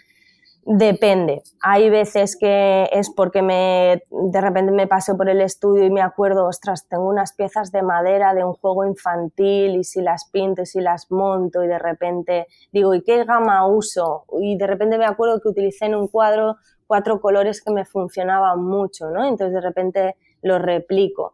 Depende. 0.69 1.43
Hay 1.61 1.89
veces 1.89 2.35
que 2.35 2.89
es 2.91 3.09
porque 3.09 3.41
me, 3.41 4.03
de 4.11 4.41
repente 4.41 4.73
me 4.73 4.85
paso 4.85 5.15
por 5.15 5.29
el 5.29 5.39
estudio 5.39 5.85
y 5.85 5.89
me 5.89 6.01
acuerdo, 6.01 6.45
ostras, 6.45 6.89
tengo 6.89 7.07
unas 7.07 7.31
piezas 7.31 7.71
de 7.71 7.81
madera 7.81 8.33
de 8.33 8.43
un 8.43 8.51
juego 8.51 8.85
infantil 8.85 9.77
y 9.77 9.85
si 9.85 10.01
las 10.01 10.29
pinto 10.29 10.63
y 10.63 10.65
si 10.65 10.81
las 10.81 11.09
monto 11.09 11.63
y 11.63 11.67
de 11.67 11.79
repente 11.79 12.47
digo, 12.73 12.93
¿y 12.93 13.01
qué 13.01 13.23
gama 13.23 13.65
uso? 13.65 14.25
Y 14.41 14.57
de 14.57 14.67
repente 14.67 14.97
me 14.97 15.05
acuerdo 15.05 15.39
que 15.39 15.47
utilicé 15.47 15.85
en 15.85 15.95
un 15.95 16.09
cuadro 16.09 16.57
cuatro 16.85 17.21
colores 17.21 17.63
que 17.63 17.71
me 17.71 17.85
funcionaban 17.85 18.61
mucho, 18.61 19.09
¿no? 19.09 19.23
Entonces 19.23 19.53
de 19.53 19.61
repente 19.61 20.17
los 20.41 20.61
replico 20.61 21.31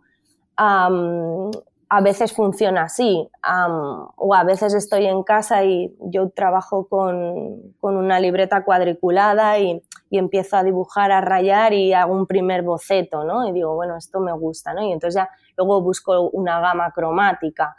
a 1.95 2.01
veces 2.01 2.33
funciona 2.33 2.85
así, 2.85 3.29
o 4.15 4.33
a 4.33 4.43
veces 4.43 4.73
estoy 4.73 5.05
en 5.05 5.21
casa 5.21 5.63
y 5.63 5.95
yo 5.99 6.31
trabajo 6.31 6.87
con, 6.87 7.75
una 7.81 8.19
libreta 8.19 8.63
cuadriculada 8.65 9.59
y, 9.59 9.83
empiezo 10.09 10.57
a 10.57 10.63
dibujar, 10.63 11.11
a 11.11 11.21
rayar 11.21 11.73
y 11.73 11.93
hago 11.93 12.13
un 12.13 12.27
primer 12.27 12.61
boceto, 12.61 13.23
¿no? 13.23 13.47
Y 13.47 13.51
digo, 13.51 13.73
bueno, 13.73 13.97
esto 13.97 14.19
me 14.19 14.31
gusta, 14.31 14.73
¿no? 14.73 14.83
Y 14.83 14.91
entonces 14.91 15.21
ya 15.21 15.29
luego 15.57 15.81
busco 15.81 16.29
una 16.29 16.59
gama 16.59 16.91
cromática. 16.91 17.75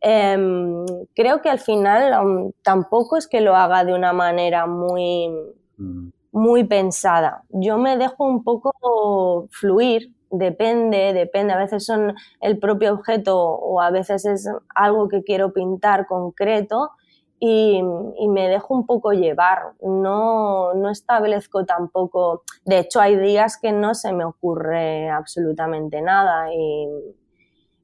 Em, 0.00 0.86
creo 1.14 1.42
que 1.42 1.50
al 1.50 1.58
final 1.58 2.54
tampoco 2.62 3.18
es 3.18 3.26
que 3.26 3.42
lo 3.42 3.54
haga 3.54 3.84
de 3.84 3.94
una 3.94 4.14
manera 4.14 4.66
muy, 4.66 5.28
mm. 5.76 6.08
muy 6.32 6.64
pensada. 6.64 7.42
Yo 7.50 7.76
me 7.76 7.98
dejo 7.98 8.24
un 8.24 8.42
poco 8.44 9.46
fluir 9.50 10.13
depende, 10.38 11.12
depende, 11.12 11.52
a 11.52 11.58
veces 11.58 11.84
son 11.84 12.14
el 12.40 12.58
propio 12.58 12.92
objeto 12.92 13.38
o 13.38 13.80
a 13.80 13.90
veces 13.90 14.24
es 14.26 14.48
algo 14.74 15.08
que 15.08 15.22
quiero 15.22 15.52
pintar 15.52 16.06
concreto 16.06 16.90
y, 17.38 17.82
me 18.28 18.48
dejo 18.48 18.74
un 18.74 18.86
poco 18.86 19.12
llevar, 19.12 19.74
no, 19.82 20.72
no, 20.74 20.90
establezco 20.90 21.66
tampoco, 21.66 22.42
de 22.64 22.78
hecho 22.78 23.00
hay 23.00 23.16
días 23.16 23.58
que 23.60 23.72
no 23.72 23.94
se 23.94 24.12
me 24.12 24.24
ocurre 24.24 25.10
absolutamente 25.10 26.00
nada 26.00 26.54
y, 26.54 26.88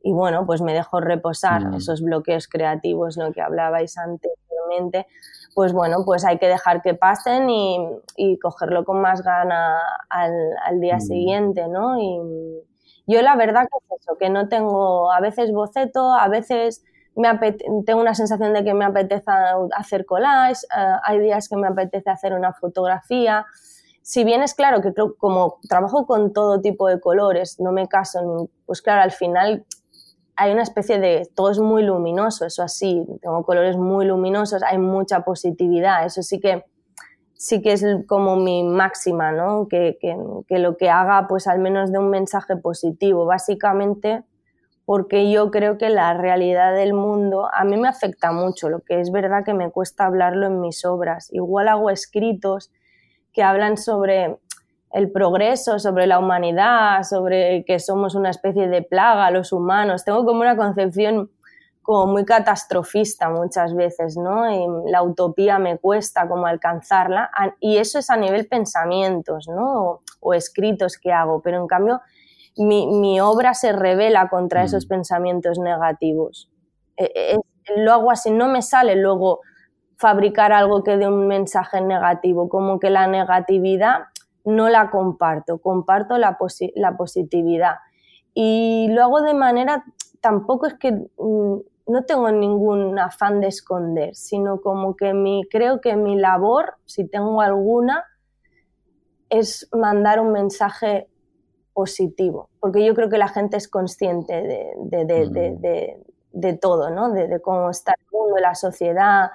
y 0.02 0.12
bueno, 0.12 0.46
pues 0.46 0.62
me 0.62 0.72
dejo 0.72 1.00
reposar 1.00 1.66
mm. 1.66 1.74
esos 1.74 2.00
bloqueos 2.00 2.48
creativos 2.48 3.18
¿no? 3.18 3.32
que 3.32 3.42
hablabais 3.42 3.98
anteriormente 3.98 5.06
pues 5.60 5.74
bueno, 5.74 6.06
pues 6.06 6.24
hay 6.24 6.38
que 6.38 6.48
dejar 6.48 6.80
que 6.80 6.94
pasen 6.94 7.50
y, 7.50 8.38
cogerlo 8.40 8.82
con 8.82 9.02
más 9.02 9.22
gana 9.22 9.78
al, 10.08 10.80
día 10.80 10.96
mm. 10.96 11.00
siguiente, 11.02 11.68
¿no? 11.68 12.00
Y 12.00 12.18
yo 13.06 13.20
la 13.20 13.36
verdad 13.36 13.68
que 13.70 13.94
es 13.94 14.00
eso, 14.00 14.16
que 14.16 14.30
no 14.30 14.48
tengo, 14.48 15.12
a 15.12 15.20
veces 15.20 15.52
boceto, 15.52 16.14
a 16.14 16.28
veces 16.28 16.82
me 17.14 17.28
tengo 17.84 18.00
una 18.00 18.14
sensación 18.14 18.54
de 18.54 18.64
que 18.64 18.72
me 18.72 18.86
apetece 18.86 19.30
hacer 19.76 20.06
collage, 20.06 20.62
eh, 20.74 20.94
hay 21.04 21.18
días 21.18 21.46
que 21.46 21.56
me 21.56 21.68
apetece 21.68 22.08
hacer 22.08 22.32
una 22.32 22.54
fotografía. 22.54 23.44
Si 24.00 24.24
bien 24.24 24.42
es 24.42 24.54
claro 24.54 24.80
que 24.80 24.94
como 25.18 25.58
trabajo 25.68 26.06
con 26.06 26.32
todo 26.32 26.62
tipo 26.62 26.88
de 26.88 27.00
colores, 27.00 27.60
no 27.60 27.70
me 27.70 27.86
caso, 27.86 28.48
pues 28.64 28.80
claro, 28.80 29.02
al 29.02 29.12
final 29.12 29.66
hay 30.36 30.52
una 30.52 30.62
especie 30.62 30.98
de, 30.98 31.28
todo 31.34 31.50
es 31.50 31.58
muy 31.58 31.82
luminoso, 31.82 32.46
eso 32.46 32.62
así, 32.62 33.06
tengo 33.20 33.44
colores 33.44 33.76
muy 33.76 34.06
luminosos, 34.06 34.62
hay 34.62 34.78
mucha 34.78 35.20
positividad, 35.20 36.04
eso 36.04 36.22
sí 36.22 36.40
que, 36.40 36.64
sí 37.34 37.62
que 37.62 37.72
es 37.72 37.84
como 38.06 38.36
mi 38.36 38.62
máxima, 38.62 39.32
¿no? 39.32 39.68
Que, 39.68 39.98
que, 40.00 40.58
lo 40.58 40.76
que 40.76 40.90
haga 40.90 41.26
pues 41.28 41.46
al 41.46 41.58
menos 41.58 41.92
de 41.92 41.98
un 41.98 42.10
mensaje 42.10 42.56
positivo, 42.56 43.26
básicamente 43.26 44.24
porque 44.84 45.30
yo 45.30 45.52
creo 45.52 45.78
que 45.78 45.88
la 45.88 46.14
realidad 46.14 46.74
del 46.74 46.94
mundo 46.94 47.48
a 47.54 47.64
mí 47.64 47.76
me 47.76 47.88
afecta 47.88 48.32
mucho, 48.32 48.68
lo 48.68 48.80
que 48.80 49.00
es 49.00 49.12
verdad 49.12 49.44
que 49.44 49.54
me 49.54 49.70
cuesta 49.70 50.04
hablarlo 50.04 50.46
en 50.46 50.60
mis 50.60 50.84
obras. 50.84 51.32
Igual 51.32 51.68
hago 51.68 51.90
escritos 51.90 52.72
que 53.32 53.44
hablan 53.44 53.76
sobre 53.76 54.38
el 54.92 55.10
progreso, 55.10 55.78
sobre 55.78 56.06
la 56.06 56.18
humanidad, 56.18 57.04
sobre 57.04 57.64
que 57.64 57.78
somos 57.78 58.14
una 58.14 58.30
especie 58.30 58.68
de 58.68 58.82
plaga 58.82 59.30
los 59.30 59.52
humanos. 59.52 60.04
Tengo 60.04 60.24
como 60.24 60.40
una 60.40 60.56
concepción 60.56 61.30
como 61.82 62.12
muy 62.12 62.24
catastrofista 62.24 63.30
muchas 63.30 63.74
veces, 63.74 64.16
¿no? 64.16 64.50
Y 64.50 64.90
la 64.90 65.02
utopía 65.02 65.58
me 65.58 65.78
cuesta 65.78 66.28
como 66.28 66.46
alcanzarla 66.46 67.30
y 67.58 67.78
eso 67.78 67.98
es 67.98 68.10
a 68.10 68.16
nivel 68.16 68.46
pensamientos, 68.46 69.48
¿no? 69.48 70.02
O, 70.20 70.34
escritos 70.34 70.98
que 70.98 71.12
hago, 71.12 71.40
pero 71.40 71.60
en 71.60 71.66
cambio 71.66 72.00
mi, 72.56 73.20
obra 73.20 73.54
se 73.54 73.72
revela 73.72 74.28
contra 74.28 74.62
mm. 74.62 74.64
esos 74.66 74.86
pensamientos 74.86 75.58
negativos. 75.58 76.50
E, 76.96 77.04
e, 77.14 77.38
lo 77.76 77.92
hago 77.92 78.10
así, 78.10 78.30
no 78.30 78.48
me 78.48 78.60
sale 78.60 78.96
luego 78.96 79.40
fabricar 79.96 80.52
algo 80.52 80.82
que 80.82 80.96
dé 80.96 81.08
un 81.08 81.26
mensaje 81.26 81.80
negativo, 81.80 82.48
como 82.48 82.78
que 82.78 82.90
la 82.90 83.06
negatividad 83.06 84.04
no 84.44 84.68
la 84.68 84.90
comparto, 84.90 85.58
comparto 85.58 86.18
la, 86.18 86.38
la 86.74 86.96
positividad. 86.96 87.76
Y 88.34 88.88
lo 88.90 89.02
hago 89.02 89.20
de 89.22 89.34
manera, 89.34 89.84
tampoco 90.20 90.66
es 90.66 90.74
que 90.74 90.92
mm, 90.92 91.58
no 91.86 92.04
tengo 92.06 92.30
ningún 92.30 92.98
afán 92.98 93.40
de 93.40 93.48
esconder, 93.48 94.14
sino 94.14 94.60
como 94.60 94.96
que 94.96 95.14
mi, 95.14 95.42
creo 95.50 95.80
que 95.80 95.96
mi 95.96 96.16
labor, 96.16 96.74
si 96.84 97.06
tengo 97.06 97.40
alguna, 97.40 98.04
es 99.28 99.68
mandar 99.72 100.20
un 100.20 100.32
mensaje 100.32 101.08
positivo, 101.72 102.48
porque 102.60 102.84
yo 102.84 102.94
creo 102.94 103.08
que 103.08 103.18
la 103.18 103.28
gente 103.28 103.56
es 103.56 103.68
consciente 103.68 104.42
de, 104.42 105.04
de, 105.04 105.96
de 106.32 106.56
todo, 106.56 106.90
¿no? 106.90 107.10
de, 107.10 107.40
cómo 107.40 107.70
está 107.70 107.94
el 107.98 108.06
mundo, 108.12 108.36
la 108.38 108.54
sociedad, 108.54 109.30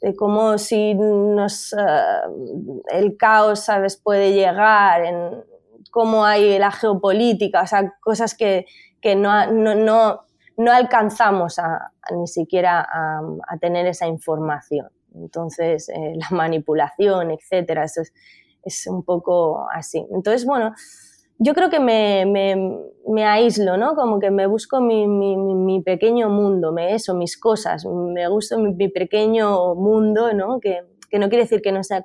de 0.00 0.14
cómo 0.14 0.58
si 0.58 0.94
nos, 0.94 1.72
eh, 1.72 1.76
el 2.92 3.16
caos, 3.16 3.60
¿sabes?, 3.60 3.96
puede 3.96 4.32
llegar, 4.32 5.04
en 5.04 5.44
cómo 5.90 6.24
hay 6.24 6.58
la 6.58 6.70
geopolítica, 6.70 7.62
o 7.62 7.66
sea, 7.66 7.94
cosas 8.00 8.34
que, 8.34 8.66
que 9.00 9.16
no, 9.16 9.50
no, 9.50 9.74
no, 9.74 10.20
no, 10.56 10.72
alcanzamos 10.72 11.58
a, 11.58 11.92
ni 12.14 12.26
siquiera 12.26 12.80
a, 12.80 13.20
a, 13.48 13.58
tener 13.58 13.86
esa 13.86 14.06
información. 14.06 14.88
Entonces, 15.14 15.88
eh, 15.88 16.14
la 16.30 16.36
manipulación, 16.36 17.30
etcétera, 17.30 17.84
eso 17.84 18.02
es, 18.02 18.12
es 18.62 18.86
un 18.86 19.02
poco 19.02 19.66
así. 19.72 20.06
Entonces, 20.10 20.44
bueno, 20.44 20.74
yo 21.38 21.54
creo 21.54 21.70
que 21.70 21.80
me, 21.80 22.26
me, 23.06 23.24
aíslo, 23.24 23.76
¿no? 23.76 23.94
Como 23.94 24.18
que 24.18 24.30
me 24.30 24.46
busco 24.46 24.80
mi, 24.80 25.06
mi, 25.06 25.82
pequeño 25.82 26.28
mundo, 26.28 26.72
me, 26.72 26.94
eso, 26.94 27.14
mis 27.14 27.38
cosas, 27.38 27.86
me 27.86 28.28
gusta 28.28 28.56
mi, 28.56 28.88
pequeño 28.88 29.74
mundo, 29.74 30.32
¿no? 30.32 30.58
Que, 30.60 30.80
que, 31.08 31.18
no 31.18 31.28
quiere 31.28 31.44
decir 31.44 31.62
que 31.62 31.72
no 31.72 31.84
sea 31.84 32.02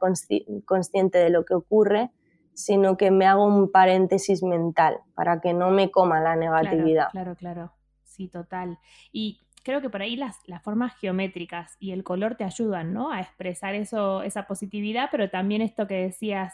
consciente 0.66 1.18
de 1.18 1.30
lo 1.30 1.46
que 1.46 1.56
ocurre, 1.56 2.12
sino 2.54 2.96
que 2.96 3.10
me 3.10 3.26
hago 3.26 3.46
un 3.46 3.72
paréntesis 3.72 4.44
mental 4.44 5.00
para 5.16 5.42
que 5.42 5.54
no 5.54 5.72
me 5.72 5.90
coma 5.90 6.22
la 6.22 6.36
negatividad. 6.36 7.10
Claro, 7.12 7.36
claro, 7.36 7.72
sí, 8.04 8.28
total. 8.28 8.78
Y 9.12 9.40
creo 9.64 9.82
que 9.82 9.90
por 9.90 10.04
ahí 10.04 10.16
las, 10.16 10.38
las 10.46 10.62
formas 10.62 10.94
geométricas 11.00 11.76
y 11.80 11.92
el 11.92 12.04
color 12.04 12.36
te 12.36 12.44
ayudan, 12.44 12.94
¿no? 12.94 13.12
A 13.12 13.20
expresar 13.22 13.74
eso, 13.74 14.22
esa 14.22 14.46
positividad, 14.46 15.10
pero 15.12 15.32
también 15.32 15.64
esto 15.64 15.88
que 15.88 15.96
decías 15.96 16.54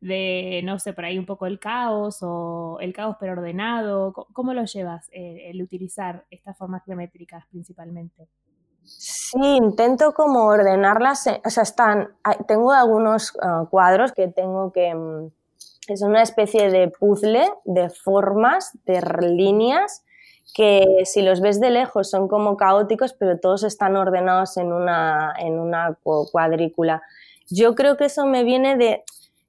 de, 0.00 0.62
no 0.64 0.78
sé, 0.78 0.92
por 0.92 1.04
ahí 1.04 1.18
un 1.18 1.26
poco 1.26 1.46
el 1.46 1.58
caos 1.58 2.18
o 2.22 2.78
el 2.80 2.92
caos 2.92 3.16
pero 3.20 3.32
ordenado? 3.32 4.12
¿Cómo 4.32 4.54
lo 4.54 4.64
llevas 4.64 5.08
eh, 5.12 5.50
el 5.50 5.62
utilizar 5.62 6.24
estas 6.30 6.56
formas 6.56 6.84
geométricas 6.84 7.46
principalmente? 7.46 8.28
Sí, 8.82 9.38
intento 9.38 10.12
como 10.12 10.46
ordenarlas, 10.46 11.26
eh, 11.26 11.40
o 11.44 11.50
sea, 11.50 11.62
están, 11.62 12.08
tengo 12.48 12.72
algunos 12.72 13.32
ah, 13.40 13.66
cuadros 13.70 14.12
que 14.12 14.28
tengo 14.28 14.72
que, 14.72 14.94
mm, 14.94 15.96
son 15.96 16.10
una 16.10 16.22
especie 16.22 16.70
de 16.70 16.88
puzzle 16.88 17.48
de 17.64 17.90
formas, 17.90 18.76
de 18.86 19.00
líneas, 19.22 20.02
que 20.54 21.02
si 21.04 21.22
los 21.22 21.40
ves 21.40 21.60
de 21.60 21.70
lejos 21.70 22.10
son 22.10 22.26
como 22.26 22.56
caóticos, 22.56 23.12
pero 23.12 23.38
todos 23.38 23.62
están 23.62 23.96
ordenados 23.96 24.56
en 24.56 24.72
una, 24.72 25.32
en 25.38 25.58
una 25.58 25.96
cuadrícula. 26.02 27.02
Yo 27.48 27.74
creo 27.74 27.96
que 27.96 28.06
eso 28.06 28.26
me 28.26 28.42
viene 28.44 28.76
de, 28.76 29.04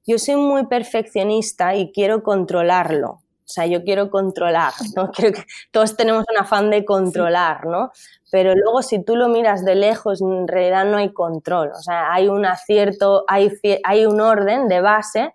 yo 0.06 0.18
soy 0.18 0.36
muy 0.36 0.66
perfeccionista 0.66 1.74
y 1.74 1.92
quiero 1.92 2.22
controlarlo. 2.22 3.22
O 3.44 3.54
sea, 3.54 3.66
yo 3.66 3.84
quiero 3.84 4.08
controlar, 4.10 4.72
¿no? 4.96 5.10
Creo 5.16 5.32
que 5.32 5.44
todos 5.70 5.96
tenemos 5.96 6.24
un 6.30 6.38
afán 6.38 6.70
de 6.70 6.84
controlar, 6.84 7.66
¿no? 7.66 7.90
Pero 8.30 8.54
luego 8.54 8.82
si 8.82 9.04
tú 9.04 9.14
lo 9.14 9.28
miras 9.28 9.64
de 9.64 9.74
lejos, 9.74 10.22
en 10.22 10.48
realidad 10.48 10.86
no 10.86 10.96
hay 10.96 11.12
control. 11.12 11.70
O 11.76 11.82
sea, 11.82 12.12
hay 12.12 12.28
un 12.28 12.46
acierto, 12.46 13.24
hay, 13.28 13.52
hay 13.84 14.06
un 14.06 14.20
orden 14.20 14.68
de 14.68 14.80
base, 14.80 15.34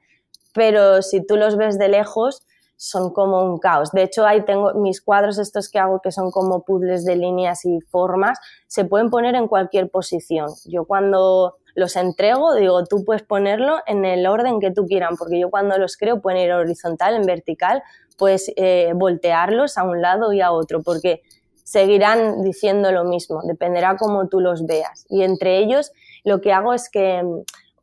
pero 0.53 1.01
si 1.03 1.26
tú 1.26 1.38
los 1.38 1.57
ves 1.57 1.78
de 1.78 1.89
lejos, 1.89 2.43
son 2.76 3.11
como 3.11 3.43
un 3.43 3.57
caos. 3.57 3.91
De 3.91 4.03
hecho, 4.03 4.26
ahí 4.26 4.45
tengo 4.45 4.74
mis 4.76 5.01
cuadros 5.01 5.38
estos 5.39 5.70
que 5.70 5.80
hago 5.80 5.99
que 6.01 6.11
son 6.11 6.32
como 6.32 6.63
puzzles 6.63 7.05
de 7.05 7.15
líneas 7.15 7.65
y 7.65 7.82
formas, 7.82 8.39
se 8.68 8.86
pueden 8.86 9.09
poner 9.09 9.36
en 9.36 9.47
cualquier 9.47 9.89
posición. 9.89 10.49
Yo 10.65 10.86
cuando 10.86 11.57
los 11.78 11.95
entrego, 11.95 12.55
digo, 12.55 12.86
tú 12.86 13.05
puedes 13.05 13.21
ponerlo 13.21 13.78
en 13.86 14.03
el 14.03 14.25
orden 14.25 14.59
que 14.59 14.71
tú 14.71 14.88
quieras, 14.88 15.11
porque 15.19 15.39
yo 15.39 15.51
cuando 15.51 15.78
los 15.78 15.95
creo 15.95 16.21
pueden 16.21 16.41
ir 16.41 16.51
horizontal, 16.51 17.13
en 17.13 17.21
vertical, 17.21 17.84
puedes 18.17 18.51
eh, 18.55 18.93
voltearlos 18.95 19.78
a 19.78 19.84
un 19.84 20.01
lado 20.01 20.34
y 20.34 20.41
a 20.41 20.51
otro, 20.51 20.82
porque 20.82 21.21
seguirán 21.63 22.41
diciendo 22.41 22.91
lo 22.91 23.03
mismo, 23.03 23.43
dependerá 23.43 23.95
cómo 23.95 24.28
tú 24.28 24.39
los 24.39 24.65
veas. 24.65 25.05
Y 25.07 25.21
entre 25.21 25.59
ellos 25.59 25.91
lo 26.23 26.41
que 26.41 26.51
hago 26.51 26.73
es 26.73 26.89
que, 26.89 27.21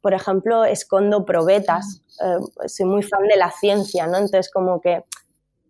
por 0.00 0.12
ejemplo, 0.12 0.64
escondo 0.64 1.24
probetas, 1.24 2.02
eh, 2.20 2.66
soy 2.66 2.86
muy 2.86 3.04
fan 3.04 3.28
de 3.28 3.36
la 3.36 3.52
ciencia, 3.52 4.08
¿no? 4.08 4.16
Entonces 4.16 4.50
como 4.50 4.80
que 4.80 5.04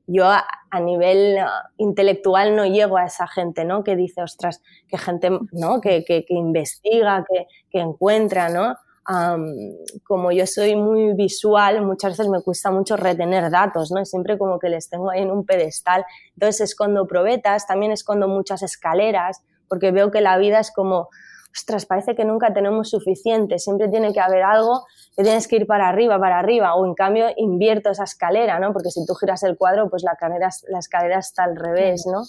yo 0.07 0.27
a, 0.27 0.45
nivel 0.81 1.39
ah, 1.39 1.71
intelectual 1.77 2.57
no 2.57 2.67
llego 2.67 2.97
a 2.97 3.05
esa 3.05 3.27
gente, 3.27 3.65
¿no? 3.65 3.85
Que 3.85 3.97
dice, 3.97 4.23
ostras, 4.23 4.61
que 4.89 4.99
gente, 4.99 5.31
¿no? 5.53 5.81
Que, 5.81 6.05
que, 6.05 6.25
que 6.25 6.35
investiga, 6.35 7.25
que, 7.29 7.47
que 7.71 7.81
encuentra, 7.81 8.49
¿no? 8.49 8.75
como 10.05 10.33
yo 10.33 10.47
soy 10.47 10.77
muy 10.77 11.13
visual, 11.13 11.83
muchas 11.83 12.13
veces 12.13 12.29
me 12.29 12.41
cuesta 12.41 12.71
mucho 12.71 12.97
retener 12.97 13.51
datos, 13.51 13.91
¿no? 13.91 14.05
siempre 14.05 14.39
como 14.39 14.59
que 14.59 14.71
les 14.71 14.89
tengo 14.89 15.11
ahí 15.11 15.23
en 15.23 15.31
un 15.31 15.45
pedestal. 15.45 16.07
Entonces 16.35 16.71
escondo 16.71 17.07
probetas, 17.07 17.67
también 17.67 17.93
escondo 17.93 18.29
muchas 18.29 18.63
escaleras, 18.63 19.43
porque 19.69 19.91
veo 19.91 20.11
que 20.11 20.21
la 20.21 20.39
vida 20.39 20.59
es 20.59 20.71
como, 20.73 21.11
ostras, 21.55 21.87
parece 21.87 22.15
que 22.15 22.25
nunca 22.25 22.53
tenemos 22.53 22.91
suficiente, 22.91 23.59
siempre 23.59 23.89
tiene 23.89 24.13
que 24.13 24.21
haber 24.21 24.43
algo 24.43 24.85
que 25.17 25.23
tienes 25.23 25.47
que 25.47 25.57
ir 25.57 25.67
para 25.67 25.89
arriba, 25.89 26.19
para 26.19 26.39
arriba, 26.39 26.75
o 26.75 26.85
en 26.85 26.95
cambio 26.95 27.27
invierto 27.37 27.91
esa 27.91 28.05
escalera, 28.05 28.59
¿no? 28.59 28.73
Porque 28.73 28.91
si 28.91 29.07
tú 29.07 29.15
giras 29.15 29.43
el 29.45 29.57
cuadro, 29.57 29.89
pues 29.89 30.03
la, 30.03 30.13
escalera, 30.13 30.49
la 30.69 30.79
escalera 30.79 31.19
está 31.19 31.45
al 31.45 31.57
revés, 31.57 32.05
¿no? 32.07 32.23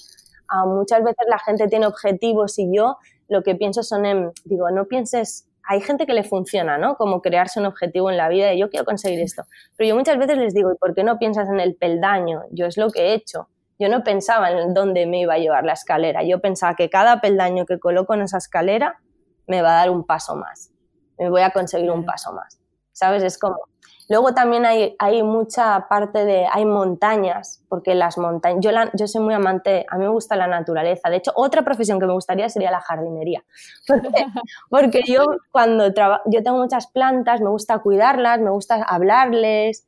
muchas 0.68 1.04
veces 1.04 1.26
la 1.28 1.40
gente 1.40 1.68
tiene 1.68 1.88
objetivos 1.88 2.60
y 2.60 2.70
yo 2.72 2.98
lo 3.28 3.42
que 3.42 3.56
pienso 3.56 3.82
son 3.82 4.06
en, 4.06 4.32
digo, 4.44 4.70
no 4.70 4.86
pienses 4.86 5.48
hay 5.68 5.82
gente 5.82 6.06
que 6.06 6.14
le 6.14 6.24
funciona, 6.24 6.78
¿no? 6.78 6.96
Como 6.96 7.22
crearse 7.22 7.60
un 7.60 7.66
objetivo 7.66 8.12
en 8.12 8.18
la 8.18 8.30
vida 8.30 8.48
de 8.48 8.58
yo 8.58 8.70
quiero 8.70 8.86
conseguir 8.86 9.20
esto. 9.20 9.44
Pero 9.76 9.90
yo 9.90 9.96
muchas 9.96 10.18
veces 10.18 10.38
les 10.38 10.54
digo, 10.54 10.72
¿y 10.72 10.76
por 10.76 10.94
qué 10.94 11.04
no 11.04 11.18
piensas 11.18 11.50
en 11.50 11.60
el 11.60 11.76
peldaño? 11.76 12.44
Yo 12.52 12.68
es 12.68 12.78
lo 12.78 12.92
que 12.92 13.08
he 13.08 13.14
hecho. 13.14 13.48
Yo 13.80 13.90
no 13.90 14.04
pensaba 14.04 14.52
en 14.52 14.74
dónde 14.74 15.06
me 15.06 15.22
iba 15.22 15.34
a 15.34 15.38
llevar 15.38 15.66
la 15.66 15.74
escalera. 15.74 16.24
Yo 16.24 16.40
pensaba 16.40 16.76
que 16.76 16.90
cada 16.90 17.20
peldaño 17.20 17.66
que 17.66 17.80
coloco 17.80 18.14
en 18.14 18.22
esa 18.22 18.38
escalera 18.38 19.00
me 19.48 19.62
va 19.62 19.72
a 19.72 19.80
dar 19.80 19.90
un 19.90 20.04
paso 20.04 20.36
más. 20.36 20.72
Me 21.18 21.30
voy 21.30 21.42
a 21.42 21.52
conseguir 21.52 21.92
un 21.92 22.06
paso 22.06 22.34
más. 22.34 22.60
¿Sabes? 22.92 23.24
Es 23.24 23.38
como, 23.38 23.58
Luego 24.08 24.34
también 24.34 24.66
hay, 24.66 24.96
hay 25.00 25.24
mucha 25.24 25.88
parte 25.90 26.26
de, 26.26 26.46
hay 26.52 26.64
montañas, 26.64 27.64
porque 27.68 27.96
las 27.96 28.18
montañas, 28.20 28.64
yo, 28.64 28.72
yo 28.94 29.08
soy 29.08 29.22
muy 29.22 29.34
amante, 29.34 29.86
a 29.90 29.98
mí 29.98 30.04
me 30.04 30.12
gusta 30.12 30.36
la 30.36 30.46
naturaleza. 30.46 31.10
De 31.10 31.18
hecho, 31.18 31.32
otra 31.36 31.64
profesión 31.64 32.00
que 32.00 32.06
me 32.06 32.14
gustaría 32.14 32.48
sería 32.50 32.70
la 32.70 32.82
jardinería. 32.82 33.44
Porque, 33.88 34.26
porque 34.70 35.02
yo 35.08 35.26
cuando 35.52 35.88
yo 35.88 36.44
tengo 36.44 36.58
muchas 36.58 36.88
plantas, 36.88 37.42
me 37.42 37.50
gusta 37.50 37.80
cuidarlas, 37.80 38.40
me 38.40 38.50
gusta 38.50 38.84
hablarles, 38.84 39.88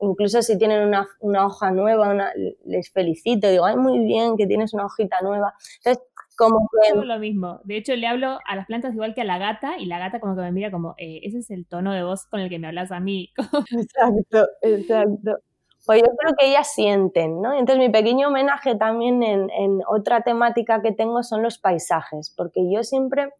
incluso 0.00 0.42
si 0.42 0.58
tienen 0.58 0.86
una, 0.86 1.08
una 1.20 1.46
hoja 1.46 1.70
nueva, 1.70 2.32
les 2.64 2.90
felicito, 2.90 3.48
digo, 3.48 3.64
ay, 3.64 3.76
muy 3.76 3.98
bien 4.00 4.36
que 4.36 4.46
tienes 4.46 4.74
una 4.74 4.86
hojita 4.86 5.20
nueva. 5.22 5.54
Entonces, 5.78 6.02
como 6.36 6.68
lo 7.04 7.18
mismo. 7.18 7.60
De 7.64 7.76
hecho, 7.76 7.94
le 7.96 8.06
hablo 8.06 8.38
a 8.46 8.56
las 8.56 8.66
plantas 8.66 8.94
igual 8.94 9.14
que 9.14 9.22
a 9.22 9.24
la 9.24 9.38
gata 9.38 9.78
y 9.78 9.86
la 9.86 9.98
gata 9.98 10.20
como 10.20 10.34
que 10.34 10.42
me 10.42 10.52
mira 10.52 10.70
como, 10.70 10.94
eh, 10.98 11.20
ese 11.24 11.38
es 11.38 11.50
el 11.50 11.66
tono 11.66 11.92
de 11.92 12.02
voz 12.04 12.26
con 12.26 12.40
el 12.40 12.48
que 12.48 12.58
me 12.58 12.68
hablas 12.68 12.92
a 12.92 13.00
mí. 13.00 13.32
exacto, 13.70 14.46
exacto. 14.62 15.38
Pues 15.84 16.00
yo 16.00 16.08
creo 16.16 16.34
que 16.38 16.46
ellas 16.48 16.72
sienten, 16.72 17.42
¿no? 17.42 17.52
Entonces 17.58 17.78
mi 17.78 17.90
pequeño 17.90 18.28
homenaje 18.28 18.76
también 18.76 19.22
en, 19.22 19.50
en 19.50 19.80
otra 19.88 20.22
temática 20.22 20.80
que 20.80 20.92
tengo 20.92 21.22
son 21.24 21.42
los 21.42 21.58
paisajes, 21.58 22.32
porque 22.36 22.60
yo 22.72 22.84
siempre, 22.84 23.30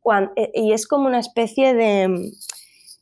cuando, 0.00 0.32
eh, 0.36 0.52
y 0.54 0.72
es 0.72 0.86
como 0.86 1.06
una 1.08 1.18
especie 1.18 1.74
de, 1.74 2.30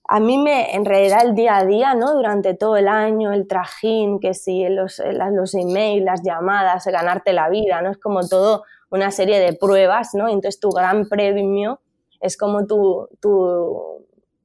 a 0.09 0.21
mí 0.21 0.39
me, 0.39 0.75
en 0.75 0.85
realidad 0.85 1.25
el 1.25 1.35
día 1.35 1.57
a 1.57 1.65
día, 1.67 1.95
¿no? 1.95 2.15
Durante 2.15 2.55
todo 2.55 2.77
el 2.77 2.89
año, 2.89 3.33
el 3.33 3.49
trajín, 3.49 4.21
que 4.21 4.35
si 4.35 4.69
los, 4.69 5.03
los 5.33 5.55
emails, 5.55 6.05
las 6.05 6.23
llamadas, 6.23 6.87
ganarte 6.87 7.33
la 7.33 7.49
vida, 7.49 7.83
¿no? 7.83 7.91
Es 7.91 7.99
como 7.99 8.27
todo 8.29 8.63
una 8.91 9.11
serie 9.11 9.41
de 9.41 9.53
pruebas, 9.53 10.15
¿no? 10.15 10.29
Entonces 10.29 10.61
tu 10.61 10.71
gran 10.71 11.09
premio 11.09 11.81
es 12.21 12.37
como 12.37 12.67
tu, 12.67 13.09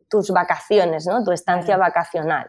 tus 0.10 0.32
vacaciones, 0.32 1.08
¿no? 1.08 1.24
Tu 1.24 1.32
estancia 1.32 1.78
vacacional. 1.78 2.48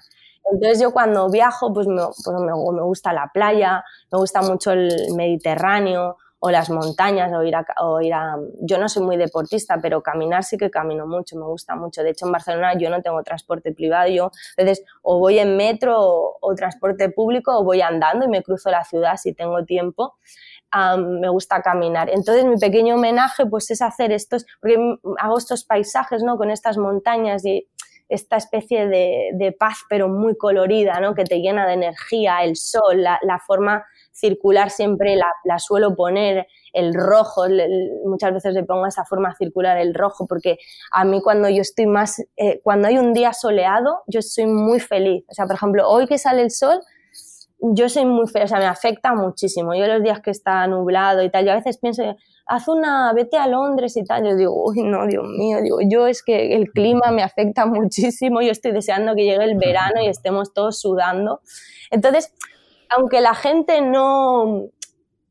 Entonces 0.51 0.81
yo 0.81 0.93
cuando 0.93 1.31
viajo, 1.31 1.73
pues, 1.73 1.87
me, 1.87 2.03
pues 2.03 2.37
me, 2.41 2.53
me, 2.53 2.83
gusta 2.83 3.13
la 3.13 3.31
playa, 3.33 3.85
me 4.11 4.19
gusta 4.19 4.43
mucho 4.43 4.73
el 4.73 4.91
Mediterráneo 5.15 6.17
o 6.41 6.51
las 6.51 6.71
montañas 6.71 7.33
o 7.33 7.45
ir, 7.45 7.55
a, 7.55 7.65
o 7.81 8.01
ir 8.01 8.13
a... 8.13 8.37
Yo 8.61 8.77
no 8.77 8.89
soy 8.89 9.05
muy 9.05 9.17
deportista, 9.17 9.79
pero 9.81 10.03
caminar 10.03 10.43
sí 10.43 10.57
que 10.57 10.71
camino 10.71 11.07
mucho, 11.07 11.37
me 11.37 11.45
gusta 11.45 11.77
mucho. 11.77 12.03
De 12.03 12.11
hecho, 12.11 12.27
en 12.27 12.33
Barcelona 12.33 12.77
yo 12.77 12.91
no 12.91 13.01
tengo 13.01 13.23
transporte 13.23 13.73
privado, 13.73 14.09
yo 14.09 14.33
entonces 14.57 14.85
o 15.03 15.21
voy 15.21 15.39
en 15.39 15.57
metro 15.57 15.97
o, 16.01 16.39
o 16.41 16.55
transporte 16.57 17.09
público 17.11 17.57
o 17.57 17.63
voy 17.63 17.81
andando 17.81 18.27
y 18.27 18.29
me 18.29 18.43
cruzo 18.43 18.71
la 18.71 18.83
ciudad 18.83 19.17
si 19.17 19.35
tengo 19.35 19.65
tiempo 19.65 20.17
me 20.97 21.29
gusta 21.29 21.63
caminar. 21.63 22.11
Entonces 22.11 22.45
mi 22.45 22.57
pequeño 22.57 22.95
homenaje 22.95 23.47
pues 23.47 23.71
es 23.71 23.83
hacer 23.83 24.13
estos, 24.13 24.47
porque 24.61 24.77
hago 25.19 25.39
estos 25.39 25.65
paisajes, 25.65 26.23
¿no? 26.23 26.37
Con 26.37 26.51
estas 26.51 26.79
montañas 26.79 27.45
y 27.45 27.69
esta 28.13 28.37
especie 28.37 28.89
de, 28.89 29.57
paz 29.59 29.79
pero 29.89 30.09
muy 30.09 30.37
colorida, 30.37 31.01
¿no? 31.01 31.15
Que 31.15 31.25
te 31.25 31.41
llena 31.41 31.67
de 31.67 31.75
energía, 31.75 32.43
el 32.43 32.57
sol, 32.57 33.03
la, 33.03 33.39
forma 33.47 33.85
circular 34.13 34.71
siempre 34.71 35.17
la, 35.17 35.59
suelo 35.59 35.95
poner, 35.97 36.47
el 36.75 36.95
rojo, 36.95 37.45
muchas 38.05 38.33
veces 38.33 38.55
le 38.55 38.65
pongo 38.65 38.87
esa 38.87 39.05
forma 39.05 39.35
circular 39.35 39.79
el 39.79 39.95
rojo, 39.95 40.27
porque 40.27 40.59
a 40.91 41.05
mí 41.05 41.21
cuando 41.23 41.49
yo 41.49 41.63
estoy 41.63 41.87
más, 41.87 42.23
eh, 42.37 42.61
cuando 42.63 42.89
hay 42.89 42.99
un 42.99 43.13
día 43.13 43.33
soleado, 43.33 44.03
yo 44.07 44.23
soy 44.23 44.47
muy 44.47 44.81
feliz. 44.81 45.25
O 45.29 45.35
sea, 45.35 45.47
por 45.47 45.57
ejemplo, 45.57 45.89
hoy 45.89 46.07
que 46.07 46.19
sale 46.19 46.43
el 46.43 46.51
sol, 46.51 46.81
yo 47.63 47.89
soy 47.89 48.05
muy 48.05 48.27
fea, 48.27 48.45
o 48.45 48.49
sea, 48.49 48.59
me 48.59 48.67
afecta 48.67 49.15
muchísimo. 49.15 49.75
Yo 49.75 49.87
los 49.87 50.03
días 50.03 50.21
que 50.21 50.33
está 50.33 50.67
nublado 50.67 51.23
y 51.23 51.31
tal, 51.31 51.45
yo 51.45 51.53
a 51.53 51.57
veces 51.57 51.79
pienso, 51.79 52.03
haz 52.47 52.67
una, 52.67 53.13
vete 53.13 53.37
a 53.37 53.47
Londres 53.47 53.97
y 53.97 54.05
tal, 54.05 54.25
yo 54.25 54.37
digo, 54.37 54.65
uy, 54.67 54.83
no, 54.83 55.07
Dios 55.07 55.25
mío, 55.25 55.59
digo, 55.63 55.79
yo 55.81 56.09
es 56.09 56.25
que 56.25 56.57
el 56.57 56.71
clima 56.73 57.13
me 57.13 57.23
afecta 57.23 57.65
muchísimo, 57.67 58.43
yo 58.43 58.51
estoy 58.51 58.73
deseando 58.73 59.15
que 59.15 59.25
llegue 59.25 59.45
el 59.45 59.57
verano 59.57 60.03
y 60.03 60.09
estemos 60.09 60.53
todos 60.53 60.81
sudando. 60.81 61.41
Entonces, 61.91 62.35
aunque 62.91 63.21
la 63.21 63.35
gente 63.35 63.81
no, 63.81 64.67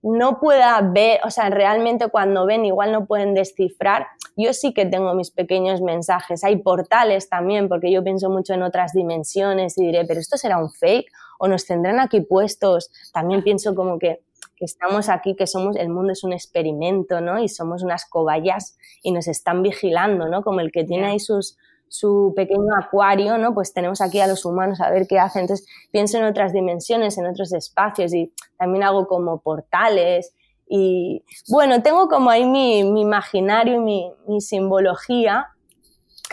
no 0.02 0.40
pueda 0.40 0.80
ver, 0.82 1.20
o 1.26 1.30
sea, 1.30 1.50
realmente 1.50 2.08
cuando 2.08 2.46
ven 2.46 2.66
igual 2.66 2.94
no 2.94 3.06
pueden 3.06 3.34
descifrar, 3.34 4.08
yo 4.38 4.54
sí 4.54 4.74
que 4.74 4.86
tengo 4.86 5.14
mis 5.14 5.32
pequeños 5.32 5.82
mensajes. 5.82 6.44
Hay 6.46 6.58
portales 6.58 7.30
también, 7.30 7.68
porque 7.68 7.92
yo 7.92 8.04
pienso 8.04 8.30
mucho 8.30 8.54
en 8.54 8.64
otras 8.64 8.94
dimensiones 8.94 9.78
y 9.78 9.86
diré, 9.86 10.06
pero 10.06 10.22
esto 10.22 10.38
será 10.38 10.58
un 10.58 10.72
fake 10.72 11.12
o 11.42 11.48
nos 11.48 11.66
tendrán 11.66 12.00
aquí 12.00 12.22
puestos. 12.22 12.92
También 13.12 13.44
pienso 13.44 13.74
como 13.74 13.98
que, 13.98 14.22
estamos 14.60 15.10
aquí, 15.10 15.36
que 15.36 15.48
somos, 15.48 15.76
el 15.76 15.90
mundo 15.90 16.14
es 16.14 16.24
un 16.24 16.34
experimento, 16.34 17.20
¿no? 17.20 17.40
Y 17.40 17.50
somos 17.50 17.82
unas 17.82 18.06
cobayas 18.06 18.78
y 19.02 19.12
nos 19.12 19.28
están 19.28 19.64
vigilando, 19.64 20.30
¿no? 20.30 20.44
Como 20.44 20.60
el 20.60 20.72
que 20.72 20.84
tiene 20.84 21.08
ahí 21.08 21.20
sus, 21.20 21.58
su 21.88 22.34
pequeño 22.36 22.76
acuario, 22.78 23.40
¿no? 23.40 23.56
Pues 23.56 23.74
tenemos 23.74 24.02
aquí 24.02 24.20
a 24.20 24.28
los 24.28 24.46
humanos 24.46 24.82
a 24.82 24.92
ver 24.92 25.08
qué 25.08 25.18
hacen. 25.18 25.42
Entonces 25.42 25.68
pienso 25.90 26.20
en 26.20 26.26
otras 26.26 26.54
dimensiones, 26.54 27.18
en 27.18 27.26
otros 27.26 27.54
espacios 27.54 28.14
y 28.14 28.32
también 28.60 28.84
hago 28.84 29.08
como 29.08 29.40
portales 29.40 30.36
y 30.68 31.26
bueno, 31.50 31.82
tengo 31.82 32.08
como 32.08 32.30
ahí 32.30 32.46
mi, 32.46 32.84
mi 32.84 33.02
imaginario 33.02 33.78
y 33.78 33.80
mi, 33.80 34.14
mi 34.28 34.42
simbología 34.42 35.48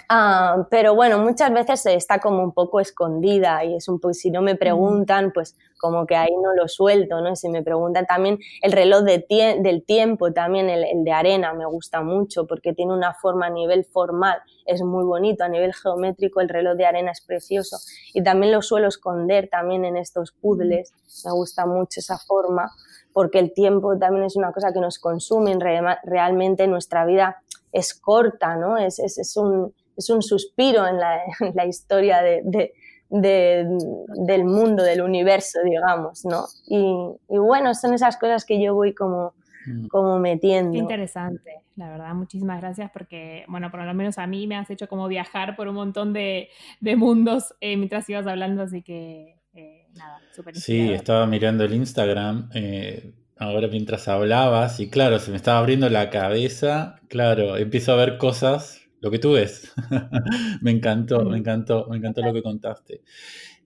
Ah, 0.09 0.67
pero 0.71 0.95
bueno, 0.95 1.19
muchas 1.19 1.53
veces 1.53 1.87
está 1.87 2.21
como 2.21 2.43
un 2.43 2.53
poco 2.53 2.81
escondida 2.81 3.65
y 3.65 3.75
es 3.75 3.89
un 3.89 4.01
poco, 4.01 4.15
si 4.15 4.31
no 4.31 4.43
me 4.43 4.55
preguntan, 4.55 5.33
pues 5.33 5.57
como 5.79 6.07
que 6.07 6.17
ahí 6.17 6.35
no 6.35 6.55
lo 6.55 6.69
suelto, 6.69 7.21
¿no? 7.21 7.37
Si 7.37 7.49
me 7.49 7.63
preguntan 7.63 8.07
también 8.07 8.39
el 8.63 8.73
reloj 8.73 9.03
de 9.03 9.25
del 9.61 9.85
tiempo, 9.85 10.33
también 10.33 10.69
el, 10.69 10.85
el, 10.85 11.05
de 11.05 11.13
arena 11.13 11.53
me 11.55 11.67
gusta 11.67 12.03
mucho 12.03 12.47
porque 12.47 12.73
tiene 12.75 12.93
una 12.93 13.15
forma 13.15 13.47
a 13.47 13.51
nivel 13.51 13.85
formal, 13.85 14.39
es 14.67 14.83
muy 14.83 15.05
bonito, 15.05 15.45
a 15.45 15.49
nivel 15.49 15.73
geométrico 15.75 16.41
el 16.41 16.49
reloj 16.49 16.77
de 16.77 16.87
arena 16.87 17.13
es 17.13 17.21
precioso 17.21 17.77
y 18.13 18.23
también 18.23 18.53
lo 18.53 18.63
suelo 18.63 18.89
esconder 18.89 19.49
también 19.49 19.85
en 19.85 19.97
estos 19.97 20.33
puzzles, 20.33 20.93
me 21.25 21.33
gusta 21.33 21.67
mucho 21.67 22.01
esa 22.01 22.19
forma 22.19 22.71
porque 23.13 23.39
el 23.39 23.53
tiempo 23.53 23.99
también 23.99 24.25
es 24.25 24.37
una 24.37 24.53
cosa 24.53 24.73
que 24.73 24.81
nos 24.81 24.99
consume, 24.99 25.57
realmente 26.05 26.67
nuestra 26.67 27.05
vida 27.05 27.43
es 27.73 27.95
corta, 27.95 28.57
¿no? 28.57 28.79
Es, 28.79 28.99
es, 28.99 29.19
es 29.19 29.37
un 29.37 29.75
es 29.99 30.09
un 30.11 30.23
suspiro 30.23 30.87
en 30.87 30.99
la, 30.99 31.67
historia 31.67 32.23
de, 32.23 32.73
del 33.11 34.45
mundo, 34.45 34.83
del 34.83 35.03
universo, 35.03 35.59
digamos, 35.65 36.25
¿no? 36.25 36.47
Y, 36.69 37.37
bueno, 37.37 37.75
son 37.75 37.95
esas 37.95 38.17
cosas 38.17 38.45
que 38.45 38.63
yo 38.63 38.75
voy 38.75 38.95
como, 38.95 39.35
mm. 39.67 39.89
como 39.89 40.19
metiendo. 40.19 40.73
Qué 40.73 40.79
interesante, 40.79 41.63
la 41.77 41.91
verdad, 41.91 42.15
muchísimas 42.15 42.61
gracias 42.61 42.91
porque, 42.93 43.45
bueno, 43.49 43.71
por 43.71 43.85
lo 43.85 43.93
menos 43.93 44.19
a 44.19 44.27
mí 44.27 44.47
me 44.47 44.57
has 44.57 44.71
hecho 44.71 44.89
como 44.89 45.09
viajar 45.09 45.57
por 45.57 45.69
un 45.69 45.75
montón 45.75 46.13
de, 46.13 46.49
mundos 46.81 47.55
eh, 47.61 47.77
mientras 47.77 48.09
ibas 48.09 48.27
hablando, 48.27 48.63
así 48.63 48.83
que, 48.83 49.37
eh, 49.55 49.87
nada, 49.97 50.21
súper 50.33 50.57
Sí, 50.57 50.93
estaba 50.93 51.27
mirando 51.27 51.65
el 51.65 51.75
Instagram. 51.75 52.51
Eh, 52.55 53.15
ahora 53.39 53.69
mientras 53.69 54.09
hablabas 54.09 54.81
y 54.81 54.91
claro, 54.91 55.19
se 55.19 55.31
me 55.31 55.37
estaba 55.37 55.59
abriendo 55.59 55.89
la 55.89 56.11
cabeza, 56.11 57.01
claro, 57.09 57.57
empiezo 57.57 57.93
a 57.93 57.97
ver 57.97 58.19
cosas 58.19 58.78
lo 59.01 59.11
que 59.11 59.19
tú 59.19 59.33
ves. 59.33 59.73
me 60.63 60.71
encantó, 60.71 61.25
me 61.25 61.39
encantó, 61.39 61.87
me 61.89 61.97
encantó 61.99 62.23
lo 62.23 62.33
que 62.33 62.43
contaste. 62.43 63.03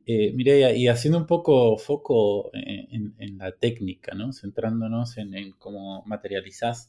Eh, 0.05 0.33
Mireia, 0.35 0.75
y 0.75 0.89
haciendo 0.89 1.19
un 1.19 1.27
poco 1.27 1.79
foco 1.79 2.51
en, 2.53 3.39
la 3.39 3.53
técnica, 3.53 4.15
¿no? 4.15 4.33
centrándonos 4.33 5.17
en, 5.17 5.53
cómo 5.59 6.03
materializás 6.07 6.89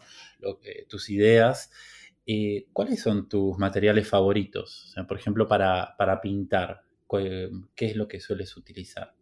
tus 0.88 1.10
ideas, 1.10 1.72
eh, 2.26 2.68
¿cuáles 2.74 3.02
son 3.02 3.30
tus 3.30 3.58
materiales 3.60 4.08
favoritos? 4.08 4.86
O 4.86 4.88
sea, 4.94 5.06
por 5.06 5.18
ejemplo, 5.18 5.48
para, 5.48 5.96
para 5.98 6.22
pintar, 6.22 6.84
¿qué 7.76 7.86
es 7.86 7.96
lo 7.96 8.08
que 8.08 8.20
sueles 8.20 8.58
utilizar? 8.58 9.14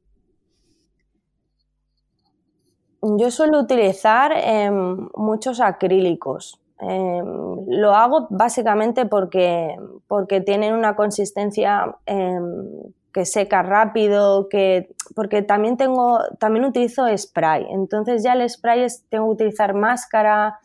Yo 3.02 3.32
suelo 3.32 3.60
utilizar 3.60 4.32
em, 4.32 5.10
muchos 5.16 5.60
acrílicos. 5.60 6.61
Em, 6.82 7.66
lo 7.68 7.94
hago 7.94 8.28
básicamente 8.32 9.06
porque, 9.06 9.76
porque 10.08 10.42
tienen 10.42 10.74
una 10.74 10.96
consistencia 10.96 11.96
em, 12.08 12.92
que 13.14 13.26
seca 13.26 13.62
rápido, 13.62 14.50
que, 14.50 14.90
porque 15.16 15.44
también 15.44 15.78
tengo, 15.78 16.20
también 16.40 16.66
utilizo 16.66 17.06
spray. 17.16 17.68
Entonces 17.70 18.24
ya 18.24 18.34
el 18.34 18.50
spray 18.50 18.82
es, 18.82 19.04
tengo 19.10 19.28
que 19.28 19.44
utilizar 19.44 19.76
máscara 19.76 20.60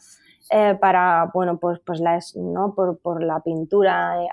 eh, 0.50 0.76
para, 0.80 1.28
bueno, 1.34 1.58
pues, 1.58 1.80
pues 1.84 2.00
¿no? 2.36 2.72
por, 2.76 2.98
por 3.00 3.20
la 3.20 3.40
pintura 3.40 4.22
eh, 4.22 4.28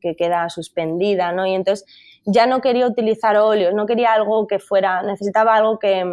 que 0.00 0.14
queda 0.14 0.48
suspendida, 0.48 1.32
¿no? 1.32 1.44
Y 1.44 1.54
entonces 1.54 1.84
ya 2.24 2.46
no 2.46 2.60
quería 2.60 2.86
utilizar 2.86 3.36
óleos, 3.36 3.74
no 3.74 3.84
quería 3.86 4.12
algo 4.12 4.46
que 4.46 4.60
fuera, 4.60 5.02
necesitaba 5.02 5.56
algo 5.56 5.80
que, 5.80 6.04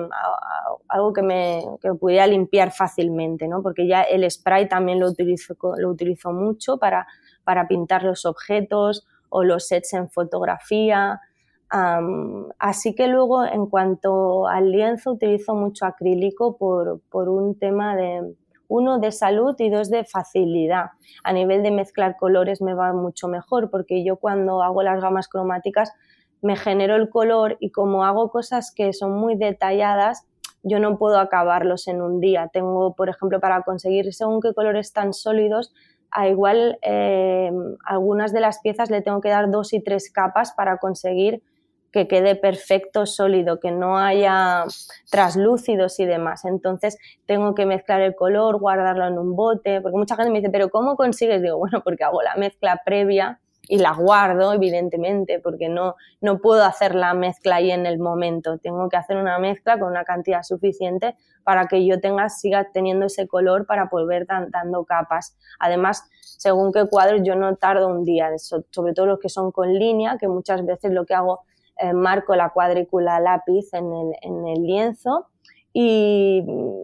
algo 0.87 1.13
que 1.13 1.21
me 1.21 1.63
que 1.79 1.93
pudiera 1.93 2.25
limpiar 2.25 2.71
fácilmente, 2.71 3.47
¿no? 3.47 3.61
Porque 3.61 3.87
ya 3.87 4.01
el 4.01 4.29
spray 4.31 4.67
también 4.67 4.99
lo 4.99 5.07
utilizo, 5.07 5.55
lo 5.77 5.89
utilizo 5.89 6.31
mucho 6.31 6.77
para, 6.79 7.05
para 7.43 7.67
pintar 7.67 8.03
los 8.03 8.25
objetos 8.25 9.05
o 9.29 9.43
los 9.43 9.67
sets 9.67 9.93
en 9.93 10.09
fotografía. 10.09 11.21
así 12.57 12.95
que 12.95 13.07
luego, 13.07 13.45
en 13.45 13.67
cuanto 13.67 14.47
al 14.47 14.71
lienzo, 14.71 15.11
utilizo 15.11 15.53
mucho 15.53 15.85
acrílico 15.85 16.57
por, 16.57 17.01
por 17.11 17.29
un 17.29 17.59
tema 17.59 17.95
de, 17.95 18.35
uno 18.69 18.99
de 18.99 19.11
salud 19.11 19.55
y 19.57 19.69
dos 19.69 19.89
de 19.89 20.05
facilidad. 20.05 20.91
A 21.23 21.33
nivel 21.33 21.63
de 21.63 21.71
mezclar 21.71 22.15
colores 22.15 22.61
me 22.61 22.73
va 22.73 22.93
mucho 22.93 23.27
mejor 23.27 23.69
porque 23.69 24.05
yo 24.05 24.15
cuando 24.15 24.63
hago 24.63 24.83
las 24.83 25.01
gamas 25.01 25.27
cromáticas 25.27 25.91
me 26.41 26.55
genero 26.55 26.95
el 26.95 27.09
color 27.09 27.57
y 27.59 27.71
como 27.71 28.05
hago 28.05 28.29
cosas 28.29 28.71
que 28.73 28.93
son 28.93 29.11
muy 29.11 29.35
detalladas, 29.35 30.25
yo 30.63 30.79
no 30.79 30.97
puedo 30.97 31.19
acabarlos 31.19 31.87
en 31.87 32.01
un 32.01 32.21
día. 32.21 32.49
Tengo, 32.53 32.93
por 32.93 33.09
ejemplo, 33.09 33.39
para 33.39 33.63
conseguir 33.63 34.13
según 34.13 34.39
qué 34.39 34.53
colores 34.53 34.93
tan 34.93 35.13
sólidos, 35.13 35.73
a 36.11 36.27
igual 36.27 36.77
eh, 36.81 37.51
algunas 37.85 38.31
de 38.33 38.39
las 38.39 38.59
piezas 38.61 38.89
le 38.89 39.01
tengo 39.01 39.19
que 39.19 39.29
dar 39.29 39.49
dos 39.51 39.73
y 39.73 39.81
tres 39.81 40.11
capas 40.11 40.53
para 40.53 40.77
conseguir 40.77 41.41
que 41.91 42.07
quede 42.07 42.35
perfecto, 42.35 43.05
sólido, 43.05 43.59
que 43.59 43.71
no 43.71 43.97
haya 43.97 44.65
traslúcidos 45.09 45.99
y 45.99 46.05
demás. 46.05 46.45
Entonces 46.45 46.97
tengo 47.25 47.55
que 47.55 47.65
mezclar 47.65 48.01
el 48.01 48.15
color, 48.15 48.59
guardarlo 48.59 49.07
en 49.07 49.17
un 49.17 49.35
bote, 49.35 49.81
porque 49.81 49.97
mucha 49.97 50.15
gente 50.15 50.31
me 50.31 50.39
dice, 50.39 50.51
pero 50.51 50.69
¿cómo 50.69 50.95
consigues? 50.95 51.41
Digo, 51.41 51.57
bueno, 51.57 51.81
porque 51.83 52.03
hago 52.03 52.21
la 52.21 52.35
mezcla 52.35 52.81
previa 52.85 53.39
y 53.69 53.77
la 53.77 53.93
guardo, 53.93 54.51
evidentemente, 54.51 55.39
porque 55.39 55.69
no, 55.69 55.95
no 56.21 56.39
puedo 56.39 56.63
hacer 56.63 56.95
la 56.95 57.13
mezcla 57.13 57.57
ahí 57.57 57.71
en 57.71 57.85
el 57.85 57.99
momento. 57.99 58.57
Tengo 58.57 58.89
que 58.89 58.97
hacer 58.97 59.15
una 59.15 59.37
mezcla 59.37 59.79
con 59.79 59.89
una 59.89 60.03
cantidad 60.03 60.41
suficiente 60.41 61.15
para 61.43 61.67
que 61.67 61.85
yo 61.85 62.01
tenga, 62.01 62.29
siga 62.29 62.71
teniendo 62.73 63.05
ese 63.05 63.27
color 63.27 63.67
para 63.67 63.85
volver 63.85 64.25
dando 64.25 64.85
capas. 64.85 65.37
Además, 65.59 66.03
según 66.21 66.71
qué 66.71 66.87
cuadros, 66.87 67.21
yo 67.23 67.35
no 67.35 67.55
tardo 67.57 67.87
un 67.87 68.03
día, 68.03 68.31
sobre 68.37 68.93
todo 68.93 69.05
los 69.05 69.19
que 69.19 69.29
son 69.29 69.51
con 69.51 69.71
línea, 69.71 70.17
que 70.19 70.27
muchas 70.27 70.65
veces 70.65 70.91
lo 70.91 71.05
que 71.05 71.13
hago, 71.13 71.41
eh, 71.79 71.93
marco 71.93 72.35
la 72.35 72.49
cuadrícula 72.49 73.19
lápiz 73.19 73.73
en 73.73 73.93
el, 73.93 74.11
en 74.21 74.47
el 74.47 74.63
lienzo 74.63 75.27
y, 75.73 76.43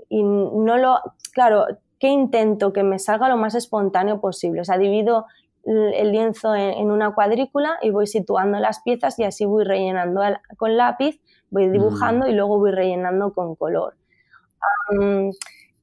y 0.10 0.24
no 0.24 0.78
lo, 0.78 1.00
claro, 1.34 1.66
¿qué 2.00 2.08
intento? 2.08 2.74
Que 2.74 2.84
me 2.84 3.00
salga 3.00 3.30
lo 3.30 3.38
más 3.38 3.56
espontáneo 3.56 4.20
posible. 4.22 4.62
O 4.62 4.66
sea, 4.66 4.78
divido 4.78 5.26
el 5.66 6.12
lienzo 6.12 6.54
en, 6.54 6.92
una 6.92 7.16
cuadrícula 7.16 7.78
y 7.82 7.90
voy 7.90 8.06
situando 8.06 8.60
las 8.60 8.82
piezas 8.82 9.18
y 9.18 9.24
así 9.24 9.46
voy 9.46 9.64
rellenando 9.64 10.22
con 10.58 10.78
lápiz, 10.78 11.20
voy 11.50 11.70
dibujando 11.70 12.28
mm. 12.28 12.30
y 12.30 12.34
luego 12.34 12.60
voy 12.60 12.72
rellenando 12.72 13.34
con 13.34 13.56
color. 13.56 13.96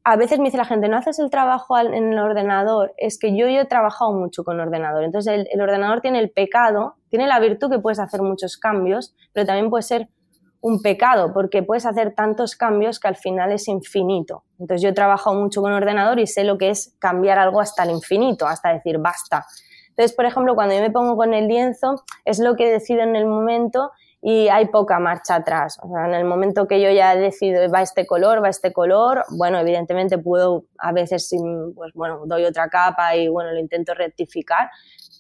a 0.05 0.17
veces 0.17 0.39
me 0.39 0.47
dice 0.47 0.57
la 0.57 0.65
gente, 0.65 0.89
¿no 0.89 0.97
haces 0.97 1.19
el 1.19 1.31
trabajo 1.31 1.79
en 1.79 2.13
el 2.13 2.19
ordenador? 2.19 2.95
Es 2.97 3.19
que 3.19 3.37
yo, 3.37 3.49
yo 3.49 3.61
he 3.61 3.67
trabajado 3.67 4.13
mucho 4.13 4.45
con 4.45 4.61
ordenador. 4.61 5.03
Entonces 5.03 5.33
el, 5.33 5.49
el 5.51 5.61
ordenador 5.61 6.01
tiene 6.01 6.21
el 6.21 6.31
pecado, 6.31 6.95
tiene 7.13 7.27
la 7.27 7.39
virtud 7.41 7.71
que 7.71 7.79
puedes 7.79 7.99
hacer 7.99 8.23
muchos 8.23 8.57
cambios, 8.57 9.15
pero 9.35 9.45
también 9.45 9.69
puede 9.69 9.83
ser 9.83 10.09
un 10.63 10.81
pecado 10.81 11.35
porque 11.35 11.63
puedes 11.63 11.85
hacer 11.85 12.15
tantos 12.15 12.57
cambios 12.57 12.99
que 12.99 13.07
al 13.07 13.17
final 13.17 13.53
es 13.53 13.69
infinito. 13.69 14.45
Entonces 14.59 14.81
yo 14.81 14.89
he 14.89 14.95
trabajado 14.95 15.37
mucho 15.37 15.61
con 15.61 15.73
ordenador 15.73 16.19
y 16.21 16.27
sé 16.27 16.43
lo 16.43 16.57
que 16.57 16.71
es 16.71 16.97
cambiar 16.99 17.39
algo 17.39 17.61
hasta 17.61 17.83
el 17.83 17.91
infinito, 17.91 18.47
hasta 18.47 18.73
decir 18.73 18.97
basta. 18.97 19.45
Entonces, 19.91 20.17
por 20.17 20.25
ejemplo, 20.25 20.55
cuando 20.55 20.75
yo 20.75 20.81
me 20.81 20.91
pongo 20.91 21.15
con 21.15 21.35
el 21.35 21.49
lienzo, 21.49 22.03
es 22.25 22.39
lo 22.39 22.57
que 22.57 22.71
decido 22.71 23.03
en 23.03 23.15
el 23.15 23.27
momento 23.27 23.91
y 24.23 24.49
hay 24.49 24.69
poca 24.69 25.01
marcha 25.01 25.35
atrás. 25.35 25.79
O 25.83 25.89
sea, 25.93 26.07
en 26.07 26.15
el 26.15 26.25
momento 26.25 26.69
que 26.69 26.81
yo 26.81 26.91
ya 26.91 27.17
decido 27.17 27.61
va 27.71 27.83
este 27.83 28.07
color, 28.07 28.43
va 28.43 28.49
este 28.49 28.73
color, 28.73 29.25
bueno, 29.37 29.59
evidentemente 29.59 30.17
puedo 30.17 30.65
a 30.79 30.93
veces, 30.93 31.29
pues 31.75 31.93
bueno, 31.93 32.23
doy 32.25 32.45
otra 32.45 32.69
capa 32.69 33.17
y 33.17 33.29
bueno, 33.29 33.51
lo 33.51 33.59
intento 33.59 33.95
rectificar, 33.95 34.71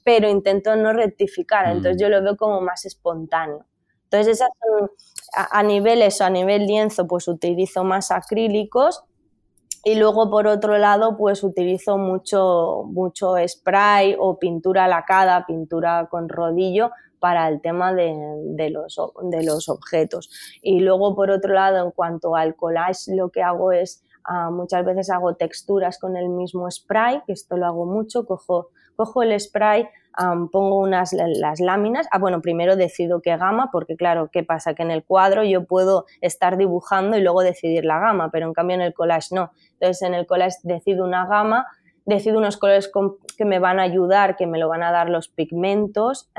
pero 0.05 0.29
intento 0.29 0.75
no 0.77 0.93
rectificar, 0.93 1.67
mm. 1.67 1.71
entonces 1.77 2.01
yo 2.01 2.09
lo 2.09 2.23
veo 2.23 2.37
como 2.37 2.61
más 2.61 2.85
espontáneo. 2.85 3.65
Entonces, 4.05 4.39
esas 4.39 4.51
a, 5.35 5.59
a 5.59 5.63
nivel 5.63 6.03
eso, 6.03 6.25
a 6.25 6.31
nivel 6.31 6.67
lienzo, 6.67 7.07
pues 7.07 7.29
utilizo 7.29 7.85
más 7.85 8.11
acrílicos 8.11 9.05
y 9.85 9.97
luego, 9.97 10.31
por 10.31 10.47
otro 10.47 10.79
lado, 10.79 11.17
pues 11.17 11.43
utilizo 11.43 11.99
mucho, 11.99 12.85
mucho 12.87 13.35
spray 13.47 14.15
o 14.19 14.39
pintura 14.39 14.87
lacada, 14.87 15.45
pintura 15.45 16.07
con 16.09 16.29
rodillo 16.29 16.93
para 17.19 17.49
el 17.49 17.61
tema 17.61 17.93
de, 17.93 18.15
de, 18.55 18.71
los, 18.71 18.97
de 19.23 19.43
los 19.43 19.69
objetos. 19.69 20.31
Y 20.63 20.81
luego, 20.81 21.17
por 21.17 21.31
otro 21.31 21.53
lado, 21.55 21.85
en 21.85 21.91
cuanto 21.91 22.37
al 22.37 22.55
collage, 22.55 23.15
lo 23.17 23.31
que 23.31 23.43
hago 23.43 23.73
es, 23.73 24.05
ah, 24.25 24.51
muchas 24.51 24.85
veces 24.85 25.11
hago 25.11 25.35
texturas 25.35 25.99
con 25.99 26.17
el 26.17 26.29
mismo 26.29 26.71
spray, 26.71 27.23
que 27.27 27.33
esto 27.33 27.57
lo 27.57 27.67
hago 27.67 27.85
mucho, 27.85 28.25
cojo, 28.25 28.69
cojo 29.03 29.23
el 29.25 29.39
spray, 29.41 29.89
pongo 30.53 30.79
unas 30.79 31.13
las 31.13 31.59
láminas. 31.59 32.07
Ah, 32.13 32.19
bueno, 32.19 32.41
primero 32.41 32.77
decido 32.77 33.21
qué 33.21 33.37
gama, 33.37 33.71
porque 33.73 33.97
claro, 33.97 34.29
¿qué 34.31 34.45
pasa? 34.45 34.75
Que 34.75 34.83
en 34.83 34.93
el 34.93 35.03
cuadro 35.03 35.43
yo 35.43 35.65
puedo 35.65 36.07
estar 36.21 36.57
dibujando 36.57 37.17
y 37.17 37.21
luego 37.21 37.43
decidir 37.43 37.85
la 37.85 37.99
gama, 37.99 38.31
pero 38.31 38.47
en 38.47 38.53
cambio 38.53 38.77
en 38.77 38.83
el 38.83 38.95
collage 38.95 39.35
no. 39.35 39.51
Entonces 39.73 40.03
en 40.03 40.15
el 40.15 40.27
collage 40.27 40.59
decido 40.63 41.05
una 41.05 41.27
gama, 41.27 41.67
decido 42.05 42.39
unos 42.39 42.57
colores 42.59 42.91
que 43.37 43.45
me 43.45 43.59
van 43.59 43.81
a 43.81 43.83
ayudar, 43.83 44.37
que 44.37 44.47
me 44.47 44.59
lo 44.59 44.69
van 44.69 44.85
a 44.85 44.93
dar 44.93 45.09
los 45.11 45.29
pigmentos, 45.29 46.31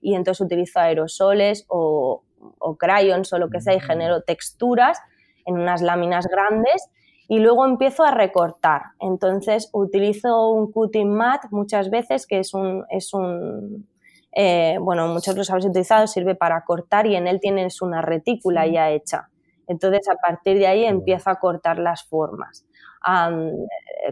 y 0.00 0.14
entonces 0.14 0.40
utilizo 0.40 0.78
aerosoles 0.78 1.64
o, 1.68 2.22
o 2.58 2.76
crayons 2.76 3.32
o 3.32 3.38
lo 3.38 3.48
que 3.50 3.60
sea 3.60 3.74
y 3.74 3.80
genero 3.80 4.22
texturas 4.22 5.00
en 5.46 5.58
unas 5.58 5.82
láminas 5.82 6.28
grandes 6.28 6.88
y 7.32 7.38
luego 7.38 7.64
empiezo 7.64 8.04
a 8.04 8.10
recortar. 8.10 8.82
Entonces 9.00 9.70
utilizo 9.72 10.50
un 10.50 10.70
cutting 10.70 11.14
mat 11.14 11.44
muchas 11.50 11.88
veces, 11.88 12.26
que 12.26 12.40
es 12.40 12.52
un, 12.52 12.84
es 12.90 13.14
un 13.14 13.88
eh, 14.32 14.76
bueno, 14.78 15.08
muchos 15.08 15.34
los 15.34 15.48
habéis 15.48 15.64
utilizado, 15.64 16.06
sirve 16.06 16.34
para 16.34 16.62
cortar 16.62 17.06
y 17.06 17.16
en 17.16 17.26
él 17.26 17.40
tienes 17.40 17.80
una 17.80 18.02
retícula 18.02 18.66
ya 18.66 18.90
hecha. 18.90 19.30
Entonces 19.66 20.10
a 20.10 20.16
partir 20.16 20.58
de 20.58 20.66
ahí 20.66 20.84
empiezo 20.84 21.30
a 21.30 21.36
cortar 21.36 21.78
las 21.78 22.04
formas. 22.04 22.66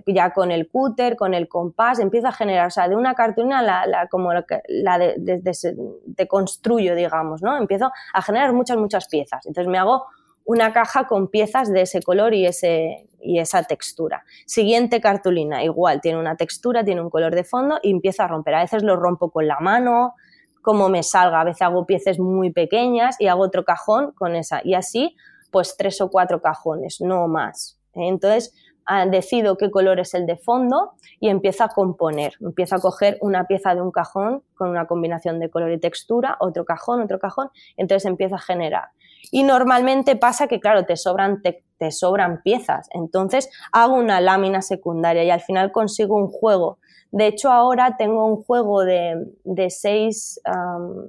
ya 0.07 0.33
con 0.33 0.51
el 0.51 0.71
cúter, 0.71 1.15
con 1.15 1.35
el 1.35 1.47
compás, 1.47 1.99
empiezo 1.99 2.29
a 2.29 2.33
generar, 2.33 2.69
o 2.69 2.71
sea, 2.71 2.89
de 2.89 2.97
una 2.97 3.13
cartulina 3.15 3.61
la, 3.61 4.09
como 4.11 4.33
la, 4.33 4.99
de, 4.99 5.15
de, 5.19 6.27
construyo, 6.27 6.95
digamos, 6.95 7.43
¿no? 7.43 7.59
Empiezo 7.59 7.91
a 8.15 8.23
generar 8.23 8.55
muchas, 8.55 8.79
muchas 8.79 9.09
piezas. 9.09 9.45
Entonces 9.45 9.71
me 9.71 9.77
hago 9.77 10.07
una 10.45 10.73
caja 10.73 11.07
con 11.07 11.29
piezas 11.29 11.73
de 11.73 11.83
ese 11.83 12.03
color 12.03 12.35
y, 12.35 12.47
ese, 12.47 13.09
y 13.21 13.39
esa 13.39 13.63
textura. 13.63 14.25
Siguiente 14.47 15.01
cartulina, 15.01 15.63
igual, 15.63 16.01
tiene 16.01 16.19
una 16.19 16.37
textura, 16.37 16.85
tiene 16.85 17.01
un 17.01 17.11
color 17.11 17.35
de 17.35 17.45
fondo 17.45 17.79
y 17.83 17.91
empiezo 17.91 18.23
a 18.23 18.29
romper. 18.29 18.55
A 18.55 18.63
veces 18.63 18.83
lo 18.83 18.97
rompo 18.97 19.31
con 19.31 19.47
la 19.47 19.61
mano, 19.61 20.15
como 20.63 20.89
me 20.89 21.03
salga. 21.03 21.41
A 21.41 21.45
veces 21.45 21.63
hago 21.63 21.87
piezas 21.87 22.19
muy 22.19 22.53
pequeñas 22.53 23.17
y 23.19 23.29
hago 23.29 23.43
otro 23.43 23.65
cajón 23.65 24.13
con 24.13 24.37
esa. 24.37 24.61
Y 24.65 24.75
así, 24.75 25.17
pues 25.51 25.77
tres 25.77 26.01
o 26.01 26.11
cuatro 26.11 26.41
cajones, 26.41 27.01
no 27.01 27.29
más. 27.29 27.79
Entonces, 27.95 28.55
ah, 28.87 29.07
decido 29.07 29.57
qué 29.57 29.71
color 29.71 30.01
es 30.01 30.15
el 30.15 30.27
de 30.27 30.37
fondo 30.37 30.93
y 31.19 31.29
empiezo 31.29 31.65
a 31.65 31.69
componer. 31.69 32.35
Empiezo 32.41 32.77
a 32.77 32.81
coger 32.81 33.19
una 33.21 33.47
pieza 33.47 33.75
de 33.75 33.83
un 33.83 33.91
cajón 33.91 34.43
con 34.55 34.69
una 34.69 34.87
combinación 34.87 35.41
de 35.41 35.51
color 35.51 35.71
y 35.73 35.79
textura, 35.79 36.37
otro 36.41 36.65
cajón, 36.65 37.03
otro 37.03 37.19
cajón, 37.19 37.51
entonces 37.77 38.07
empiezo 38.07 38.37
a 38.37 38.41
generar. 38.41 38.89
Y 39.31 39.43
normalmente 39.43 40.17
pasa 40.17 40.47
que, 40.47 40.61
claro, 40.61 40.85
te 40.87 40.97
sobran, 40.97 41.43
te, 41.43 41.91
sobran 41.91 42.43
piezas. 42.43 42.89
Entonces 42.93 43.51
hago 43.73 43.95
una 43.95 44.21
lámina 44.21 44.63
secundaria 44.63 45.25
y 45.25 45.31
al 45.31 45.41
final 45.41 45.73
consigo 45.73 46.17
un 46.17 46.29
juego. 46.29 46.79
De 47.13 47.27
hecho, 47.27 47.51
ahora 47.51 47.97
tengo 47.97 48.27
un 48.27 48.43
juego 48.43 48.85
de, 48.85 49.17
de, 49.45 49.71
seis, 49.71 50.41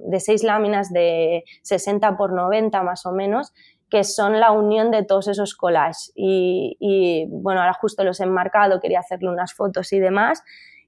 de 0.06 0.20
seis 0.20 0.42
láminas 0.42 0.92
de 0.92 1.44
60 1.62 2.16
por 2.16 2.32
90 2.32 2.82
más 2.82 3.06
o 3.06 3.12
menos, 3.12 3.52
que 3.88 4.04
son 4.04 4.40
la 4.40 4.52
unión 4.52 4.90
de 4.90 5.04
todos 5.04 5.28
esos 5.28 5.54
collages. 5.54 6.12
Y, 6.14 7.26
bueno, 7.28 7.60
ahora 7.60 7.74
justo 7.74 8.02
los 8.04 8.20
he 8.20 8.24
enmarcado, 8.24 8.80
quería 8.80 9.00
hacerle 9.00 9.28
unas 9.28 9.52
fotos 9.52 9.92
y 9.92 10.00
demás. 10.00 10.42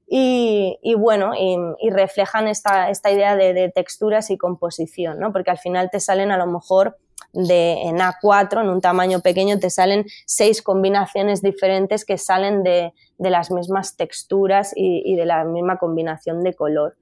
Y, 0.06 0.78
bueno, 0.96 1.32
y, 1.38 1.90
reflejan 1.90 2.48
esta, 2.48 2.90
esta 2.90 3.10
idea 3.12 3.36
de, 3.36 3.52
de, 3.52 3.70
texturas 3.70 4.30
y 4.30 4.38
composición, 4.38 5.20
¿no? 5.20 5.32
Porque 5.32 5.50
al 5.50 5.58
final 5.58 5.90
te 5.90 6.00
salen 6.00 6.32
a 6.32 6.38
lo 6.38 6.46
mejor 6.46 6.96
de, 7.34 7.82
en 7.82 7.98
A4, 7.98 8.62
en 8.62 8.68
un 8.68 8.80
tamaño 8.80 9.20
pequeño, 9.20 9.58
te 9.58 9.70
salen 9.70 10.06
seis 10.26 10.62
combinaciones 10.62 11.42
diferentes 11.42 12.04
que 12.04 12.16
salen 12.16 12.62
de, 12.62 12.92
las 13.18 13.50
mismas 13.50 13.96
texturas 13.96 14.72
y, 14.74 15.14
de 15.16 15.26
la 15.26 15.44
misma 15.44 15.78
combinación 15.78 16.42
de 16.42 16.54
color. 16.54 16.96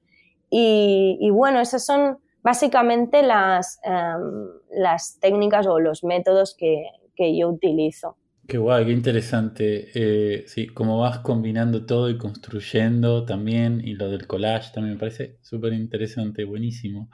Y, 0.50 1.30
bueno, 1.30 1.60
esas 1.60 1.84
son 1.84 2.18
básicamente 2.42 3.22
las, 3.22 3.78
em, 3.84 4.48
las 4.70 5.18
técnicas 5.20 5.66
o 5.66 5.78
los 5.78 6.04
métodos 6.04 6.54
que, 6.56 6.84
yo 7.16 7.50
utilizo. 7.50 8.16
Qué 8.48 8.58
guay, 8.58 8.84
qué 8.84 8.90
interesante. 8.90 9.90
Eh, 9.94 10.44
sí, 10.48 10.66
cómo 10.66 10.98
vas 10.98 11.20
combinando 11.20 11.86
todo 11.86 12.10
y 12.10 12.18
construyendo 12.18 13.24
también, 13.24 13.80
y 13.84 13.94
lo 13.94 14.10
del 14.10 14.26
collage 14.26 14.72
también 14.74 14.94
me 14.94 14.98
parece 14.98 15.38
súper 15.40 15.72
interesante, 15.72 16.42
buenísimo. 16.42 17.08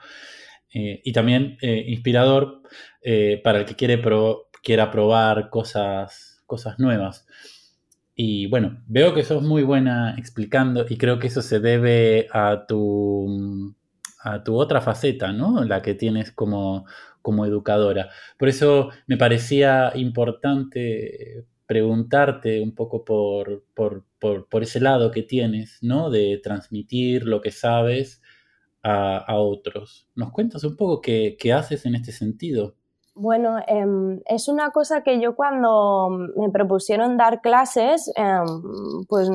Eh, 0.73 1.01
y 1.03 1.13
también 1.13 1.57
eh, 1.61 1.85
inspirador 1.87 2.61
eh, 3.01 3.41
para 3.43 3.59
el 3.59 3.65
que 3.65 3.75
quiere 3.75 4.01
quiera 4.63 4.91
probar 4.91 5.49
cosas, 5.49 6.43
cosas 6.45 6.79
nuevas. 6.79 7.25
Y 8.15 8.47
bueno, 8.47 8.83
veo 8.87 9.13
que 9.13 9.23
sos 9.23 9.43
muy 9.43 9.63
buena 9.63 10.15
explicando 10.17 10.85
y 10.89 10.97
creo 10.97 11.19
que 11.19 11.27
eso 11.27 11.41
se 11.41 11.59
debe 11.59 12.27
a 12.33 12.65
tu, 12.67 13.73
a 14.21 14.43
tu 14.43 14.55
otra 14.57 14.81
faceta, 14.81 15.31
¿no? 15.31 15.63
La 15.63 15.81
que 15.81 15.95
tienes 15.95 16.31
como, 16.31 16.85
como 17.21 17.45
educadora. 17.45 18.09
Por 18.37 18.49
eso 18.49 18.89
me 19.07 19.17
parecía 19.17 19.93
importante 19.95 21.45
preguntarte 21.65 22.61
un 22.61 22.73
poco 22.75 23.05
por, 23.05 23.63
por, 23.73 24.05
por, 24.19 24.63
ese 24.63 24.81
lado 24.81 25.11
que 25.11 25.23
tienes, 25.23 25.77
¿no? 25.81 26.09
De 26.09 26.39
transmitir 26.43 27.25
lo 27.25 27.41
que 27.41 27.51
sabes 27.51 28.21
a, 28.83 29.37
otros. 29.37 30.07
¿Nos 30.15 30.31
cuentas 30.31 30.63
un 30.63 30.75
poco 30.75 31.01
qué, 31.01 31.53
haces 31.53 31.85
en 31.85 31.95
este 31.95 32.11
sentido? 32.11 32.75
Bueno, 33.15 33.57
em, 33.67 34.21
es 34.25 34.47
una 34.47 34.71
cosa 34.71 35.03
que 35.03 35.19
yo 35.19 35.35
cuando 35.35 36.09
me 36.37 36.49
propusieron 36.49 37.17
dar 37.17 37.41
clases, 37.41 38.11
em, 38.15 39.05
pues 39.07 39.29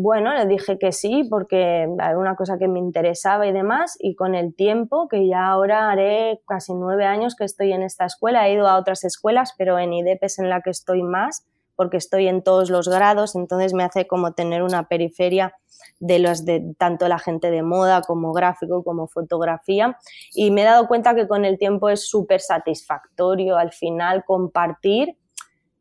bueno, 0.00 0.32
le 0.32 0.46
dije 0.46 0.78
que 0.78 0.92
sí 0.92 1.26
porque 1.28 1.82
era 1.82 2.16
una 2.16 2.36
cosa 2.36 2.56
que 2.56 2.68
me 2.68 2.78
interesaba 2.78 3.46
y 3.48 3.52
demás 3.52 3.96
y 3.98 4.14
con 4.14 4.34
el 4.36 4.54
tiempo, 4.54 5.08
que 5.08 5.26
ya 5.26 5.48
ahora 5.48 5.90
haré 5.90 6.40
casi 6.46 6.72
nueve 6.72 7.04
años 7.04 7.34
que 7.34 7.44
estoy 7.44 7.72
en 7.72 7.82
esta 7.82 8.06
escuela, 8.06 8.46
he 8.46 8.54
ido 8.54 8.68
a 8.68 8.78
otras 8.78 9.02
escuelas, 9.02 9.54
pero 9.58 9.78
en 9.78 9.92
IDEP 9.92 10.22
es 10.22 10.38
en 10.38 10.48
la 10.48 10.62
que 10.62 10.70
estoy 10.70 11.02
más 11.02 11.44
porque 11.78 11.96
estoy 11.96 12.26
en 12.26 12.42
todos 12.42 12.70
los 12.70 12.88
grados, 12.88 13.36
entonces 13.36 13.72
me 13.72 13.84
hace 13.84 14.08
como 14.08 14.32
tener 14.32 14.64
una 14.64 14.88
periferia 14.88 15.54
de 16.00 16.18
los 16.18 16.44
de 16.44 16.74
tanto 16.76 17.06
la 17.06 17.20
gente 17.20 17.52
de 17.52 17.62
moda 17.62 18.02
como 18.02 18.32
gráfico 18.32 18.82
como 18.82 19.06
fotografía 19.06 19.96
y 20.34 20.50
me 20.50 20.62
he 20.62 20.64
dado 20.64 20.88
cuenta 20.88 21.14
que 21.14 21.28
con 21.28 21.44
el 21.44 21.56
tiempo 21.56 21.88
es 21.88 22.08
súper 22.08 22.40
satisfactorio 22.40 23.56
al 23.56 23.70
final 23.70 24.24
compartir 24.24 25.16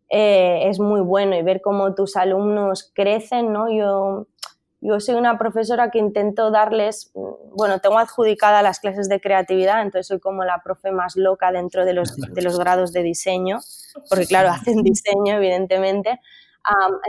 eh, 0.10 0.70
es 0.70 0.80
muy 0.80 1.02
bueno 1.02 1.36
y 1.36 1.42
ver 1.42 1.62
cómo 1.62 1.94
tus 1.96 2.16
alumnos 2.16 2.92
crecen, 2.94 3.52
¿no? 3.52 3.70
Yo 3.70 4.28
yo 4.80 5.00
soy 5.00 5.16
una 5.16 5.38
profesora 5.38 5.90
que 5.90 6.00
intento 6.00 6.52
darles, 6.52 7.12
bueno, 7.14 7.80
tengo 7.80 7.98
adjudicada 7.98 8.62
las 8.62 8.80
clases 8.80 9.10
de 9.10 9.20
creatividad, 9.20 9.82
entonces 9.82 10.08
soy 10.08 10.20
como 10.20 10.44
la 10.44 10.62
profe 10.64 10.92
más 10.92 11.16
loca 11.16 11.52
dentro 11.52 11.84
de 11.86 11.94
los, 11.94 12.16
de 12.16 12.42
los 12.42 12.60
grados 12.60 12.94
de 12.94 13.04
diseño, 13.04 13.60
porque 14.10 14.26
claro, 14.26 14.50
hacen 14.52 14.84
diseño, 14.84 15.38
evidentemente. 15.38 16.20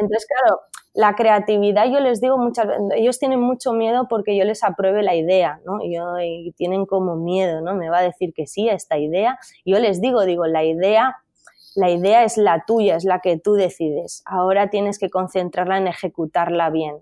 entonces, 0.00 0.26
claro, 0.26 0.60
la 0.94 1.14
creatividad, 1.14 1.86
yo 1.90 2.00
les 2.00 2.20
digo 2.20 2.38
muchas 2.38 2.66
veces, 2.66 2.82
ellos 2.96 3.18
tienen 3.18 3.40
mucho 3.40 3.72
miedo 3.72 4.08
porque 4.08 4.36
yo 4.36 4.44
les 4.44 4.64
apruebe 4.64 5.02
la 5.02 5.14
idea, 5.14 5.60
¿no? 5.64 5.78
Yo, 5.84 6.18
y 6.20 6.52
tienen 6.56 6.86
como 6.86 7.16
miedo, 7.16 7.60
¿no? 7.60 7.74
Me 7.74 7.90
va 7.90 7.98
a 7.98 8.02
decir 8.02 8.32
que 8.34 8.46
sí 8.46 8.68
a 8.68 8.74
esta 8.74 8.98
idea. 8.98 9.38
Yo 9.64 9.78
les 9.78 10.00
digo, 10.00 10.24
digo, 10.24 10.46
la 10.46 10.64
idea 10.64 11.16
la 11.78 11.90
idea 11.90 12.24
es 12.24 12.36
la 12.36 12.64
tuya, 12.66 12.96
es 12.96 13.04
la 13.04 13.20
que 13.20 13.38
tú 13.38 13.54
decides. 13.54 14.22
Ahora 14.26 14.68
tienes 14.68 14.98
que 14.98 15.10
concentrarla 15.10 15.78
en 15.78 15.86
ejecutarla 15.86 16.70
bien. 16.70 16.96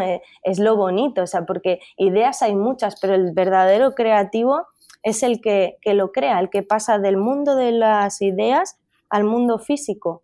Eh, 0.00 0.22
es 0.42 0.58
lo 0.58 0.76
bonito, 0.76 1.22
o 1.22 1.26
sea, 1.26 1.46
porque 1.46 1.80
ideas 1.96 2.42
hay 2.42 2.54
muchas, 2.54 2.98
pero 3.00 3.14
el 3.14 3.32
verdadero 3.32 3.94
creativo 3.94 4.66
es 5.02 5.22
el 5.22 5.40
que, 5.40 5.78
lo 5.84 6.12
crea, 6.12 6.40
el 6.40 6.50
que 6.50 6.62
pasa 6.62 6.98
del 6.98 7.16
mundo 7.16 7.54
de 7.54 7.72
las 7.72 8.20
ideas 8.20 8.78
al 9.08 9.24
mundo 9.24 9.58
físico. 9.58 10.22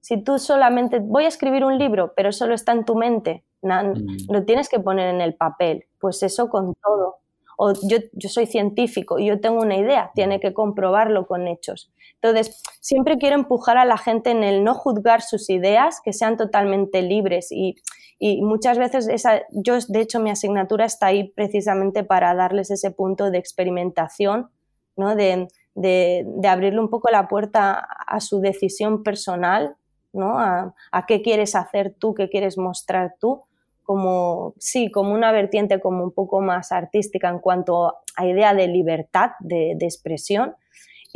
Si 0.00 0.22
tú 0.22 0.38
solamente 0.38 0.98
voy 1.00 1.24
a 1.24 1.28
escribir 1.28 1.64
un 1.64 1.78
libro, 1.78 2.12
pero 2.16 2.32
solo 2.32 2.54
está 2.54 2.72
en 2.72 2.84
tu 2.84 2.94
mente, 2.94 3.44
mm. 3.62 4.32
lo 4.32 4.44
tienes 4.44 4.68
que 4.68 4.80
poner 4.80 5.14
en 5.14 5.20
el 5.20 5.34
papel, 5.34 5.84
pues 6.00 6.22
eso 6.22 6.48
con 6.48 6.74
todo. 6.82 7.16
O 7.56 7.72
yo, 7.88 7.98
yo 8.12 8.28
soy 8.28 8.46
científico 8.46 9.20
y 9.20 9.26
yo 9.26 9.40
tengo 9.40 9.60
una 9.60 9.76
idea, 9.76 10.10
tiene 10.14 10.40
que 10.40 10.52
comprobarlo 10.52 11.26
con 11.26 11.46
hechos. 11.46 11.92
Entonces, 12.20 12.62
siempre 12.80 13.16
quiero 13.16 13.36
empujar 13.36 13.76
a 13.76 13.84
la 13.84 13.96
gente 13.96 14.30
en 14.30 14.42
el 14.42 14.64
no 14.64 14.74
juzgar 14.74 15.22
sus 15.22 15.50
ideas, 15.50 16.00
que 16.02 16.12
sean 16.12 16.36
totalmente 16.36 17.00
libres 17.02 17.52
y, 17.52 17.76
y 18.18 18.42
muchas 18.42 18.78
veces, 18.78 19.08
esa, 19.08 19.42
yo 19.50 19.78
de 19.88 20.00
hecho 20.00 20.20
mi 20.20 20.30
asignatura 20.30 20.84
está 20.84 21.06
ahí 21.06 21.30
precisamente 21.30 22.04
para 22.04 22.34
darles 22.34 22.70
ese 22.70 22.90
punto 22.90 23.30
de 23.30 23.38
experimentación, 23.38 24.50
¿no? 24.96 25.16
de, 25.16 25.48
de, 25.74 26.48
abrirle 26.48 26.80
un 26.80 26.90
poco 26.90 27.10
la 27.10 27.28
puerta 27.28 27.86
a 28.06 28.20
su 28.20 28.40
decisión 28.40 29.02
personal, 29.02 29.76
¿no? 30.12 30.38
A, 30.38 30.74
qué 31.08 31.22
quieres 31.22 31.56
hacer 31.56 31.94
tú, 31.98 32.14
qué 32.14 32.28
quieres 32.28 32.56
mostrar 32.56 33.16
tú, 33.20 33.42
como, 33.82 34.54
sí, 34.58 34.90
como 34.90 35.12
una 35.12 35.32
vertiente 35.32 35.80
como 35.80 36.04
un 36.04 36.12
poco 36.12 36.40
más 36.40 36.72
artística 36.72 37.28
en 37.28 37.40
cuanto 37.40 37.96
a 38.16 38.26
idea 38.26 38.54
de 38.54 38.68
libertad 38.68 39.32
de, 39.40 39.74
de 39.76 39.84
expresión 39.84 40.54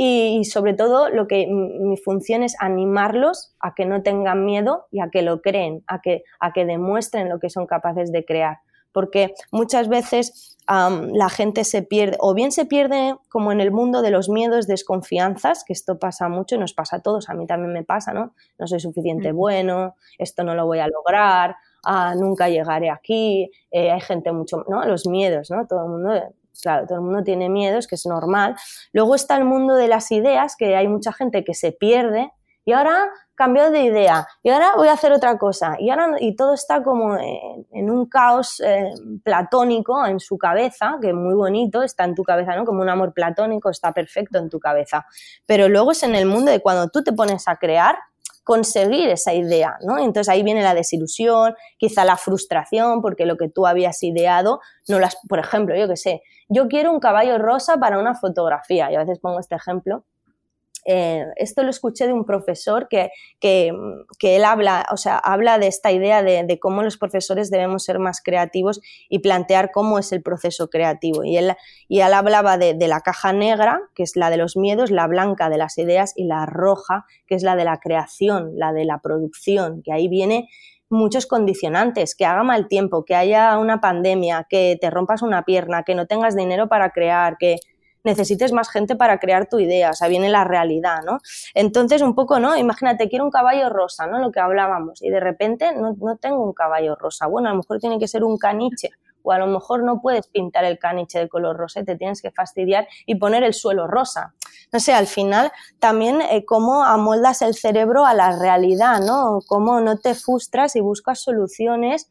y 0.01 0.44
sobre 0.44 0.74
todo 0.74 1.09
lo 1.09 1.26
que 1.26 1.49
mi 1.49 1.96
función 1.96 2.44
es 2.44 2.55
animarlos 2.61 3.57
a 3.59 3.74
que 3.74 3.84
no 3.84 4.01
tengan 4.05 4.44
miedo 4.44 4.86
y 4.92 5.01
a 5.01 5.11
que 5.11 5.22
lo 5.22 5.42
creen, 5.42 5.82
a 5.88 6.01
que, 6.01 6.22
a 6.38 6.53
que 6.53 6.64
demuestren 6.64 7.28
lo 7.28 7.40
que 7.40 7.51
son 7.51 7.66
capaces 7.66 8.12
de 8.12 8.24
crear. 8.24 8.59
Porque 8.92 9.34
muchas 9.51 9.88
veces 9.88 10.57
la 10.68 11.28
gente 11.28 11.64
se 11.64 11.82
pierde, 11.82 12.16
o 12.20 12.32
bien 12.32 12.53
se 12.53 12.64
pierde 12.64 13.16
como 13.28 13.51
en 13.51 13.61
el 13.61 13.72
mundo 13.72 14.01
de 14.01 14.12
los 14.12 14.28
miedos, 14.28 14.68
desconfianzas, 14.68 15.64
que 15.64 15.72
esto 15.72 15.99
pasa 15.99 16.28
mucho 16.28 16.55
y 16.55 16.59
nos 16.59 16.74
pasa 16.74 16.99
a 16.99 17.03
todos, 17.03 17.28
a 17.28 17.34
mí 17.34 17.49
también 17.49 17.72
me 17.72 17.82
pasa, 17.82 18.12
¿no? 18.12 18.34
No 18.57 18.68
soy 18.68 18.78
suficiente 18.78 19.32
bueno, 19.32 19.96
esto 20.16 20.44
no 20.44 20.55
lo 20.55 20.66
voy 20.66 20.78
a 20.78 20.86
lograr, 20.86 21.57
ah, 21.84 22.14
nunca 22.16 22.49
llegaré 22.49 22.90
aquí, 22.90 23.51
eh, 23.72 23.90
hay 23.90 24.01
gente 24.01 24.30
mucho, 24.30 24.64
¿no? 24.68 24.84
Los 24.84 25.09
miedos, 25.09 25.51
¿no? 25.51 25.66
Todo 25.66 25.86
el 25.86 25.90
mundo 25.90 26.34
claro, 26.61 26.86
todo 26.86 26.98
el 26.98 27.04
mundo 27.04 27.22
tiene 27.22 27.48
miedos, 27.48 27.86
que 27.86 27.94
es 27.94 28.06
normal. 28.06 28.56
Luego 28.92 29.14
está 29.14 29.36
el 29.36 29.44
mundo 29.44 29.74
de 29.74 29.88
las 29.88 30.11
ideas, 30.11 30.56
que 30.56 30.76
hay 30.76 30.88
mucha 30.88 31.12
gente 31.12 31.44
que 31.44 31.54
se 31.54 31.72
pierde 31.72 32.32
y 32.68 32.72
ahora 32.72 33.09
cambio 33.34 33.70
de 33.70 33.84
idea 33.84 34.26
y 34.42 34.50
ahora 34.50 34.72
voy 34.76 34.88
a 34.88 34.92
hacer 34.92 35.11
otra 35.12 35.38
cosa 35.38 35.76
y 35.78 35.88
ahora 35.88 36.16
y 36.20 36.36
todo 36.36 36.52
está 36.52 36.82
como 36.82 37.16
en, 37.16 37.90
un 37.90 38.06
caos 38.06 38.61
eh, 38.61 38.90
platónico 39.24 40.04
en 40.04 40.20
su 40.20 40.36
cabeza 40.36 40.98
que 41.00 41.14
muy 41.14 41.34
bonito 41.34 41.82
está 41.82 42.04
en 42.04 42.14
tu 42.14 42.24
cabeza 42.24 42.56
no 42.56 42.66
como 42.66 42.82
un 42.82 42.90
amor 42.90 43.14
platónico 43.14 43.70
está 43.70 43.92
perfecto 43.92 44.36
en 44.36 44.50
tu 44.50 44.61
cabeza 44.61 45.06
pero 45.46 45.68
luego 45.68 45.92
es 45.92 46.02
en 46.02 46.14
el 46.14 46.26
mundo 46.26 46.50
de 46.50 46.61
cuando 46.61 46.88
tú 46.88 47.02
te 47.02 47.12
pones 47.12 47.48
a 47.48 47.56
crear 47.56 47.96
conseguir 48.49 49.11
esa 49.11 49.34
idea, 49.34 49.76
¿no? 49.82 49.99
Entonces 49.99 50.30
ahí 50.30 50.42
viene 50.42 50.62
la 50.62 50.72
desilusión, 50.72 51.55
quizá 51.76 52.07
la 52.07 52.16
frustración, 52.16 53.03
porque 53.03 53.26
lo 53.26 53.36
que 53.36 53.51
tú 53.51 53.66
habías 53.66 54.03
ideado, 54.03 54.61
no 54.88 54.99
las, 54.99 55.18
por 55.28 55.38
ejemplo, 55.38 55.76
yo 55.76 55.86
qué 55.86 55.99
sé, 55.99 56.22
yo 56.49 56.66
quiero 56.66 56.90
un 56.90 56.99
caballo 56.99 57.36
rosa 57.36 57.76
para 57.76 57.99
una 57.99 58.14
fotografía, 58.14 58.90
y 58.90 58.94
a 58.94 59.01
veces 59.01 59.18
pongo 59.18 59.38
este 59.38 59.55
ejemplo, 59.55 60.07
eh, 60.91 61.26
esto 61.36 61.62
lo 61.64 61.68
escuché 61.68 62.07
de 62.07 62.14
un 62.14 62.24
profesor 62.24 62.89
que, 62.89 63.11
que, 63.41 63.70
él 64.22 64.45
habla, 64.47 64.86
o 64.91 64.97
sea, 64.97 65.18
habla 65.18 65.59
de 65.59 65.66
esta 65.66 65.93
idea 65.93 66.22
de, 66.22 66.59
cómo 66.59 66.82
los 66.82 66.97
profesores 66.97 67.51
debemos 67.51 67.84
ser 67.84 67.99
más 67.99 68.22
creativos 68.22 68.80
y 69.11 69.18
plantear 69.18 69.70
cómo 69.70 69.99
es 69.99 70.12
el 70.12 70.22
proceso 70.22 70.70
creativo. 70.70 71.24
Y 71.24 71.36
él, 71.36 71.53
y 71.89 72.01
él 72.01 72.14
hablaba 72.14 72.57
de, 72.57 72.72
de 72.72 72.89
la 72.89 73.03
caja 73.03 73.34
negra, 73.34 73.82
que 73.95 74.03
es 74.03 74.16
la 74.16 74.30
de 74.30 74.39
los 74.39 74.57
miedos, 74.57 74.91
la 74.91 75.07
blanca 75.07 75.51
de 75.51 75.59
las 75.59 75.76
ideas 75.76 76.14
y 76.16 76.24
la 76.24 76.47
roja, 76.47 77.05
que 77.26 77.34
es 77.34 77.43
la 77.43 77.55
de 77.55 77.66
la 77.66 77.80
creación, 77.80 78.53
la 78.55 78.72
de 78.72 78.86
la 78.86 79.01
producción, 79.01 79.82
que 79.82 79.93
ahí 79.93 80.09
viene 80.09 80.49
muchos 80.89 81.26
condicionantes, 81.26 82.14
que 82.14 82.24
haga 82.24 82.45
mal 82.45 82.66
tiempo, 82.66 83.05
que 83.05 83.14
haya 83.14 83.59
una 83.59 83.82
pandemia, 83.82 84.47
que 84.49 84.78
te 84.80 84.89
rompas 84.89 85.20
una 85.20 85.45
pierna, 85.45 85.82
que 85.82 85.95
no 85.95 86.07
tengas 86.07 86.34
dinero 86.34 86.66
para 86.68 86.93
crear, 86.93 87.36
que 87.36 87.57
necesites 88.09 88.52
más 88.52 88.68
gente 88.70 88.96
para 88.96 89.18
crear 89.18 89.48
tu 89.48 89.59
idea, 89.59 89.90
o 89.90 89.94
sea, 89.94 90.09
viene 90.09 90.28
la 90.28 90.44
realidad, 90.44 91.02
¿no? 91.04 91.18
Entonces, 91.54 92.02
un 92.02 92.14
poco, 92.14 92.40
¿no? 92.40 92.56
Imagínate, 92.56 93.09
quiero 93.09 93.24
un 93.24 93.30
caballo 93.30 93.68
rosa, 93.68 94.06
¿no? 94.06 94.18
Lo 94.18 94.32
que 94.32 94.40
hablábamos, 94.40 95.02
y 95.02 95.11
de 95.11 95.20
repente 95.20 95.72
no, 95.74 96.16
tengo 96.16 96.42
un 96.42 96.52
caballo 96.52 96.96
rosa. 96.96 97.26
Bueno, 97.26 97.48
a 97.48 97.52
lo 97.52 97.59
mejor 97.59 97.78
tiene 97.78 97.98
que 97.98 98.09
ser 98.09 98.24
un 98.24 98.38
caniche, 98.38 98.90
o 99.22 99.32
a 99.32 99.38
lo 99.38 99.46
mejor 99.46 99.82
no 99.82 100.00
puedes 100.00 100.26
pintar 100.28 100.64
el 100.64 100.78
caniche 100.78 101.18
de 101.18 101.28
color 101.28 101.56
rosa 101.56 101.84
te 101.84 101.96
tienes 101.96 102.22
que 102.22 102.30
fastidiar 102.30 102.88
y 103.04 103.16
poner 103.16 103.42
el 103.42 103.52
suelo 103.52 103.86
rosa. 103.86 104.34
No 104.72 104.80
sé, 104.80 104.92
al 104.92 105.06
final 105.06 105.52
también 105.78 106.22
eh, 106.22 106.44
cómo 106.46 106.84
amoldas 106.84 107.42
el 107.42 107.54
cerebro 107.54 108.06
a 108.06 108.14
la 108.14 108.38
realidad, 108.38 109.00
¿no? 109.00 109.40
Cómo 109.46 109.80
no 109.80 109.98
te 109.98 110.14
frustras 110.14 110.76
y 110.76 110.80
buscas 110.80 111.20
soluciones, 111.20 112.09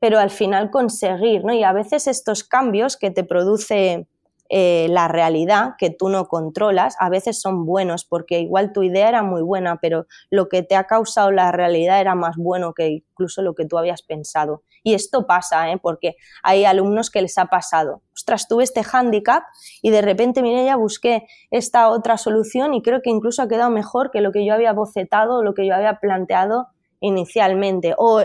pero 0.00 0.18
al 0.18 0.30
final 0.30 0.70
conseguir, 0.70 1.44
¿no? 1.44 1.52
Y 1.52 1.62
a 1.64 1.72
veces 1.72 2.06
estos 2.06 2.44
cambios 2.44 2.96
que 2.96 3.10
te 3.10 3.24
produce 3.24 4.08
eh, 4.50 4.86
la 4.88 5.08
realidad 5.08 5.74
que 5.76 5.90
tú 5.90 6.08
no 6.08 6.26
controlas, 6.26 6.96
a 6.98 7.10
veces 7.10 7.40
son 7.40 7.66
buenos 7.66 8.04
porque 8.04 8.40
igual 8.40 8.72
tu 8.72 8.82
idea 8.82 9.08
era 9.08 9.22
muy 9.22 9.42
buena, 9.42 9.78
pero 9.80 10.06
lo 10.30 10.48
que 10.48 10.62
te 10.62 10.74
ha 10.74 10.84
causado 10.84 11.30
la 11.30 11.52
realidad 11.52 12.00
era 12.00 12.14
más 12.14 12.36
bueno 12.36 12.72
que 12.72 12.88
incluso 12.88 13.42
lo 13.42 13.54
que 13.54 13.66
tú 13.66 13.76
habías 13.76 14.02
pensado. 14.02 14.62
Y 14.82 14.94
esto 14.94 15.26
pasa, 15.26 15.70
¿eh? 15.70 15.78
porque 15.82 16.16
hay 16.42 16.64
alumnos 16.64 17.10
que 17.10 17.20
les 17.20 17.36
ha 17.36 17.46
pasado. 17.46 18.02
Ostras, 18.14 18.48
tuve 18.48 18.64
este 18.64 18.82
hándicap 18.82 19.42
y 19.82 19.90
de 19.90 20.00
repente, 20.00 20.40
mire, 20.40 20.64
ya 20.64 20.76
busqué 20.76 21.26
esta 21.50 21.90
otra 21.90 22.16
solución 22.16 22.72
y 22.74 22.82
creo 22.82 23.02
que 23.02 23.10
incluso 23.10 23.42
ha 23.42 23.48
quedado 23.48 23.70
mejor 23.70 24.10
que 24.10 24.20
lo 24.20 24.32
que 24.32 24.46
yo 24.46 24.54
había 24.54 24.72
bocetado 24.72 25.38
o 25.38 25.42
lo 25.42 25.54
que 25.54 25.66
yo 25.66 25.74
había 25.74 26.00
planteado 26.00 26.68
inicialmente. 27.00 27.94
O 27.98 28.22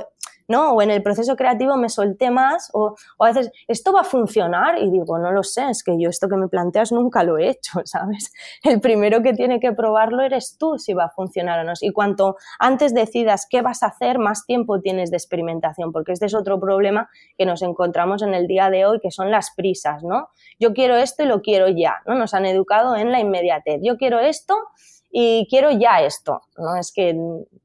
¿no? 0.48 0.72
O 0.74 0.82
en 0.82 0.91
el 0.91 1.02
proceso 1.04 1.36
creativo 1.36 1.78
me 1.78 1.89
solté 1.89 2.32
más, 2.32 2.70
o, 2.74 2.96
a 3.20 3.28
veces, 3.28 3.52
¿esto 3.68 3.94
va 3.94 4.02
a 4.02 4.04
funcionar? 4.04 4.78
Y 4.80 4.89
digo, 4.89 5.18
no 5.18 5.32
lo 5.32 5.44
sé, 5.44 5.70
es 5.70 5.84
que 5.84 6.00
yo 6.00 6.10
esto 6.10 6.28
que 6.28 6.36
me 6.36 6.48
planteas 6.48 6.91
nunca 6.91 7.24
lo 7.24 7.38
he 7.38 7.50
hecho, 7.50 7.82
¿sabes? 7.86 8.32
El 8.64 8.80
primero 8.82 9.22
que 9.22 9.34
tiene 9.34 9.60
que 9.60 9.74
probarlo 9.74 10.24
eres 10.24 10.58
tú 10.58 10.78
si 10.78 10.94
va 10.94 11.06
a 11.06 11.10
funcionar 11.10 11.60
o 11.60 11.64
no. 11.64 11.74
Y 11.82 11.91
cuanto 11.91 12.38
antes 12.60 12.94
decidas 12.94 13.48
qué 13.50 13.62
vas 13.62 13.84
a 13.84 13.88
hacer, 13.88 14.20
más 14.20 14.46
tiempo 14.46 14.80
tienes 14.80 15.12
de 15.12 15.18
experimentación, 15.18 15.91
porque 15.91 16.12
este 16.12 16.26
es 16.26 16.36
otro 16.36 16.60
problema 16.60 17.10
que 17.38 17.46
nos 17.46 17.62
encontramos 17.62 18.22
en 18.22 18.34
el 18.34 18.48
día 18.48 18.70
de 18.70 18.86
hoy, 18.86 19.00
que 19.00 19.12
son 19.12 19.32
las 19.32 19.52
prisas, 19.56 20.04
¿no? 20.04 20.30
Yo 20.60 20.74
quiero 20.74 20.96
esto 20.96 21.24
y 21.24 21.26
lo 21.26 21.41
quiero 21.41 21.68
ya, 21.68 22.02
¿no? 22.06 22.16
Nos 22.16 22.34
han 22.34 22.46
educado 22.46 22.96
en 22.96 23.12
la 23.12 23.20
inmediatez. 23.20 23.80
Yo 23.82 23.98
quiero 23.98 24.20
esto 24.20 24.56
y 25.16 25.45
quiero 25.47 25.70
ya 25.70 26.01
esto, 26.01 26.41
¿no? 26.57 26.76
Es 26.76 26.91
que 26.91 27.16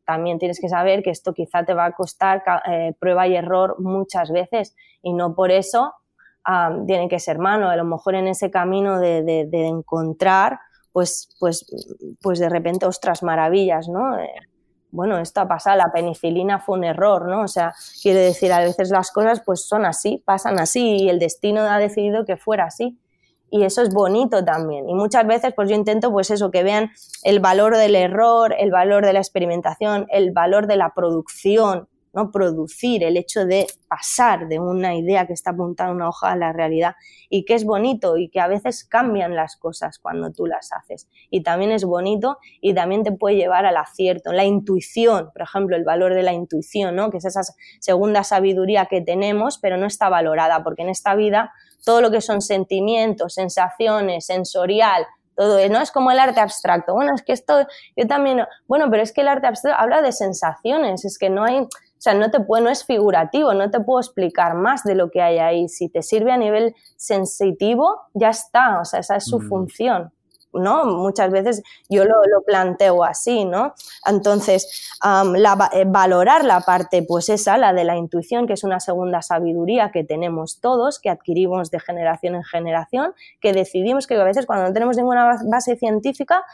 también 0.05 0.39
tienes 0.39 0.61
que 0.61 0.69
saber 0.69 1.03
que 1.03 1.09
esto 1.09 1.33
quizá 1.33 1.65
te 1.65 1.73
va 1.73 1.87
a 1.87 1.93
costar 1.93 2.43
eh, 2.71 2.93
prueba 3.01 3.27
y 3.27 3.37
error 3.37 3.77
muchas 3.81 4.31
veces 4.31 4.77
y 5.01 5.15
no 5.15 5.35
por 5.35 5.51
eso 5.51 5.95
tiene 6.87 7.09
que 7.09 7.19
ser 7.19 7.39
mano. 7.39 7.71
A 7.71 7.77
lo 7.77 7.85
mejor 7.85 8.17
en 8.17 8.29
ese 8.29 8.51
camino 8.51 9.01
de, 9.01 9.49
encontrar, 9.51 10.59
pues, 10.93 11.35
pues, 11.41 11.65
pues 12.21 12.39
de 12.39 12.51
repente, 12.51 12.85
ostras, 12.85 13.23
maravillas, 13.23 13.89
¿no? 13.89 14.19
Eh, 14.19 14.29
bueno, 14.91 15.19
esto 15.19 15.41
ha 15.41 15.49
pasado, 15.49 15.79
la 15.79 15.91
penicilina 15.91 16.59
fue 16.59 16.77
un 16.77 16.85
error, 16.85 17.29
¿no? 17.29 17.43
O 17.45 17.49
sea, 17.49 17.73
quiere 18.03 18.21
decir, 18.21 18.53
a 18.53 18.61
veces 18.61 18.91
las 18.91 19.11
cosas 19.11 19.43
pues 19.45 19.67
son 19.67 19.87
así, 19.87 20.23
pasan 20.25 20.59
así 20.59 21.05
y 21.05 21.09
el 21.09 21.19
destino 21.19 21.63
ha 21.63 21.79
decidido 21.79 22.27
que 22.27 22.37
fuera 22.37 22.65
así 22.65 22.99
y 23.51 23.65
eso 23.65 23.83
es 23.83 23.93
bonito 23.93 24.45
también. 24.45 24.89
Y 24.89 24.95
muchas 24.95 25.27
veces 25.27 25.53
pues 25.55 25.69
yo 25.69 25.75
intento 25.75 26.11
pues 26.11 26.31
eso, 26.31 26.51
que 26.51 26.63
vean 26.63 26.91
el 27.23 27.41
valor 27.41 27.77
del 27.77 27.95
error, 27.97 28.55
el 28.59 28.71
valor 28.71 29.05
de 29.05 29.13
la 29.13 29.21
experimentación, 29.21 30.07
el 30.11 30.33
valor 30.33 30.67
de 30.67 30.77
la 30.77 30.93
producción, 30.95 31.89
¿no? 32.13 32.31
Producir, 32.31 33.05
el 33.05 33.17
hecho 33.17 33.45
de 33.45 33.67
pasar 33.87 34.49
de 34.49 34.59
una 34.59 34.95
idea 34.95 35.27
que 35.27 35.33
está 35.33 35.51
apuntada 35.51 35.91
en 35.91 35.97
una 35.97 36.09
hoja 36.09 36.33
a 36.33 36.37
la 36.37 36.53
realidad 36.53 36.95
y 37.29 37.45
que 37.45 37.55
es 37.55 37.65
bonito 37.65 38.17
y 38.17 38.29
que 38.29 38.41
a 38.41 38.49
veces 38.49 38.85
cambian 38.85 39.35
las 39.35 39.57
cosas 39.57 39.99
cuando 39.99 40.33
tú 40.33 40.47
las 40.47 40.71
haces. 40.73 41.09
Y 41.31 41.43
también 41.43 41.71
es 41.71 41.85
bonito 41.85 42.39
y 42.61 42.75
también 42.75 43.03
te 43.03 43.13
puede 43.13 43.37
llevar 43.37 43.67
al 43.67 43.77
acierto, 43.77 44.33
la 44.33 44.45
intuición, 44.45 45.31
por 45.33 45.43
ejemplo, 45.43 45.77
el 45.77 45.85
valor 45.85 46.15
de 46.15 46.23
la 46.23 46.33
intuición, 46.33 46.97
¿no? 46.97 47.11
Que 47.11 47.19
es 47.19 47.25
esa 47.25 47.43
segunda 47.81 48.25
sabiduría 48.25 48.87
que 48.87 49.01
tenemos, 49.01 49.59
pero 49.59 49.77
no 49.77 49.87
está 49.87 50.09
valorada 50.09 50.63
porque 50.65 50.83
en 50.83 50.89
esta 50.89 51.15
vida 51.15 51.53
todo 51.85 52.01
lo 52.01 52.11
que 52.11 52.21
son 52.21 52.41
sentimientos, 52.41 53.35
sensaciones, 53.35 54.27
sensorial, 54.27 55.07
todo, 55.35 55.57
¿no? 55.69 55.81
Es 55.81 55.91
como 55.91 56.11
el 56.11 56.19
arte 56.19 56.41
abstracto. 56.41 56.95
Bueno, 56.95 57.15
es 57.15 57.23
que 57.23 57.33
esto, 57.33 57.67
yo 57.97 58.07
también, 58.07 58.45
bueno, 58.67 58.87
pero 58.91 59.03
es 59.03 59.13
que 59.13 59.21
el 59.21 59.29
arte 59.29 59.47
abstracto 59.47 59.81
habla 59.81 60.03
de 60.03 60.13
sensaciones, 60.13 61.05
es 61.05 61.17
que 61.17 61.31
no 61.31 61.45
hay, 61.45 61.61
o 61.61 61.69
sea, 61.99 62.15
no 62.15 62.31
te 62.31 62.41
puedo, 62.41 62.65
no 62.65 62.71
es 62.71 62.85
figurativo, 62.85 63.55
no 63.55 63.71
te 63.71 63.81
puedo 63.81 64.01
explicar 64.01 64.55
más 64.55 64.83
de 64.83 64.97
lo 64.97 65.11
que 65.11 65.23
hay 65.23 65.39
ahí. 65.39 65.69
Si 65.69 65.89
te 65.89 66.03
sirve 66.03 66.33
a 66.33 66.37
nivel 66.37 66.75
sensitivo, 66.97 68.03
ya 68.15 68.31
está, 68.31 68.81
o 68.81 68.85
sea, 68.85 69.01
esa 69.01 69.17
es 69.17 69.27
su 69.27 69.39
mm. 69.39 69.49
función. 69.49 70.13
¿No? 70.53 70.85
Muchas 70.85 71.31
veces 71.31 71.63
yo 71.89 72.05
lo, 72.05 72.15
planteo 72.47 73.05
así, 73.05 73.45
¿no? 73.45 73.75
Entonces, 74.07 74.89
eh, 75.05 75.85
valorar 75.87 76.45
la 76.45 76.61
parte, 76.61 77.03
pues 77.03 77.29
esa, 77.29 77.59
la 77.59 77.73
de 77.73 77.85
la 77.85 77.97
intuición, 77.97 78.47
que 78.47 78.55
es 78.55 78.65
una 78.65 78.81
segunda 78.81 79.23
sabiduría 79.23 79.91
que 79.91 80.05
tenemos 80.05 80.61
todos, 80.61 80.99
que 80.99 81.11
adquirimos 81.11 81.71
de 81.71 81.81
generación 81.81 82.37
en 82.37 82.45
generación, 82.45 83.13
que 83.41 83.53
decidimos 83.53 84.07
que 84.07 84.15
a 84.15 84.25
veces 84.25 84.47
cuando 84.47 84.67
no 84.67 84.73
tenemos 84.73 84.97
ninguna 84.97 85.39
base 85.45 85.77
científica, 85.77 86.45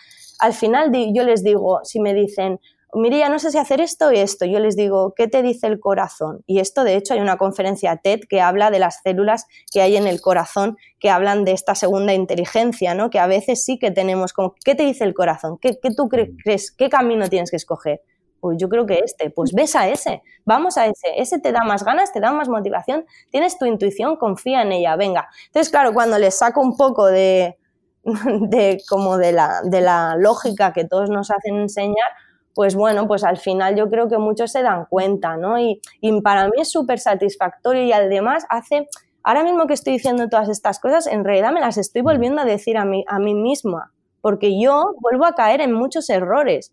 al 0.40 0.52
final 0.52 0.90
yo 1.12 1.22
les 1.22 1.44
digo, 1.44 1.80
si 1.84 2.00
me 2.00 2.12
dicen, 2.12 2.60
ya 3.02 3.28
no 3.28 3.38
sé 3.38 3.50
si 3.50 3.58
hacer 3.58 3.80
esto 3.80 4.12
y 4.12 4.18
esto. 4.18 4.44
Yo 4.44 4.58
les 4.60 4.76
digo, 4.76 5.14
¿qué 5.16 5.26
te 5.28 5.42
dice 5.42 5.66
el 5.66 5.80
corazón? 5.80 6.42
Y 6.46 6.60
esto, 6.60 6.84
de 6.84 6.96
hecho, 6.96 7.14
hay 7.14 7.20
una 7.20 7.36
conferencia 7.36 7.96
TED 7.96 8.20
que 8.28 8.40
habla 8.40 8.70
de 8.70 8.78
las 8.78 9.00
células 9.02 9.46
que 9.72 9.82
hay 9.82 9.96
en 9.96 10.06
el 10.06 10.20
corazón, 10.20 10.76
que 11.00 11.10
hablan 11.10 11.44
de 11.44 11.52
esta 11.52 11.74
segunda 11.74 12.14
inteligencia, 12.14 12.94
¿no? 12.94 13.10
Que 13.10 13.18
a 13.18 13.26
veces 13.26 13.64
sí 13.64 13.78
que 13.78 13.90
tenemos 13.90 14.32
como, 14.32 14.54
¿qué 14.64 14.74
te 14.74 14.84
dice 14.84 15.04
el 15.04 15.14
corazón? 15.14 15.58
¿Qué, 15.60 15.76
tú 15.96 16.08
crees? 16.08 16.70
¿Qué 16.72 16.88
camino 16.88 17.28
tienes 17.28 17.50
que 17.50 17.56
escoger? 17.56 18.00
Pues 18.40 18.58
yo 18.58 18.68
creo 18.68 18.86
que 18.86 19.00
este, 19.04 19.30
pues 19.30 19.52
ves 19.52 19.74
a 19.74 19.88
ese, 19.88 20.22
vamos 20.44 20.76
a 20.76 20.86
ese, 20.86 21.08
ese 21.16 21.38
te 21.38 21.50
da 21.50 21.64
más 21.64 21.82
ganas, 21.82 22.12
te 22.12 22.20
da 22.20 22.30
más 22.30 22.48
motivación, 22.48 23.06
tienes 23.30 23.58
tu 23.58 23.64
intuición, 23.64 24.16
confía 24.16 24.62
en 24.62 24.72
ella, 24.72 24.96
venga. 24.96 25.28
Entonces, 25.46 25.70
claro, 25.70 25.94
cuando 25.94 26.18
les 26.18 26.36
saco 26.36 26.60
un 26.60 26.76
poco 26.76 27.06
de, 27.06 27.58
de 28.04 28.82
como 28.88 29.16
de 29.16 29.32
la, 29.32 29.62
de 29.64 29.80
la 29.80 30.16
lógica 30.16 30.74
que 30.74 30.84
todos 30.84 31.08
nos 31.08 31.30
hacen 31.30 31.56
enseñar, 31.56 32.08
pues 32.54 32.74
bueno, 32.76 33.06
pues 33.08 33.24
al 33.24 33.36
final 33.36 33.76
yo 33.76 33.90
creo 33.90 34.08
que 34.08 34.18
muchos 34.18 34.52
se 34.52 34.62
dan 34.62 34.86
cuenta, 34.86 35.36
¿no? 35.36 35.58
Y, 35.58 35.80
para 36.22 36.46
mí 36.46 36.54
es 36.58 36.70
súper 36.70 37.00
satisfactorio 37.00 37.82
y 37.82 37.92
además 37.92 38.46
hace, 38.48 38.88
ahora 39.22 39.42
mismo 39.42 39.66
que 39.66 39.74
estoy 39.74 39.94
diciendo 39.94 40.28
todas 40.28 40.48
estas 40.48 40.78
cosas, 40.78 41.06
en 41.06 41.24
realidad 41.24 41.52
me 41.52 41.60
las 41.60 41.76
estoy 41.76 42.02
volviendo 42.02 42.42
a 42.42 42.44
decir 42.44 42.76
a 42.76 42.84
mí, 42.84 43.04
a 43.08 43.18
mí 43.18 43.34
misma, 43.34 43.92
porque 44.20 44.58
yo 44.60 44.94
vuelvo 45.00 45.26
a 45.26 45.34
caer 45.34 45.60
en 45.60 45.72
muchos 45.72 46.08
errores 46.08 46.72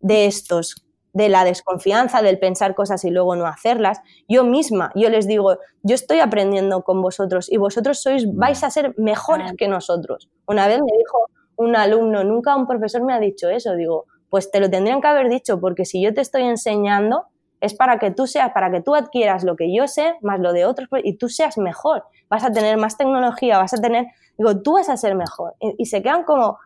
de 0.00 0.26
estos, 0.26 0.86
de 1.14 1.28
la 1.28 1.44
desconfianza, 1.44 2.22
del 2.22 2.38
pensar 2.38 2.74
cosas 2.74 3.04
y 3.04 3.10
luego 3.10 3.36
no 3.36 3.46
hacerlas. 3.46 4.00
Yo 4.28 4.44
misma, 4.44 4.92
yo 4.94 5.08
les 5.08 5.26
digo, 5.26 5.58
yo 5.82 5.94
estoy 5.94 6.20
aprendiendo 6.20 6.82
con 6.82 7.00
vosotros 7.02 7.50
y 7.50 7.56
vosotros 7.56 8.02
sois, 8.02 8.26
vais 8.34 8.62
a 8.64 8.70
ser 8.70 8.94
mejores 8.98 9.52
que 9.56 9.68
nosotros. 9.68 10.28
Una 10.46 10.66
vez 10.66 10.80
me 10.80 10.96
dijo 10.98 11.28
un 11.56 11.76
alumno, 11.76 12.24
nunca 12.24 12.56
un 12.56 12.66
profesor 12.66 13.02
me 13.04 13.14
ha 13.14 13.20
dicho 13.20 13.48
eso, 13.48 13.74
digo, 13.74 14.06
pues 14.32 14.50
te 14.50 14.60
lo 14.60 14.70
tendrían 14.70 15.02
que 15.02 15.08
haber 15.08 15.28
dicho, 15.28 15.60
porque 15.60 15.84
si 15.84 16.00
yo 16.02 16.14
te 16.14 16.22
estoy 16.22 16.44
enseñando 16.44 17.26
es 17.60 17.74
para 17.74 17.98
que 17.98 18.10
tú 18.10 18.26
seas, 18.26 18.50
para 18.52 18.70
que 18.70 18.80
tú 18.80 18.94
adquieras 18.94 19.44
lo 19.44 19.56
que 19.56 19.74
yo 19.76 19.86
sé, 19.86 20.14
más 20.22 20.40
lo 20.40 20.54
de 20.54 20.64
otros, 20.64 20.88
y 21.04 21.18
tú 21.18 21.28
seas 21.28 21.58
mejor. 21.58 22.04
Vas 22.30 22.42
a 22.42 22.50
tener 22.50 22.78
más 22.78 22.96
tecnología, 22.96 23.58
vas 23.58 23.74
a 23.74 23.76
tener, 23.76 24.06
digo, 24.38 24.62
tú 24.62 24.72
vas 24.72 24.88
a 24.88 24.96
ser 24.96 25.16
mejor. 25.16 25.52
Y, 25.60 25.84
se 25.84 26.02
quedan 26.02 26.24
como, 26.24 26.58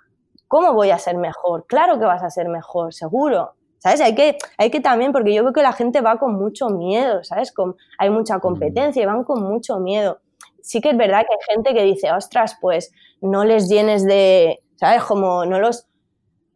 ¿cómo 0.47 0.75
voy 0.75 0.91
a 0.91 0.99
ser 0.99 1.17
mejor? 1.17 1.67
Claro 1.67 1.99
que 1.99 2.05
vas 2.05 2.23
a 2.23 2.31
ser 2.31 2.49
mejor, 2.49 2.95
seguro. 2.95 3.55
¿Sabes? 3.79 4.01
Hay 4.01 4.15
que, 4.15 4.39
hay 4.59 4.71
que 4.71 4.79
también, 4.79 5.11
porque 5.11 5.35
yo 5.35 5.43
veo 5.43 5.53
que 5.53 5.63
la 5.63 5.73
gente 5.73 6.01
va 6.03 6.21
con 6.21 6.35
mucho 6.35 6.69
miedo, 6.69 7.25
¿sabes? 7.25 7.51
Con, 7.51 7.75
hay 7.99 8.11
mucha 8.11 8.39
competencia 8.39 9.03
y 9.03 9.07
van 9.07 9.25
con 9.25 9.43
mucho 9.43 9.81
miedo. 9.81 10.21
Sí 10.63 10.81
que 10.81 10.91
es 10.91 10.97
verdad 10.97 11.27
que 11.29 11.35
hay 11.35 11.55
gente 11.57 11.75
que 11.75 11.83
dice, 11.83 12.13
ostras, 12.13 12.59
pues 12.61 12.93
no 13.21 13.45
les 13.45 13.69
llenes 13.69 14.05
de, 14.05 14.63
¿sabes? 14.77 15.03
Como 15.03 15.45
no 15.45 15.59
los, 15.59 15.89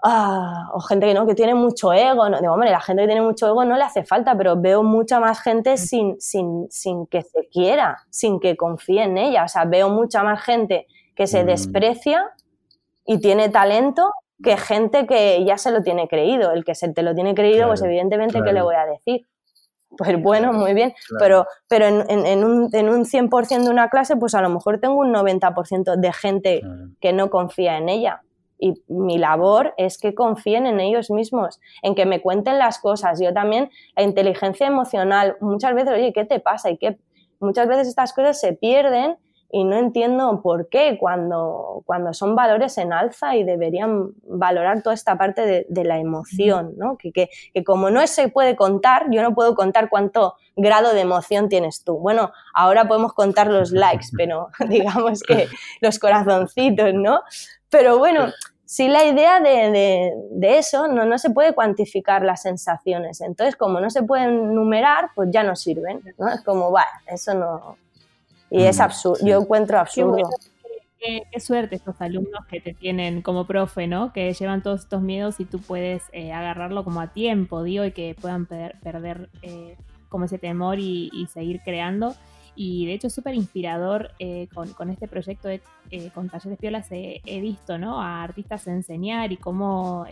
Ah, 0.02 0.70
o 0.72 0.80
gente 0.80 1.06
que 1.06 1.14
no, 1.14 1.26
que 1.26 1.34
tiene 1.34 1.54
mucho 1.54 1.92
ego. 1.92 2.28
No, 2.28 2.40
digo, 2.40 2.54
hombre, 2.54 2.70
la 2.70 2.80
gente 2.80 3.02
que 3.02 3.08
tiene 3.08 3.22
mucho 3.22 3.46
ego 3.46 3.64
no 3.64 3.76
le 3.76 3.84
hace 3.84 4.02
falta, 4.02 4.36
pero 4.36 4.58
veo 4.58 4.82
mucha 4.82 5.20
más 5.20 5.40
gente 5.40 5.76
sin, 5.76 6.18
sin, 6.20 6.66
sin 6.70 7.06
que 7.06 7.22
se 7.22 7.48
quiera, 7.48 7.98
sin 8.08 8.40
que 8.40 8.56
confíe 8.56 9.02
en 9.02 9.18
ella. 9.18 9.44
O 9.44 9.48
sea, 9.48 9.64
veo 9.66 9.90
mucha 9.90 10.22
más 10.22 10.42
gente 10.42 10.86
que 11.14 11.26
se 11.26 11.42
mm. 11.42 11.46
desprecia 11.46 12.30
y 13.04 13.20
tiene 13.20 13.50
talento 13.50 14.10
que 14.42 14.56
gente 14.56 15.06
que 15.06 15.44
ya 15.44 15.58
se 15.58 15.70
lo 15.70 15.82
tiene 15.82 16.08
creído. 16.08 16.52
El 16.52 16.64
que 16.64 16.74
se 16.74 16.90
te 16.92 17.02
lo 17.02 17.14
tiene 17.14 17.34
creído, 17.34 17.68
pues 17.68 17.82
evidentemente, 17.82 18.40
¿qué 18.42 18.52
le 18.52 18.62
voy 18.62 18.76
a 18.76 18.86
decir? 18.86 19.26
Pues 19.98 20.22
bueno, 20.22 20.52
muy 20.52 20.72
bien, 20.72 20.94
pero, 21.18 21.46
pero 21.68 21.86
en, 21.86 22.44
un, 22.44 22.70
en 22.72 22.88
un 22.88 23.04
100% 23.04 23.64
de 23.64 23.70
una 23.70 23.88
clase, 23.88 24.16
pues 24.16 24.34
a 24.36 24.40
lo 24.40 24.48
mejor 24.48 24.78
tengo 24.78 24.94
un 24.94 25.12
90% 25.12 25.96
de 25.96 26.12
gente 26.12 26.62
que 27.00 27.12
no 27.12 27.28
confía 27.28 27.76
en 27.76 27.88
ella. 27.88 28.22
Y 28.60 28.82
mi 28.88 29.18
labor 29.18 29.74
es 29.76 29.98
que 29.98 30.14
confíen 30.14 30.66
en 30.66 30.80
ellos 30.80 31.10
mismos, 31.10 31.60
en 31.82 31.94
que 31.94 32.06
me 32.06 32.20
cuenten 32.20 32.58
las 32.58 32.78
cosas. 32.78 33.20
Yo 33.20 33.32
también, 33.32 33.70
la 33.96 34.02
inteligencia 34.02 34.66
emocional, 34.66 35.36
muchas 35.40 35.74
veces, 35.74 35.94
oye, 35.94 36.12
¿qué 36.12 36.24
te 36.24 36.40
pasa? 36.40 36.70
Y 36.70 36.76
que 36.76 36.98
muchas 37.40 37.66
veces 37.66 37.88
estas 37.88 38.12
cosas 38.12 38.38
se 38.38 38.52
pierden 38.52 39.16
y 39.52 39.64
no 39.64 39.76
entiendo 39.76 40.40
por 40.42 40.68
qué 40.68 40.96
cuando, 40.98 41.82
cuando 41.84 42.14
son 42.14 42.36
valores 42.36 42.78
en 42.78 42.92
alza 42.92 43.34
y 43.36 43.42
deberían 43.42 44.12
valorar 44.22 44.82
toda 44.82 44.94
esta 44.94 45.18
parte 45.18 45.66
de, 45.68 45.84
la 45.84 45.98
emoción, 45.98 46.74
¿no? 46.76 46.96
Que, 46.96 47.10
que, 47.10 47.30
que, 47.52 47.64
como 47.64 47.90
no 47.90 48.06
se 48.06 48.28
puede 48.28 48.54
contar, 48.54 49.06
yo 49.10 49.22
no 49.22 49.34
puedo 49.34 49.54
contar 49.56 49.88
cuánto 49.88 50.34
grado 50.54 50.94
de 50.94 51.00
emoción 51.00 51.48
tienes 51.48 51.82
tú. 51.82 51.98
Bueno, 51.98 52.30
ahora 52.54 52.86
podemos 52.86 53.12
contar 53.12 53.48
los 53.48 53.72
likes, 53.72 54.06
pero 54.16 54.50
digamos 54.68 55.22
que 55.22 55.48
los 55.80 55.98
corazoncitos, 55.98 56.94
¿no? 56.94 57.20
Pero 57.70 57.98
bueno, 57.98 58.28
sí 58.70 58.86
la 58.86 59.04
idea 59.04 59.40
de, 59.40 60.14
de, 60.30 60.58
eso 60.58 60.86
no, 60.86 61.04
no, 61.04 61.18
se 61.18 61.30
puede 61.30 61.54
cuantificar 61.54 62.22
las 62.22 62.42
sensaciones. 62.42 63.20
Entonces, 63.20 63.56
como 63.56 63.80
no 63.80 63.90
se 63.90 64.04
pueden 64.04 64.54
numerar, 64.54 65.10
pues 65.16 65.28
ya 65.32 65.42
no 65.42 65.56
sirven. 65.56 66.00
¿no? 66.18 66.28
Es 66.28 66.40
como, 66.42 66.70
vale, 66.70 66.88
eso 67.08 67.34
no, 67.34 67.76
y 68.48 68.62
es 68.62 68.78
mm, 68.78 68.82
absurdo, 68.82 69.26
yo 69.26 69.40
encuentro 69.40 69.76
absurdo. 69.76 70.30
Qué, 71.00 71.40
suerte 71.40 71.74
estos 71.74 72.00
alumnos 72.00 72.46
que 72.48 72.60
te 72.60 72.72
tienen 72.72 73.22
como 73.22 73.44
profe, 73.44 73.88
¿no? 73.88 74.12
Que 74.12 74.32
llevan 74.32 74.62
todos 74.62 74.82
estos 74.82 75.02
miedos 75.02 75.40
y 75.40 75.46
tú 75.46 75.58
puedes 75.58 76.04
eh, 76.12 76.32
agarrarlo 76.32 76.84
como 76.84 77.00
a 77.00 77.08
tiempo, 77.08 77.64
digo, 77.64 77.84
y 77.84 77.90
que 77.90 78.14
puedan 78.20 78.46
perder 78.46 79.30
eh, 79.42 79.76
como 80.08 80.26
ese 80.26 80.38
temor 80.38 80.78
y, 80.78 81.26
seguir 81.32 81.60
creando. 81.64 82.14
Y 82.56 82.86
de 82.86 82.94
hecho 82.94 83.06
es 83.06 83.14
súper 83.14 83.34
inspirador 83.34 84.10
eh, 84.18 84.48
con, 84.52 84.90
este 84.90 85.08
proyecto 85.08 85.48
de, 85.48 85.60
con 86.14 86.28
Talleres 86.28 86.58
Piolas 86.58 86.88
he, 86.90 87.40
visto, 87.40 87.78
¿no? 87.78 88.00
A 88.00 88.22
artistas 88.22 88.66
enseñar 88.66 89.32
y 89.32 89.36
cómo 89.36 90.06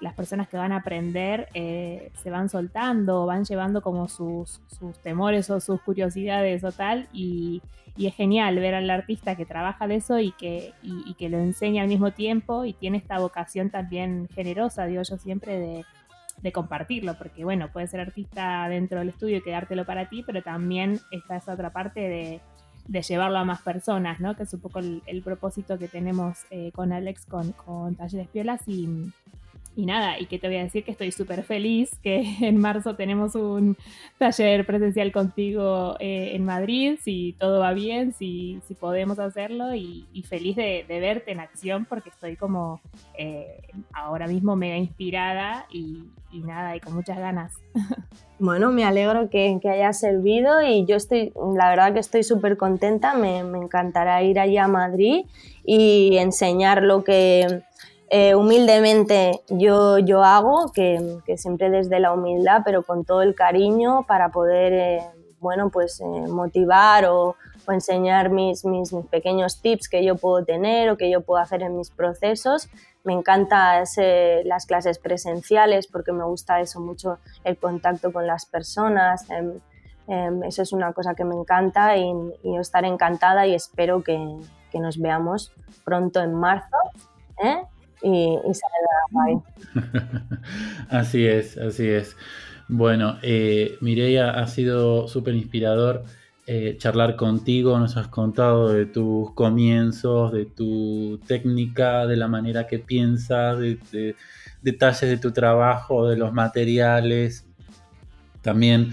las 0.00 0.14
personas 0.14 0.48
que 0.48 0.56
van 0.56 0.72
a 0.72 0.76
aprender 0.76 1.48
eh, 1.54 2.10
se 2.22 2.30
van 2.30 2.48
soltando, 2.48 3.26
van 3.26 3.44
llevando 3.44 3.80
como 3.80 4.08
sus, 4.08 4.60
temores 5.02 5.48
o 5.50 5.60
sus 5.60 5.80
curiosidades 5.80 6.64
o 6.64 6.72
tal, 6.72 7.08
y, 7.12 7.62
es 7.98 8.14
genial 8.14 8.56
ver 8.56 8.74
al 8.74 8.90
artista 8.90 9.36
que 9.36 9.46
trabaja 9.46 9.86
de 9.86 9.94
eso 9.94 10.18
y 10.18 10.32
que, 10.32 10.74
y, 10.82 11.14
que 11.14 11.30
lo 11.30 11.38
enseña 11.38 11.82
al 11.82 11.88
mismo 11.88 12.10
tiempo 12.10 12.66
y 12.66 12.74
tiene 12.74 12.98
esta 12.98 13.18
vocación 13.18 13.70
también 13.70 14.28
generosa, 14.34 14.84
digo 14.84 15.02
yo 15.02 15.16
siempre, 15.16 15.58
de, 15.58 15.84
compartirlo, 16.52 17.16
porque 17.18 17.44
bueno, 17.44 17.70
puedes 17.72 17.90
ser 17.90 18.00
artista 18.00 18.68
dentro 18.68 18.98
del 18.98 19.10
estudio 19.10 19.38
y 19.38 19.42
quedártelo 19.42 19.84
para 19.84 20.08
ti, 20.08 20.22
pero 20.24 20.42
también 20.42 21.00
está 21.10 21.36
esa 21.36 21.54
otra 21.54 21.72
parte 21.72 22.00
de, 22.00 22.40
llevarlo 23.02 23.38
a 23.38 23.44
más 23.44 23.62
personas, 23.62 24.20
¿no? 24.20 24.36
Que 24.36 24.44
es 24.44 24.54
un 24.54 24.60
poco 24.60 24.78
el, 24.78 25.22
propósito 25.24 25.78
que 25.78 25.88
tenemos 25.88 26.44
eh, 26.50 26.70
con 26.72 26.92
Alex 26.92 27.26
con, 27.26 27.52
con 27.52 27.96
Talleres 27.96 28.28
Piolas 28.28 28.62
y, 28.66 28.88
y 29.76 29.84
nada, 29.84 30.18
y 30.18 30.24
que 30.24 30.38
te 30.38 30.48
voy 30.48 30.56
a 30.56 30.62
decir 30.62 30.84
que 30.84 30.90
estoy 30.90 31.12
súper 31.12 31.44
feliz 31.44 31.90
que 32.02 32.24
en 32.40 32.56
marzo 32.56 32.96
tenemos 32.96 33.34
un 33.34 33.76
taller 34.18 34.64
presencial 34.66 35.12
contigo 35.12 35.96
eh, 36.00 36.30
en 36.34 36.44
Madrid, 36.44 36.98
si 37.02 37.36
todo 37.38 37.60
va 37.60 37.74
bien, 37.74 38.14
si, 38.14 38.60
si 38.66 38.74
podemos 38.74 39.18
hacerlo 39.18 39.74
y, 39.74 40.06
feliz 40.26 40.56
de, 40.56 40.84
verte 40.88 41.30
en 41.30 41.40
acción 41.40 41.84
porque 41.84 42.08
estoy 42.08 42.36
como 42.36 42.80
eh, 43.16 43.60
ahora 43.92 44.26
mismo 44.26 44.56
mega 44.56 44.76
inspirada 44.76 45.66
y, 45.70 46.04
nada, 46.32 46.74
y 46.74 46.80
con 46.80 46.94
muchas 46.94 47.18
ganas. 47.18 47.52
Bueno, 48.38 48.70
me 48.70 48.84
alegro 48.84 49.30
que, 49.30 49.58
que 49.62 49.70
haya 49.70 49.94
servido 49.94 50.60
y 50.60 50.84
yo 50.84 50.96
estoy, 50.96 51.32
la 51.56 51.70
verdad 51.70 51.94
que 51.94 52.00
estoy 52.00 52.22
súper 52.22 52.58
contenta, 52.58 53.14
me, 53.14 53.42
me 53.44 53.56
encantará 53.56 54.22
ir 54.22 54.38
allá 54.38 54.64
a 54.64 54.68
Madrid 54.68 55.24
y 55.64 56.18
enseñar 56.18 56.82
lo 56.82 57.02
que 57.02 57.62
eh, 58.08 58.36
humildemente 58.36 59.42
yo, 59.48 59.98
yo 59.98 60.22
hago, 60.22 60.70
que, 60.72 61.20
siempre 61.36 61.70
desde 61.70 61.98
la 61.98 62.12
humildad, 62.12 62.62
pero 62.64 62.82
con 62.82 63.04
todo 63.04 63.22
el 63.22 63.34
cariño 63.34 64.04
para 64.06 64.28
poder, 64.28 64.72
eh, 64.72 65.02
bueno, 65.40 65.70
pues 65.70 66.00
eh, 66.00 66.04
motivar 66.28 67.06
o, 67.06 67.36
enseñar 67.68 68.30
mis, 68.30 68.64
mis, 68.64 68.94
pequeños 69.10 69.60
tips 69.60 69.88
que 69.88 70.04
yo 70.04 70.14
puedo 70.14 70.44
tener 70.44 70.88
o 70.88 70.96
que 70.96 71.10
yo 71.10 71.22
puedo 71.22 71.42
hacer 71.42 71.62
en 71.62 71.76
mis 71.76 71.90
procesos. 71.90 72.68
Me 73.02 73.12
encanta 73.12 73.82
las 74.44 74.66
clases 74.66 75.00
presenciales 75.00 75.88
porque 75.88 76.12
me 76.12 76.22
gusta 76.22 76.60
eso 76.60 76.78
mucho, 76.78 77.18
el 77.42 77.56
contacto 77.56 78.12
con 78.12 78.24
las 78.24 78.46
personas. 78.46 79.28
Em, 79.30 79.58
em, 80.06 80.44
eso 80.44 80.62
es 80.62 80.72
una 80.72 80.92
cosa 80.92 81.16
que 81.16 81.24
me 81.24 81.34
encanta 81.34 81.96
y, 81.96 82.12
yo 82.44 82.60
estaré 82.60 82.86
encantada 82.86 83.48
y 83.48 83.54
espero 83.56 84.04
que, 84.04 84.16
que 84.70 84.78
nos 84.78 85.00
veamos 85.00 85.50
pronto 85.84 86.22
en 86.22 86.34
marzo. 86.34 86.76
Y, 88.02 88.36
así 90.90 91.26
es, 91.26 91.56
así 91.58 91.88
es. 91.88 92.16
Bueno, 92.68 93.18
eh, 93.22 93.76
Mireia, 93.80 94.30
ha 94.30 94.46
sido 94.48 95.06
súper 95.08 95.34
inspirador 95.34 96.04
eh, 96.48 96.76
charlar 96.78 97.16
contigo. 97.16 97.78
Nos 97.78 97.96
has 97.96 98.08
contado 98.08 98.72
de 98.72 98.86
tus 98.86 99.32
comienzos, 99.34 100.32
de 100.32 100.46
tu 100.46 101.20
técnica, 101.26 102.06
de 102.06 102.16
la 102.16 102.28
manera 102.28 102.66
que 102.66 102.78
piensas, 102.78 103.58
de, 103.58 104.16
detalles 104.62 105.10
de 105.10 105.16
tu 105.18 105.32
trabajo, 105.32 106.08
de 106.08 106.16
los 106.16 106.32
materiales. 106.32 107.46
También 108.42 108.92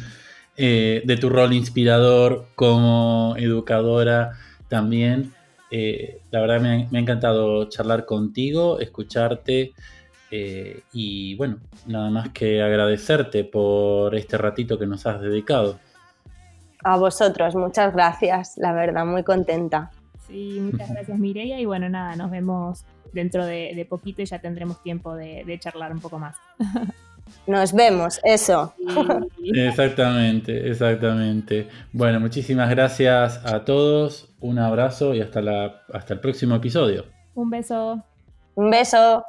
eh, 0.57 1.01
de 1.05 1.17
tu 1.17 1.29
rol 1.29 1.53
inspirador 1.53 2.47
como 2.55 3.35
educadora 3.37 4.33
también. 4.67 5.33
Eh, 5.75 6.21
la 6.29 6.39
verdad 6.39 6.61
me 6.61 6.87
ha, 6.95 6.99
encantado 6.99 7.67
charlar 7.67 8.05
contigo, 8.05 8.79
escucharte 8.79 9.73
eh, 10.29 10.81
y 10.93 11.33
bueno, 11.33 11.57
nada 11.87 12.11
más 12.11 12.29
que 12.29 12.61
agradecerte 12.61 13.43
por 13.43 14.13
este 14.13 14.37
ratito 14.37 14.77
que 14.77 14.85
nos 14.85 15.07
has 15.07 15.19
dedicado. 15.19 15.79
A 16.83 16.95
vosotros, 16.97 17.55
muchas 17.55 17.91
gracias, 17.91 18.55
la 18.57 18.71
verdad, 18.71 19.03
muy 19.03 19.23
contenta. 19.23 19.89
Sí, 20.27 20.59
muchas 20.61 20.91
gracias 20.91 21.17
Mireia 21.17 21.59
y 21.59 21.65
bueno, 21.65 21.89
nada, 21.89 22.15
nos 22.15 22.29
vemos 22.29 22.85
dentro 23.11 23.43
de, 23.43 23.83
poquito 23.89 24.21
y 24.21 24.25
ya 24.25 24.37
tendremos 24.37 24.79
tiempo 24.83 25.15
de 25.15 25.57
charlar 25.59 25.91
un 25.91 26.01
poco 26.01 26.19
más. 26.19 26.37
Nos 27.45 27.73
vemos, 27.73 28.19
eso. 28.23 28.73
Exactamente, 29.43 30.69
exactamente. 30.69 31.67
Bueno, 31.91 32.19
muchísimas 32.19 32.69
gracias 32.69 33.41
a 33.45 33.65
todos, 33.65 34.33
un 34.39 34.59
abrazo 34.59 35.13
y 35.13 35.21
hasta, 35.21 35.41
la, 35.41 35.83
hasta 35.91 36.13
el 36.13 36.19
próximo 36.21 36.55
episodio. 36.55 37.05
Un 37.35 37.49
beso. 37.49 38.01
Un 38.55 38.69
beso. 38.69 39.25